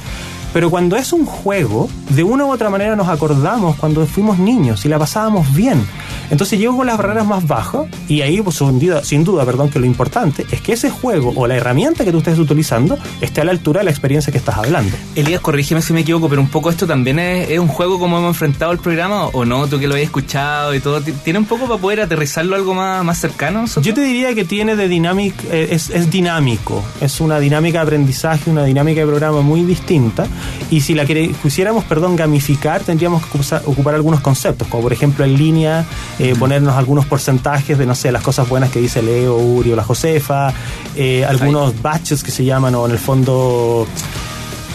Pero 0.53 0.71
cuando 0.71 0.97
es 0.97 1.13
un 1.13 1.25
juego, 1.27 1.89
de 2.11 2.23
una 2.25 2.45
u 2.45 2.51
otra 2.53 2.69
manera 2.71 2.95
nos 2.97 3.09
acordamos 3.09 3.77
cuando 3.77 4.05
fuimos 4.07 4.39
niños 4.39 4.85
y 4.85 4.89
la 4.89 4.99
pasábamos 4.99 5.55
bien. 5.55 5.85
Entonces 6.31 6.59
llego 6.59 6.77
con 6.77 6.87
las 6.87 6.97
barreras 6.97 7.27
más 7.27 7.47
bajas 7.47 7.87
y 8.09 8.23
ahí, 8.23 8.41
pues, 8.41 8.57
sin 8.57 8.79
duda, 8.79 9.05
sin 9.05 9.25
duda, 9.25 9.45
perdón, 9.45 9.69
que 9.71 9.79
lo 9.79 9.87
importante 9.87 10.47
es 10.51 10.61
que 10.61 10.73
ese 10.73 10.91
juego 10.91 11.33
o 11.37 11.47
la 11.47 11.57
herramienta 11.57 12.05
que 12.05 12.13
tú 12.13 12.19
estés 12.19 12.39
utilizando 12.39 12.99
esté 13.21 13.41
a 13.41 13.45
la 13.45 13.51
altura 13.51 13.81
de 13.81 13.85
la 13.85 13.91
experiencia 13.91 14.31
que 14.33 14.39
estás 14.39 14.57
hablando. 14.57 14.97
Elías, 15.15 15.41
corrígeme 15.41 15.83
si 15.83 15.93
me 15.93 16.01
equivoco, 16.01 16.29
pero 16.29 16.41
un 16.41 16.49
poco 16.49 16.71
esto 16.71 16.87
también 16.87 17.19
es, 17.19 17.51
es 17.51 17.59
un 17.59 17.69
juego 17.69 17.99
como 17.99 18.19
hemos 18.19 18.31
enfrentado 18.31 18.73
el 18.73 18.79
programa, 18.79 19.27
o 19.27 19.45
no, 19.45 19.67
tú 19.67 19.79
que 19.79 19.89
lo 19.89 19.95
hayas 19.95 20.07
escuchado 20.07 20.75
y 20.75 20.81
todo. 20.81 21.01
Ti- 21.01 21.13
¿Tiene 21.25 21.39
un 21.39 21.45
poco 21.45 21.67
para 21.67 21.81
poder 21.81 22.01
aterrizarlo 22.01 22.57
algo 22.57 22.75
más, 22.75 23.05
más 23.05 23.19
cercano? 23.19 23.63
nosotros? 23.63 23.85
Yo 23.87 23.95
te 23.95 24.03
diría 24.03 24.35
que 24.35 24.45
tiene 24.45 24.77
de 24.77 24.89
eh, 25.51 25.69
es, 25.71 25.91
es 25.91 26.11
dinámico, 26.11 26.83
es 27.01 27.21
una 27.21 27.39
dinámica 27.41 27.79
de 27.79 27.83
aprendizaje, 27.85 28.51
una 28.51 28.65
dinámica 28.65 29.01
de 29.01 29.07
programa 29.07 29.41
muy 29.41 29.63
distinta. 29.65 30.27
Y 30.71 30.81
si 30.81 30.95
la 30.95 31.05
quisiéramos, 31.05 31.85
perdón, 31.85 32.17
gamificar, 32.17 32.83
tendríamos 32.83 33.23
que 33.27 33.39
ocupar 33.67 33.95
algunos 33.95 34.21
conceptos, 34.21 34.69
como 34.69 34.85
por 34.85 34.93
ejemplo 34.93 35.25
en 35.25 35.37
línea, 35.37 35.85
eh, 36.19 36.35
ponernos 36.39 36.77
algunos 36.77 37.07
porcentajes 37.07 37.79
de, 37.79 37.87
no 37.87 37.95
sé, 37.95 38.13
las 38.13 38.23
cosas 38.23 38.49
buenas 38.49 38.71
que 38.71 38.81
dice 38.81 39.03
Leo, 39.03 39.37
Uri 39.37 39.73
o 39.73 39.77
la 39.77 39.85
Josefa, 39.85 40.53
eh, 40.97 41.25
algunos 41.25 41.81
batches 41.81 42.23
que 42.23 42.31
se 42.31 42.45
llaman, 42.45 42.75
o 42.75 42.87
en 42.87 42.93
el 42.93 42.99
fondo. 42.99 43.87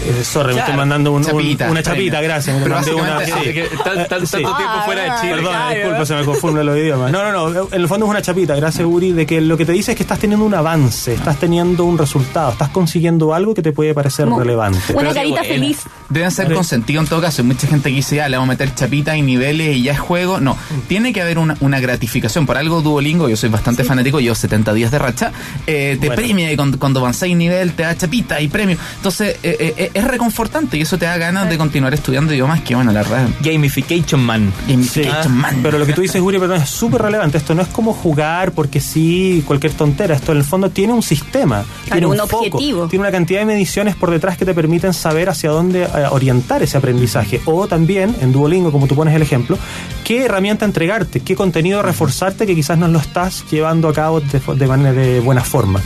Eh, 0.05 0.23
sorry, 0.23 0.53
me 0.53 0.59
estoy 0.59 0.75
mandando 0.75 1.11
un- 1.11 1.17
un- 1.17 1.23
chapita, 1.23 1.69
una 1.69 1.83
chapita, 1.83 2.21
gracias. 2.21 2.55
Me 2.55 2.63
Pero 2.63 2.75
mandé 2.75 2.93
una, 2.93 3.15
básicamente, 3.15 3.53
sí. 3.53 3.59
Ah, 3.59 3.69
que 3.69 3.77
tal- 3.83 4.07
tal- 4.07 4.23
Eh, 4.23 4.25
sí. 4.25 4.31
tanto 4.33 4.57
tiempo 4.57 4.73
fuera 4.85 5.03
de 5.03 5.21
Chile. 5.21 5.33
Perdona, 5.35 5.67
Ay, 5.67 5.75
disculpa, 5.77 6.05
se 6.05 6.15
me 6.15 6.25
confunden 6.25 6.65
los 6.65 6.77
idiomas. 6.77 7.11
No, 7.11 7.31
no, 7.31 7.49
no. 7.49 7.67
En 7.71 7.81
el 7.81 7.87
fondo 7.87 8.05
es 8.05 8.09
una 8.09 8.21
chapita, 8.21 8.55
gracias 8.55 8.85
Uri, 8.87 9.11
de 9.11 9.25
que 9.25 9.41
lo 9.41 9.57
que 9.57 9.65
te 9.65 9.71
dice 9.71 9.91
es 9.91 9.97
que 9.97 10.03
estás 10.03 10.19
teniendo 10.19 10.45
un 10.45 10.53
avance, 10.53 11.13
estás 11.13 11.37
teniendo 11.39 11.85
un 11.85 11.97
resultado, 11.97 12.51
estás 12.51 12.69
consiguiendo 12.69 13.33
algo 13.33 13.53
que 13.53 13.61
te 13.61 13.71
puede 13.71 13.93
parecer 13.93 14.25
Como 14.25 14.39
relevante. 14.39 14.79
Una 14.93 15.01
Pero 15.01 15.13
carita 15.13 15.43
feliz. 15.43 15.81
Deben 16.09 16.31
ser 16.31 16.53
consentidos 16.53 17.03
en 17.03 17.09
todo 17.09 17.21
caso. 17.21 17.43
Mucha 17.43 17.67
gente 17.67 17.89
que 17.89 17.95
dice, 17.95 18.15
ya, 18.17 18.29
le 18.29 18.37
vamos 18.37 18.49
a 18.49 18.53
meter 18.53 18.73
chapitas 18.75 19.15
y 19.17 19.21
niveles 19.21 19.75
y 19.77 19.83
ya 19.83 19.93
es 19.93 19.99
juego. 19.99 20.39
No, 20.39 20.57
tiene 20.87 21.13
que 21.13 21.21
haber 21.21 21.37
una, 21.39 21.55
una 21.59 21.79
gratificación. 21.79 22.45
Por 22.45 22.57
algo 22.57 22.81
Duolingo, 22.81 23.27
yo 23.29 23.35
soy 23.37 23.49
bastante 23.49 23.83
fanático, 23.83 24.19
yo 24.19 24.33
70 24.35 24.73
días 24.73 24.91
de 24.91 24.99
racha, 24.99 25.31
eh, 25.65 25.97
te 25.99 26.07
Bueno. 26.07 26.15
premia 26.21 26.51
y 26.51 26.55
cuando, 26.55 26.79
cuando 26.79 26.99
avanzáis 26.99 27.35
nivel 27.35 27.73
te 27.73 27.83
da 27.83 27.95
chapita 27.97 28.39
y 28.41 28.47
premio. 28.47 28.77
Entonces, 28.97 29.37
eh, 29.43 29.73
eh, 29.77 29.86
eh, 29.87 29.91
es 29.93 30.03
reconfortante 30.03 30.77
y 30.77 30.81
eso 30.81 30.97
te 30.97 31.05
da 31.05 31.17
ganas 31.17 31.49
de 31.49 31.57
continuar 31.57 31.93
estudiando 31.93 32.33
idiomas 32.33 32.61
que, 32.61 32.75
bueno, 32.75 32.91
la 32.91 33.01
verdad, 33.03 33.27
Gamification 33.41 34.21
Man. 34.21 34.53
gamification, 34.67 35.23
Sí. 35.23 35.29
man. 35.29 35.59
Pero 35.63 35.77
lo 35.79 35.85
que 35.85 35.93
tú 35.93 36.01
dices, 36.01 36.21
Uri, 36.21 36.39
perdón, 36.39 36.61
es 36.61 36.69
súper 36.69 37.01
relevante. 37.01 37.37
Esto 37.37 37.53
no 37.55 37.61
es 37.61 37.67
como 37.69 37.93
jugar 37.93 38.51
porque 38.51 38.79
sí, 38.79 39.43
cualquier 39.45 39.73
tontera. 39.73 40.15
Esto 40.15 40.31
en 40.31 40.39
el 40.39 40.43
fondo 40.43 40.69
tiene 40.69 40.93
un 40.93 41.03
sistema, 41.03 41.63
tiene 41.91 42.05
un, 42.05 42.13
un 42.19 42.27
foco, 42.27 42.45
objetivo. 42.47 42.87
tiene 42.87 43.03
una 43.03 43.11
cantidad 43.11 43.39
de 43.39 43.45
mediciones 43.45 43.95
por 43.95 44.11
detrás 44.11 44.37
que 44.37 44.45
te 44.45 44.53
permiten 44.53 44.93
saber 44.93 45.29
hacia 45.29 45.49
dónde 45.49 45.83
eh, 45.83 45.89
orientar 46.11 46.63
ese 46.63 46.77
aprendizaje. 46.77 47.41
O 47.45 47.67
también, 47.67 48.15
en 48.21 48.31
Duolingo, 48.31 48.71
como 48.71 48.87
tú 48.87 48.95
pones 48.95 49.15
el 49.15 49.21
ejemplo, 49.21 49.57
qué 50.03 50.25
herramienta 50.25 50.65
entregarte, 50.65 51.19
qué 51.21 51.35
contenido 51.35 51.81
reforzarte 51.81 52.45
que 52.45 52.55
quizás 52.55 52.77
no 52.77 52.87
lo 52.87 52.99
estás 52.99 53.43
llevando 53.49 53.87
a 53.89 53.93
cabo 53.93 54.19
de, 54.21 54.41
de 54.55 54.67
manera 54.67 54.91
de 54.93 55.19
buena 55.19 55.41
forma. 55.43 55.81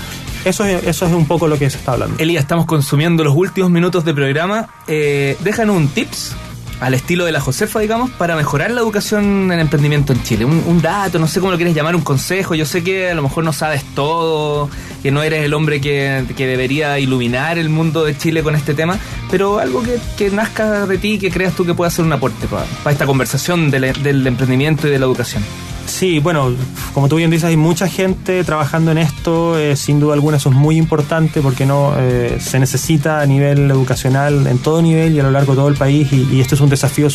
Eso 0.45 0.65
es, 0.65 0.83
eso 0.85 1.05
es 1.05 1.13
un 1.13 1.27
poco 1.27 1.47
lo 1.47 1.57
que 1.57 1.69
se 1.69 1.77
está 1.77 1.93
hablando. 1.93 2.17
Elías, 2.17 2.43
estamos 2.43 2.65
consumiendo 2.65 3.23
los 3.23 3.35
últimos 3.35 3.69
minutos 3.69 4.03
de 4.05 4.13
programa. 4.13 4.69
Eh, 4.87 5.37
déjanos 5.41 5.75
un 5.75 5.87
tips 5.87 6.35
al 6.81 6.95
estilo 6.95 7.25
de 7.25 7.31
la 7.31 7.39
Josefa, 7.39 7.79
digamos, 7.79 8.09
para 8.09 8.35
mejorar 8.35 8.71
la 8.71 8.81
educación 8.81 9.51
en 9.51 9.59
emprendimiento 9.59 10.13
en 10.13 10.23
Chile. 10.23 10.45
Un, 10.45 10.81
dato, 10.81 11.19
no 11.19 11.27
sé 11.27 11.39
cómo 11.39 11.51
lo 11.51 11.57
quieres 11.57 11.75
llamar, 11.75 11.95
un 11.95 12.01
consejo. 12.01 12.55
Yo 12.55 12.65
sé 12.65 12.83
que 12.83 13.11
a 13.11 13.13
lo 13.13 13.21
mejor 13.21 13.43
no 13.43 13.53
sabes 13.53 13.83
todo, 13.93 14.67
que 15.03 15.11
no 15.11 15.21
eres 15.21 15.45
el 15.45 15.53
hombre 15.53 15.79
que, 15.79 16.25
que 16.35 16.47
debería 16.47 16.97
iluminar 16.97 17.59
el 17.59 17.69
mundo 17.69 18.03
de 18.03 18.17
Chile 18.17 18.41
con 18.41 18.55
este 18.55 18.73
tema, 18.73 18.97
pero 19.29 19.59
algo 19.59 19.83
que, 19.83 19.99
que 20.17 20.31
nazca 20.31 20.87
de 20.87 20.97
ti, 20.97 21.19
que 21.19 21.29
creas 21.29 21.53
tú 21.53 21.65
que 21.65 21.75
pueda 21.75 21.91
ser 21.91 22.03
un 22.03 22.13
aporte 22.13 22.47
para, 22.47 22.65
esta 22.91 23.05
conversación 23.05 23.69
del, 23.69 23.93
del 24.01 24.25
emprendimiento 24.25 24.87
y 24.87 24.91
de 24.91 24.97
la 24.97 25.05
educación. 25.05 25.43
Sí, 25.91 26.19
bueno, 26.19 26.55
como 26.93 27.09
tú 27.09 27.17
bien 27.17 27.29
dices, 27.29 27.43
hay 27.43 27.57
mucha 27.57 27.87
gente 27.87 28.43
trabajando 28.45 28.91
en 28.91 28.97
esto. 28.97 29.59
eh, 29.59 29.75
sin 29.75 29.99
duda 29.99 30.13
alguna 30.13 30.37
eso 30.37 30.49
es 30.49 30.55
muy 30.55 30.77
importante 30.77 31.41
porque 31.41 31.65
no 31.65 31.93
eh, 31.97 32.37
se 32.39 32.59
necesita 32.59 33.19
a 33.19 33.25
nivel 33.25 33.69
educacional 33.69 34.47
en 34.47 34.57
todo 34.57 34.81
nivel 34.81 35.13
y 35.13 35.19
a 35.19 35.23
lo 35.23 35.31
largo 35.31 35.51
de 35.51 35.57
todo 35.57 35.67
el 35.67 35.75
país. 35.75 36.11
Y, 36.13 36.39
esto 36.39 36.55
es 36.55 36.61
un 36.61 36.69
desafío 36.69 37.09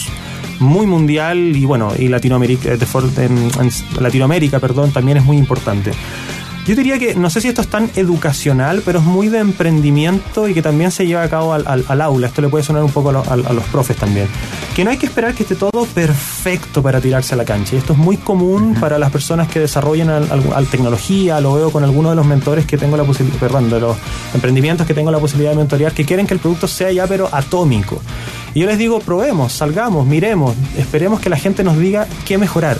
muy 0.60 0.86
mundial 0.86 1.56
y 1.56 1.64
bueno, 1.64 1.92
y 1.98 2.08
Latinoamérica, 2.08 2.74
eh, 2.74 2.78
en, 3.16 3.38
en 3.60 3.70
Latinoamérica, 3.98 4.60
perdón, 4.60 4.92
también 4.92 5.16
es 5.16 5.24
muy 5.24 5.38
importante. 5.38 5.92
Yo 6.66 6.74
diría 6.74 6.98
que 6.98 7.14
no 7.14 7.30
sé 7.30 7.40
si 7.40 7.48
esto 7.48 7.60
es 7.62 7.68
tan 7.68 7.88
educacional, 7.94 8.82
pero 8.84 8.98
es 8.98 9.04
muy 9.04 9.28
de 9.28 9.38
emprendimiento 9.38 10.48
y 10.48 10.54
que 10.54 10.62
también 10.62 10.90
se 10.90 11.06
lleva 11.06 11.22
a 11.22 11.28
cabo 11.28 11.52
al, 11.52 11.64
al- 11.66 11.84
al 11.86 12.00
aula. 12.00 12.26
Esto 12.26 12.42
le 12.42 12.48
puede 12.48 12.64
sonar 12.64 12.82
un 12.82 12.90
poco 12.90 13.10
a, 13.10 13.12
lo- 13.12 13.20
a- 13.24 13.34
a 13.34 13.52
los 13.52 13.64
profes 13.66 13.96
también. 13.96 14.26
Que 14.74 14.84
no 14.84 14.90
hay 14.90 14.96
que 14.96 15.06
esperar 15.06 15.32
que 15.34 15.44
esté 15.44 15.54
todo 15.54 15.86
perfecto 15.94 16.82
para 16.82 17.00
tirarse 17.00 17.34
a 17.34 17.36
la 17.36 17.44
cancha. 17.44 17.76
Y 17.76 17.78
esto 17.78 17.92
es 17.92 17.98
muy 17.98 18.16
común 18.16 18.74
para 18.80 18.98
las 18.98 19.10
personas 19.12 19.46
que 19.48 19.60
desarrollan 19.60 20.08
al 20.10 20.66
tecnología. 20.66 21.40
Lo 21.40 21.54
veo 21.54 21.70
con 21.70 21.84
algunos 21.84 22.12
de 22.12 22.16
los 22.16 22.26
mentores 22.26 22.66
que 22.66 22.76
tengo 22.76 22.96
la 22.96 23.04
posibilidad, 23.04 23.38
perdón, 23.38 23.70
de 23.70 23.78
los 23.80 23.96
emprendimientos 24.34 24.86
que 24.86 24.94
tengo 24.94 25.10
la 25.12 25.18
posibilidad 25.20 25.52
de 25.52 25.58
mentorear, 25.58 25.92
que 25.92 26.04
quieren 26.04 26.26
que 26.26 26.34
el 26.34 26.40
producto 26.40 26.66
sea 26.66 26.90
ya 26.90 27.06
pero 27.06 27.28
atómico. 27.32 28.02
Y 28.54 28.60
yo 28.60 28.66
les 28.66 28.78
digo, 28.78 28.98
probemos, 29.00 29.52
salgamos, 29.52 30.06
miremos, 30.06 30.54
esperemos 30.76 31.20
que 31.20 31.28
la 31.30 31.36
gente 31.36 31.62
nos 31.62 31.78
diga 31.78 32.06
qué 32.26 32.38
mejorar. 32.38 32.78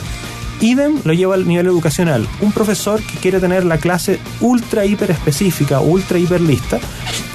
Idem 0.61 1.00
lo 1.04 1.12
lleva 1.12 1.34
al 1.34 1.46
nivel 1.46 1.66
educacional. 1.66 2.26
Un 2.40 2.52
profesor 2.52 3.02
que 3.02 3.18
quiere 3.18 3.40
tener 3.40 3.64
la 3.64 3.78
clase 3.78 4.18
ultra 4.40 4.84
hiper 4.84 5.11
específica, 5.11 5.80
ultra 5.80 6.18
hiper 6.18 6.40
lista, 6.40 6.78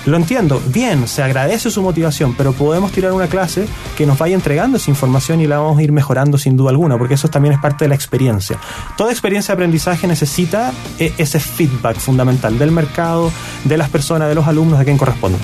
lo 0.06 0.18
entiendo, 0.18 0.60
bien, 0.68 1.08
se 1.08 1.22
agradece 1.22 1.70
su 1.70 1.84
motivación, 1.84 2.34
pero 2.34 2.54
podemos 2.54 2.92
tirar 2.92 3.12
una 3.12 3.28
clase 3.28 3.68
que 3.96 4.08
nos 4.08 4.18
vaya 4.18 4.34
entregando 4.34 4.78
esa 4.78 4.90
información 4.90 5.42
y 5.42 5.48
la 5.48 5.60
vamos 5.60 5.78
a 5.78 5.84
ir 5.84 5.92
mejorando 5.92 6.40
sin 6.40 6.58
duda 6.58 6.72
alguna, 6.72 6.98
porque 6.98 7.14
eso 7.14 7.28
también 7.28 7.54
es 7.54 7.60
parte 7.60 7.86
de 7.86 7.90
la 7.90 7.96
experiencia. 7.96 8.58
Toda 8.98 9.12
experiencia 9.12 9.54
de 9.54 9.58
aprendizaje 9.58 10.08
necesita 10.08 10.74
eh, 10.98 11.14
ese 11.20 11.40
feedback 11.40 11.98
fundamental 11.98 12.58
del 12.58 12.72
mercado, 12.72 13.32
de 13.64 13.78
las 13.78 13.90
personas, 13.90 14.28
de 14.28 14.34
los 14.36 14.48
alumnos, 14.48 14.80
de 14.80 14.86
quien 14.86 14.98
corresponde. 14.98 15.38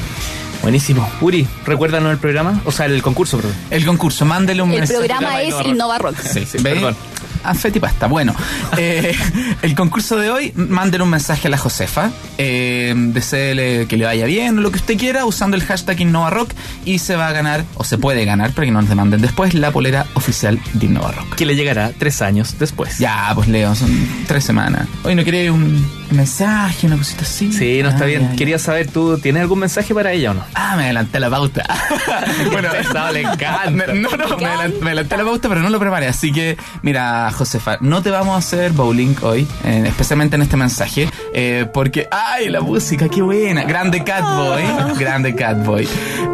Buenísimo. 0.63 1.07
Uri, 1.21 1.47
recuérdanos 1.65 2.11
el 2.11 2.17
programa, 2.17 2.59
o 2.65 2.71
sea, 2.71 2.87
el 2.87 3.03
concurso, 3.03 3.37
perdón. 3.37 3.53
El 3.69 3.85
concurso, 3.85 4.25
mándele 4.25 4.63
un 4.63 4.71
El 4.71 4.79
mensaje. 4.79 4.97
programa 4.99 5.41
es 5.43 5.53
Innova 5.65 5.99
Rock. 5.99 6.17
Sí, 6.19 6.47
sí, 6.47 6.57
¿Ve? 6.61 6.95
Perdón. 7.37 7.49
Anfetipasta. 7.55 8.07
Bueno, 8.07 8.33
eh, 8.77 9.15
el 9.61 9.75
concurso 9.75 10.17
de 10.17 10.29
hoy, 10.29 10.53
manden 10.55 11.01
un 11.01 11.09
mensaje 11.09 11.47
a 11.47 11.51
la 11.51 11.57
Josefa. 11.57 12.11
Eh, 12.37 12.93
deséele 12.95 13.85
que 13.87 13.97
le 13.97 14.05
vaya 14.05 14.25
bien 14.25 14.61
lo 14.61 14.71
que 14.71 14.77
usted 14.77 14.97
quiera 14.97 15.25
usando 15.25 15.55
el 15.57 15.63
hashtag 15.63 16.01
InnovaRock 16.01 16.51
y 16.85 16.99
se 16.99 17.15
va 17.15 17.27
a 17.27 17.31
ganar, 17.31 17.63
o 17.75 17.83
se 17.83 17.97
puede 17.97 18.25
ganar, 18.25 18.51
para 18.51 18.65
que 18.65 18.71
no 18.71 18.79
nos 18.81 18.89
demanden 18.89 19.21
después, 19.21 19.53
la 19.53 19.71
polera 19.71 20.05
oficial 20.13 20.59
de 20.73 20.85
InnovaRock. 20.85 21.35
Que 21.35 21.45
le 21.45 21.55
llegará 21.55 21.91
tres 21.97 22.21
años 22.21 22.55
después. 22.59 22.97
Ya, 22.99 23.31
pues 23.35 23.47
Leo, 23.47 23.75
son 23.75 24.07
tres 24.27 24.43
semanas. 24.43 24.87
Hoy 25.03 25.15
no 25.15 25.23
quería 25.23 25.51
un 25.51 25.85
mensaje, 26.11 26.87
una 26.87 26.97
cosita 26.97 27.23
así. 27.23 27.51
Sí, 27.51 27.79
no 27.83 27.89
está 27.89 28.03
Ah, 28.03 28.07
bien. 28.07 28.21
ya, 28.23 28.29
ya. 28.29 28.35
Quería 28.35 28.59
saber, 28.59 28.87
¿tú 28.87 29.17
tienes 29.17 29.41
algún 29.41 29.59
mensaje 29.59 29.93
para 29.93 30.11
ella 30.11 30.31
o 30.31 30.33
no? 30.35 30.43
Ah, 30.53 30.75
me 30.77 30.83
adelanté 30.85 31.19
la 31.19 31.29
pauta. 31.29 31.65
bueno, 32.51 32.69
pesado, 32.71 33.11
le 33.11 33.21
encanta. 33.21 33.69
Me- 33.71 33.87
no, 33.87 34.09
no, 34.11 34.37
me 34.37 34.45
adelanté, 34.45 34.79
me 34.79 34.87
adelanté 34.87 35.17
la 35.17 35.23
pauta, 35.23 35.49
pero 35.49 35.61
no 35.61 35.69
lo 35.69 35.79
preparé. 35.79 36.07
Así 36.07 36.31
que, 36.31 36.57
mira, 36.81 37.26
Josefa, 37.31 37.77
no 37.81 38.01
te 38.01 38.11
vamos 38.11 38.35
a 38.35 38.37
hacer 38.37 38.71
bowling 38.71 39.15
hoy, 39.21 39.47
eh, 39.63 39.83
especialmente 39.87 40.35
en 40.35 40.41
este 40.41 40.57
mensaje, 40.57 41.09
eh, 41.33 41.65
porque, 41.73 42.07
¡ay, 42.11 42.49
la 42.49 42.61
música, 42.61 43.09
qué 43.09 43.21
buena! 43.21 43.63
Grande 43.63 44.03
Catboy, 44.03 44.63
grande 44.99 45.35
Catboy. 45.35 45.87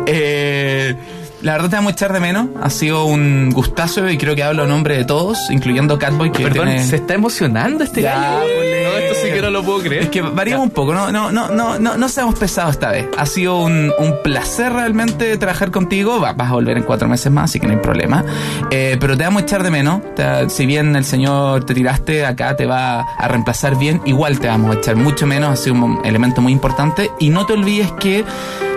Eh, 0.05 0.95
La 1.43 1.51
verdad 1.53 1.69
te 1.71 1.75
vamos 1.75 1.91
a 1.91 1.93
echar 1.93 2.13
de 2.13 2.21
menos. 2.21 2.47
Ha 2.61 2.69
sido 2.69 3.03
un 3.03 3.51
gustazo 3.51 4.09
y 4.09 4.17
creo 4.17 4.33
que 4.33 4.43
hablo 4.43 4.63
a 4.63 4.65
nombre 4.65 4.95
de 4.97 5.03
todos, 5.03 5.37
incluyendo 5.51 5.99
Catboy, 5.99 6.31
que 6.31 6.41
Perdón, 6.43 6.67
tiene... 6.67 6.83
se 6.85 6.95
está 6.95 7.15
emocionando 7.15 7.83
este 7.83 8.01
gallo. 8.01 8.45
ole. 8.45 8.83
No, 8.85 8.97
esto 8.97 9.15
sí 9.21 9.27
que 9.33 9.41
no 9.41 9.49
lo 9.49 9.61
puedo 9.61 9.79
creer. 9.79 10.03
Es 10.03 10.09
que 10.09 10.21
variamos 10.21 10.67
un 10.67 10.71
poco, 10.71 10.93
no, 10.93 11.11
no, 11.11 11.33
no, 11.33 11.49
no, 11.49 11.77
no, 11.79 11.97
no 11.97 12.07
seamos 12.07 12.35
pesados 12.39 12.71
esta 12.75 12.91
vez. 12.91 13.07
Ha 13.17 13.25
sido 13.25 13.57
un, 13.61 13.91
un 13.99 14.15
placer 14.23 14.71
realmente 14.71 15.35
trabajar 15.37 15.69
contigo. 15.69 16.21
Va- 16.21 16.31
vas 16.31 16.49
a 16.49 16.53
volver 16.53 16.77
en 16.77 16.83
cuatro 16.83 17.09
meses 17.09 17.29
más, 17.29 17.49
así 17.49 17.59
que 17.59 17.67
no 17.67 17.73
hay 17.73 17.79
problema. 17.79 18.23
Eh, 18.71 18.95
pero 18.97 19.17
te 19.17 19.25
vamos 19.25 19.41
a 19.41 19.45
echar 19.45 19.63
de 19.63 19.69
menos. 19.71 20.01
Te- 20.15 20.49
si 20.49 20.65
bien 20.65 20.95
el 20.95 21.03
señor 21.03 21.65
te 21.65 21.73
tiraste, 21.73 22.25
acá 22.25 22.55
te 22.55 22.65
va 22.65 23.01
a 23.01 23.27
reemplazar 23.27 23.77
bien, 23.77 24.01
igual 24.05 24.39
te 24.39 24.47
vamos 24.47 24.73
a 24.73 24.79
echar 24.79 24.95
mucho 24.95 25.27
menos. 25.27 25.51
Ha 25.51 25.55
sido 25.61 25.75
un 25.75 25.99
elemento 26.05 26.39
muy 26.41 26.53
importante. 26.53 27.11
Y 27.19 27.31
no 27.31 27.45
te 27.45 27.51
olvides 27.51 27.91
que 27.99 28.23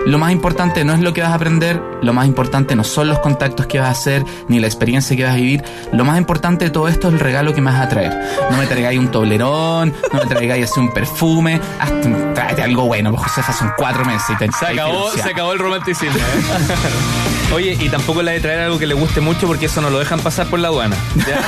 lo 0.07 0.17
más 0.17 0.31
importante 0.31 0.85
no 0.85 0.93
es 0.93 1.01
lo 1.01 1.11
que 1.11 1.21
vas 1.21 1.31
a 1.31 1.33
aprender, 1.33 1.81
lo 2.01 2.13
más 2.13 2.27
importante 2.27 2.77
no 2.77 2.85
son 2.85 3.09
los 3.09 3.19
contactos 3.19 3.65
que 3.67 3.77
vas 3.77 3.89
a 3.89 3.91
hacer, 3.91 4.23
ni 4.47 4.57
la 4.61 4.67
experiencia 4.67 5.17
que 5.17 5.25
vas 5.25 5.33
a 5.33 5.35
vivir. 5.35 5.63
Lo 5.91 6.05
más 6.05 6.17
importante 6.17 6.63
de 6.63 6.71
todo 6.71 6.87
esto 6.87 7.09
es 7.09 7.15
el 7.15 7.19
regalo 7.19 7.53
que 7.53 7.59
me 7.59 7.71
vas 7.71 7.81
a 7.81 7.89
traer. 7.89 8.17
No 8.49 8.55
me 8.55 8.65
traigáis 8.67 8.99
un 8.99 9.11
toblerón, 9.11 9.93
no 10.13 10.19
me 10.19 10.25
traigáis 10.25 10.77
un 10.77 10.93
perfume, 10.93 11.59
hazte 11.81 12.26
tráete 12.47 12.63
algo 12.63 12.85
bueno, 12.85 13.11
pues 13.11 13.23
Josefa 13.23 13.53
son 13.53 13.73
cuatro 13.77 14.05
meses 14.05 14.29
y 14.29 14.35
te 14.37 14.49
Se 14.51 14.65
acabó, 14.67 15.11
se 15.11 15.29
acabó 15.29 15.53
el 15.53 15.59
romanticismo. 15.59 16.17
¿eh? 16.17 17.51
Oye, 17.53 17.77
y 17.79 17.89
tampoco 17.89 18.21
la 18.21 18.31
de 18.31 18.39
traer 18.39 18.61
algo 18.61 18.79
que 18.79 18.87
le 18.87 18.93
guste 18.93 19.21
mucho 19.21 19.47
porque 19.47 19.65
eso 19.65 19.81
no 19.81 19.89
lo 19.89 19.99
dejan 19.99 20.19
pasar 20.19 20.47
por 20.47 20.59
la 20.59 20.69
aduana. 20.69 20.95
¿ya? 21.27 21.39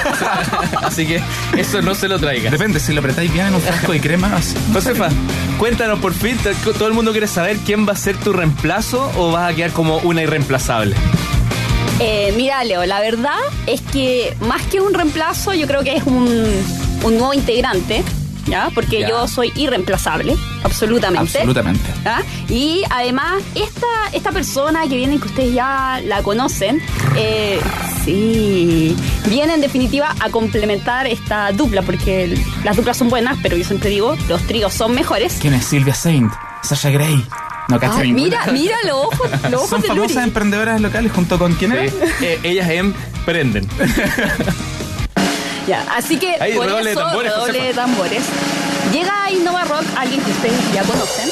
Así 0.84 1.06
que 1.06 1.22
eso 1.58 1.82
no 1.82 1.96
se 1.96 2.08
lo 2.08 2.20
traiga. 2.20 2.52
Depende, 2.52 2.80
si 2.80 2.94
lo 2.94 3.00
apretáis 3.00 3.32
bien 3.32 3.48
en 3.48 3.56
un 3.56 3.62
frasco 3.62 3.92
de 3.92 4.02
crema, 4.02 4.36
así. 4.36 4.56
Josefa, 4.74 5.10
cuéntanos 5.58 6.00
por 6.00 6.14
fin, 6.14 6.38
todo 6.64 6.88
el 6.88 6.94
mundo 6.94 7.12
quiere 7.12 7.28
saber 7.28 7.58
quién 7.58 7.88
va 7.88 7.94
a 7.94 7.96
ser 7.96 8.18
tu 8.18 8.34
reemplazo 8.34 9.12
o 9.18 9.32
vas 9.32 9.52
a 9.52 9.56
quedar 9.56 9.72
como 9.72 9.98
una 10.00 10.22
irreemplazable. 10.22 10.96
Eh, 12.00 12.34
mira, 12.36 12.64
Leo, 12.64 12.86
la 12.86 13.00
verdad 13.02 13.40
es 13.68 13.82
que 13.82 14.36
más 14.40 14.62
que 14.64 14.80
un 14.80 14.94
reemplazo, 14.94 15.54
yo 15.54 15.68
creo 15.68 15.84
que 15.84 15.98
es 15.98 16.04
un, 16.04 16.28
un 17.04 17.18
nuevo 17.18 17.34
integrante, 17.34 18.04
¿ya? 18.50 18.70
Porque 18.74 19.02
Ya. 19.02 19.10
yo 19.10 19.28
soy 19.28 19.52
irreemplazable, 19.56 20.36
absolutamente. 20.64 21.38
Absolutamente. 21.40 21.90
¿ya? 22.04 22.22
Y 22.50 22.84
además, 22.90 23.42
esta, 23.56 23.88
esta 24.14 24.32
persona 24.32 24.82
que 24.88 24.96
viene, 24.98 25.20
que 25.20 25.28
ustedes 25.28 25.54
ya 25.54 26.02
la 26.06 26.22
conocen, 26.24 26.82
eh, 27.16 27.60
sí, 28.04 28.96
viene 29.30 29.54
en 29.54 29.62
definitiva 29.62 30.16
a 30.20 30.30
complementar 30.30 31.08
esta 31.08 31.52
dupla, 31.52 31.82
porque 31.82 32.24
el- 32.26 32.44
las 32.64 32.76
duplas 32.76 32.98
son 32.98 33.10
buenas, 33.10 33.38
pero 33.42 33.56
yo 33.56 33.64
siempre 33.64 33.90
digo, 33.90 34.16
los 34.28 34.42
tríos 34.44 34.74
son 34.74 34.94
mejores. 34.96 35.38
¿Quién 35.40 35.54
es 35.54 35.66
Silvia 35.66 35.94
Saint? 35.94 36.32
Sasha 36.64 36.90
Gray. 36.90 37.26
No 37.70 37.78
ninguna. 37.80 38.04
mira, 38.14 38.46
mira 38.52 38.76
los 38.88 38.96
ojos, 39.06 39.30
los 39.52 39.54
ojos 39.54 39.70
Son 39.70 39.82
de 39.82 39.88
famosas 39.90 40.16
Luri. 40.16 40.24
emprendedoras 40.28 40.82
locales 40.82 41.12
junto 41.12 41.38
con 41.38 41.54
quién 41.54 41.72
era? 41.74 41.88
Sí. 41.88 41.96
Eh, 42.24 42.40
ellas 42.42 42.68
emprenden. 42.68 43.68
Ya, 45.70 45.86
así 45.96 46.18
que 46.18 46.36
Ahí, 46.42 46.54
por 46.56 46.66
redoble 46.66 46.86
de 46.86 46.92
eso, 46.92 47.00
tambores, 47.02 47.32
redoble 47.32 47.52
Josefa. 47.54 47.68
de 47.68 47.74
tambores. 47.74 48.24
Llega 48.92 49.24
a 49.26 49.32
Innova 49.32 49.64
Rock 49.66 49.84
alguien 49.96 50.20
que 50.22 50.32
ustedes 50.32 50.74
ya 50.74 50.82
conocen, 50.84 51.30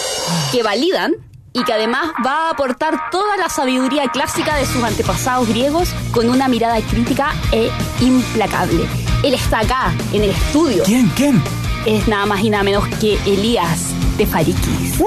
que 0.51 0.61
validan 0.61 1.13
y 1.53 1.63
que 1.63 1.73
además 1.73 2.11
va 2.23 2.47
a 2.47 2.49
aportar 2.51 3.09
toda 3.09 3.35
la 3.37 3.49
sabiduría 3.49 4.07
clásica 4.11 4.55
de 4.57 4.65
sus 4.67 4.83
antepasados 4.83 5.47
griegos 5.49 5.89
con 6.11 6.29
una 6.29 6.47
mirada 6.47 6.79
crítica 6.81 7.33
e 7.51 7.71
implacable. 7.99 8.85
Él 9.23 9.33
está 9.33 9.59
acá, 9.61 9.91
en 10.13 10.21
el 10.23 10.29
estudio. 10.29 10.83
¿Quién? 10.83 11.07
¿Quién? 11.15 11.41
Es 11.87 12.07
nada 12.07 12.27
más 12.27 12.41
y 12.41 12.51
nada 12.51 12.63
menos 12.63 12.87
que 12.99 13.15
Elías 13.25 13.79
de 14.19 14.27
Farikis. 14.27 15.01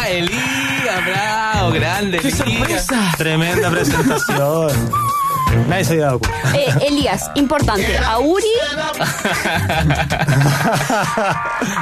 Ah, 0.00 0.08
Elías, 0.08 1.04
bravo, 1.06 1.70
grande. 1.70 2.18
¡Qué 2.18 2.28
Elías. 2.28 2.86
sorpresa! 2.86 3.14
Tremenda 3.16 3.70
presentación. 3.70 4.90
Nadie 5.68 5.84
se 5.84 5.92
había 5.94 6.04
dado 6.06 6.18
cuenta. 6.20 6.56
Eh, 6.58 6.86
Elías, 6.88 7.30
importante, 7.34 7.98
a 7.98 8.18
Uri. 8.18 8.44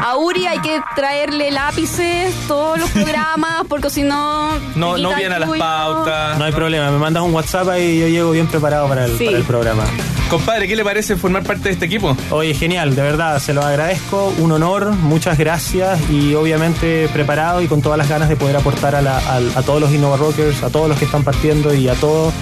A 0.05 0.17
Uri 0.17 0.47
hay 0.47 0.59
que 0.61 0.81
traerle 0.95 1.51
lápices, 1.51 2.35
todos 2.49 2.79
los 2.79 2.91
programas, 2.91 3.65
porque 3.69 3.91
si 3.91 4.03
no. 4.03 4.53
No, 4.75 4.97
no 4.99 5.15
viene 5.15 5.35
a 5.35 5.39
las 5.39 5.51
pautas. 5.51 6.39
No 6.39 6.45
hay 6.45 6.53
problema, 6.53 6.91
me 6.91 6.99
mandas 6.99 7.23
un 7.23 7.33
WhatsApp 7.35 7.69
y 7.79 8.01
yo 8.01 8.09
llego 8.09 8.31
bien 8.33 8.47
preparado 8.47 8.89
para 8.89 9.05
el, 9.07 9.19
Sí. 9.19 9.25
para 9.27 9.37
el 9.39 9.45
programa. 9.45 9.85
Compadre, 10.31 10.67
¿qué 10.67 10.77
le 10.77 10.85
parece 10.85 11.17
formar 11.17 11.43
parte 11.43 11.65
de 11.65 11.71
este 11.73 11.85
equipo? 11.85 12.17
Oye, 12.31 12.55
genial, 12.55 12.95
de 12.95 13.03
verdad, 13.03 13.39
se 13.39 13.53
lo 13.53 13.63
agradezco, 13.63 14.33
un 14.39 14.53
honor, 14.53 14.93
muchas 14.93 15.37
gracias 15.37 15.99
y 16.11 16.35
obviamente 16.35 17.09
preparado 17.13 17.61
y 17.61 17.69
con 17.69 17.83
todas 17.83 17.99
las 17.99 18.09
ganas 18.09 18.29
de 18.31 18.37
poder 18.37 18.57
aportar 18.57 18.95
a, 18.95 19.03
la- 19.03 19.19
al- 19.19 19.53
a 19.55 19.63
todos 19.63 19.81
los 19.81 19.93
Innova 19.93 20.17
Rockers, 20.17 20.63
a 20.63 20.71
todos 20.71 20.89
los 20.89 20.99
que 20.99 21.05
están 21.05 21.23
partiendo 21.23 21.75
y 21.75 21.89
a 21.89 21.95
todo 21.95 22.33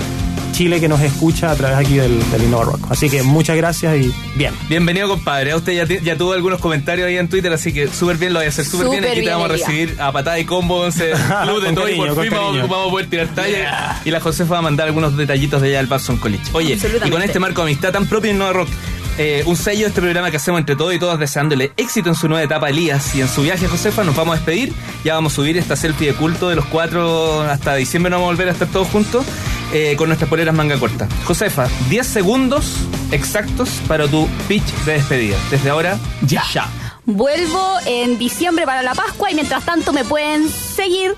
Chile 0.61 0.78
que 0.78 0.88
nos 0.88 1.00
escucha 1.00 1.50
a 1.50 1.56
través 1.56 1.78
aquí 1.78 1.94
del, 1.94 2.20
del 2.30 2.42
Innova 2.42 2.64
Rock. 2.64 2.80
Así 2.90 3.08
que 3.08 3.22
muchas 3.22 3.56
gracias 3.56 3.96
y 3.96 4.12
bien. 4.34 4.52
Bienvenido, 4.68 5.08
compadre. 5.08 5.52
A 5.52 5.56
usted 5.56 5.72
ya, 5.72 6.00
ya 6.02 6.18
tuvo 6.18 6.34
algunos 6.34 6.61
comentarios 6.61 7.08
ahí 7.08 7.16
en 7.16 7.30
Twitter, 7.30 7.50
así 7.50 7.72
que 7.72 7.88
súper 7.88 8.18
bien, 8.18 8.34
lo 8.34 8.40
voy 8.40 8.44
a 8.44 8.50
hacer 8.50 8.66
súper 8.66 8.90
bien. 8.90 9.02
Aquí 9.06 9.22
te 9.22 9.30
vamos 9.30 9.48
a 9.48 9.52
recibir 9.54 9.96
a 9.98 10.12
patada 10.12 10.38
y 10.38 10.44
combo, 10.44 10.86
ese 10.86 11.12
club 11.44 11.62
de 11.62 11.72
todo 11.72 11.88
y 11.88 11.92
cariño, 11.92 12.06
por 12.08 12.14
con 12.14 12.24
fin 12.24 12.34
vamos, 12.34 12.88
a 12.88 12.90
poder 12.90 13.06
tirar 13.08 13.28
talla. 13.28 14.02
Y 14.04 14.11
la 14.11 14.20
Josefa 14.20 14.52
va 14.52 14.58
a 14.58 14.61
mandar 14.61 14.88
algunos 14.88 15.16
detallitos 15.16 15.62
de 15.62 15.68
allá 15.68 15.78
del 15.78 15.86
Babson 15.86 16.18
College. 16.18 16.44
Oye, 16.52 16.78
y 17.06 17.08
con 17.08 17.22
este 17.22 17.40
marco 17.40 17.62
de 17.64 17.70
amistad 17.70 17.92
tan 17.92 18.04
propio 18.04 18.30
en 18.30 18.36
Nueva 18.36 18.52
Rock. 18.52 18.68
eh, 19.16 19.42
un 19.46 19.56
sello 19.56 19.80
de 19.80 19.88
este 19.88 20.02
programa 20.02 20.30
que 20.30 20.36
hacemos 20.36 20.61
entre 20.61 20.76
todos 20.76 20.92
y 20.92 20.98
todas 20.98 21.18
deseándole 21.18 21.72
éxito 21.78 22.11
en 22.11 22.14
su 22.14 22.28
nueva 22.28 22.44
etapa 22.44 22.66
a 22.66 22.70
Elías 22.70 23.14
y 23.14 23.22
en 23.22 23.28
su 23.28 23.42
viaje 23.42 23.64
a 23.64 23.68
Josefa 23.70 24.04
nos 24.04 24.14
vamos 24.14 24.34
a 24.34 24.36
despedir 24.36 24.72
ya 25.04 25.14
vamos 25.14 25.32
a 25.32 25.36
subir 25.36 25.56
esta 25.56 25.74
selfie 25.74 26.08
de 26.08 26.14
culto 26.14 26.48
de 26.48 26.56
los 26.56 26.64
cuatro 26.66 27.42
hasta 27.42 27.74
diciembre 27.74 28.11
no 28.11 28.16
vamos 28.16 28.28
a 28.28 28.32
volver 28.32 28.48
a 28.48 28.52
estar 28.52 28.68
todos 28.68 28.88
juntos 28.88 29.24
eh, 29.73 29.95
con 29.97 30.09
nuestras 30.09 30.29
poleras 30.29 30.55
manga 30.55 30.79
corta 30.79 31.09
Josefa 31.25 31.68
10 31.89 32.07
segundos 32.07 32.75
exactos 33.12 33.68
para 33.87 34.07
tu 34.09 34.29
pitch 34.49 34.64
de 34.85 34.95
despedida 34.95 35.37
desde 35.51 35.71
ahora 35.71 35.99
Ya. 36.23 36.43
ya 36.53 36.68
Vuelvo 37.07 37.79
en 37.87 38.18
diciembre 38.18 38.66
para 38.66 38.83
la 38.83 38.95
Pascua 38.95 39.31
y 39.31 39.35
mientras 39.35 39.64
tanto 39.64 39.93
me 39.93 40.05
pueden 40.05 40.49
seguir 40.49 41.16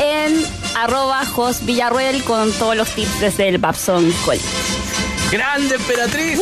en 0.00 0.44
arroba 0.76 1.24
Jos 1.24 1.64
Villarruel 1.64 2.22
con 2.24 2.52
todos 2.52 2.76
los 2.76 2.88
tips 2.90 3.20
desde 3.20 3.48
el 3.48 3.58
Babson 3.58 4.12
College. 4.24 4.44
¡Grande 5.32 5.74
emperatriz! 5.76 6.40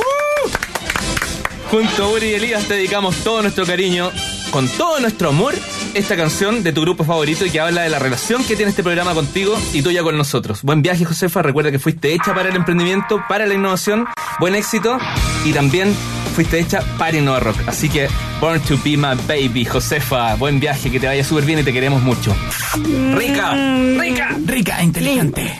Junto 1.71 2.05
a 2.05 2.09
Uri 2.11 2.27
y 2.27 2.35
Elías 2.35 2.65
te 2.67 2.75
dedicamos 2.75 3.17
todo 3.25 3.41
nuestro 3.41 3.65
cariño, 3.65 4.11
con 4.51 4.69
todo 4.69 5.01
nuestro 5.01 5.31
amor, 5.31 5.55
esta 5.95 6.17
canción 6.17 6.63
de 6.63 6.73
tu 6.73 6.83
grupo 6.83 7.05
favorito 7.05 7.45
y 7.45 7.51
que 7.51 7.61
habla 7.61 7.83
de 7.83 7.89
la 7.89 7.99
relación 7.99 8.45
que 8.45 8.57
tiene 8.57 8.71
este 8.71 8.83
programa 8.83 9.15
contigo 9.15 9.59
y 9.73 9.83
tuya 9.83 10.03
con 10.03 10.17
nosotros. 10.17 10.63
Buen 10.63 10.83
viaje, 10.83 11.05
Josefa. 11.05 11.43
Recuerda 11.43 11.71
que 11.71 11.79
fuiste 11.79 12.15
hecha 12.15 12.35
para 12.35 12.49
el 12.49 12.57
emprendimiento, 12.57 13.23
para 13.29 13.47
la 13.47 13.55
innovación, 13.55 14.07
buen 14.41 14.55
éxito 14.55 14.99
y 15.45 15.53
también 15.53 15.95
fuiste 16.35 16.59
hecha 16.59 16.83
para 16.99 17.17
Innova 17.17 17.41
Rock. 17.41 17.57
Así 17.67 17.89
que, 17.89 18.09
Born 18.41 18.61
to 18.61 18.77
be 18.83 18.97
my 18.97 19.15
baby, 19.29 19.65
Josefa. 19.65 20.35
Buen 20.37 20.59
viaje, 20.59 20.91
que 20.91 20.99
te 20.99 21.07
vaya 21.07 21.25
súper 21.25 21.45
bien 21.45 21.59
y 21.61 21.63
te 21.63 21.73
queremos 21.73 22.03
mucho. 22.03 22.35
¡Rica! 23.15 23.55
¡Rica! 23.99 24.37
Rica, 24.47 24.81
e 24.81 24.85
inteligente. 24.85 25.59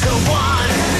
to 0.00 0.08
one. 0.30 0.91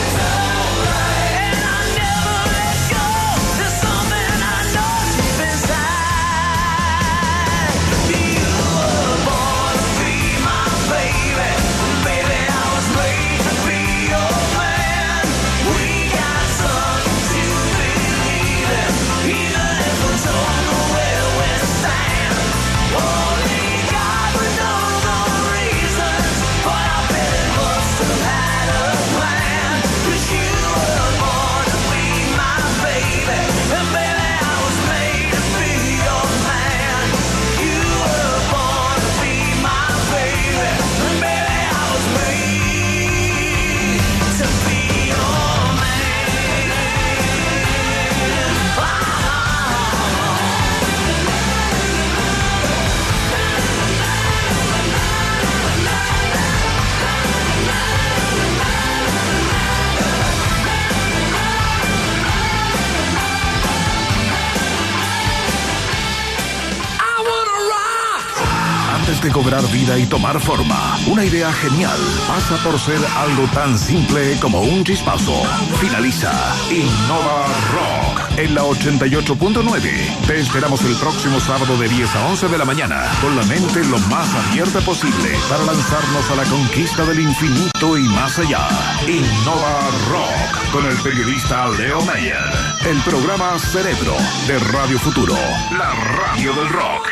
tomar 70.13 70.39
forma. 70.39 70.99
Una 71.07 71.25
idea 71.25 71.51
genial 71.55 71.99
pasa 72.29 72.63
por 72.63 72.79
ser 72.79 73.01
algo 73.17 73.45
tan 73.55 73.79
simple 73.79 74.39
como 74.41 74.61
un 74.61 74.85
chispazo. 74.85 75.33
Finaliza 75.81 76.31
Innova 76.71 77.47
Rock 77.73 78.39
en 78.39 78.55
la 78.55 78.63
88.9. 78.63 80.27
Te 80.27 80.39
esperamos 80.39 80.85
el 80.85 80.95
próximo 80.97 81.41
sábado 81.41 81.79
de 81.79 81.89
10 81.89 82.15
a 82.15 82.27
11 82.27 82.49
de 82.49 82.59
la 82.59 82.67
mañana 82.67 83.11
con 83.23 83.35
la 83.35 83.43
mente 83.45 83.83
lo 83.85 83.99
más 84.11 84.29
abierta 84.35 84.83
posible 84.83 85.31
para 85.49 85.65
lanzarnos 85.65 86.31
a 86.31 86.35
la 86.35 86.45
conquista 86.45 87.07
del 87.07 87.21
infinito 87.21 87.97
y 87.97 88.03
más 88.03 88.39
allá. 88.39 88.69
Innova 89.09 89.89
Rock 90.11 90.73
con 90.73 90.85
el 90.85 90.97
periodista 90.99 91.71
Leo 91.71 92.03
Meyer. 92.03 92.37
El 92.85 93.01
programa 93.01 93.59
Cerebro 93.59 94.15
de 94.47 94.59
Radio 94.59 94.99
Futuro, 94.99 95.37
la 95.71 95.91
radio 95.95 96.53
del 96.53 96.69
rock. 96.69 97.12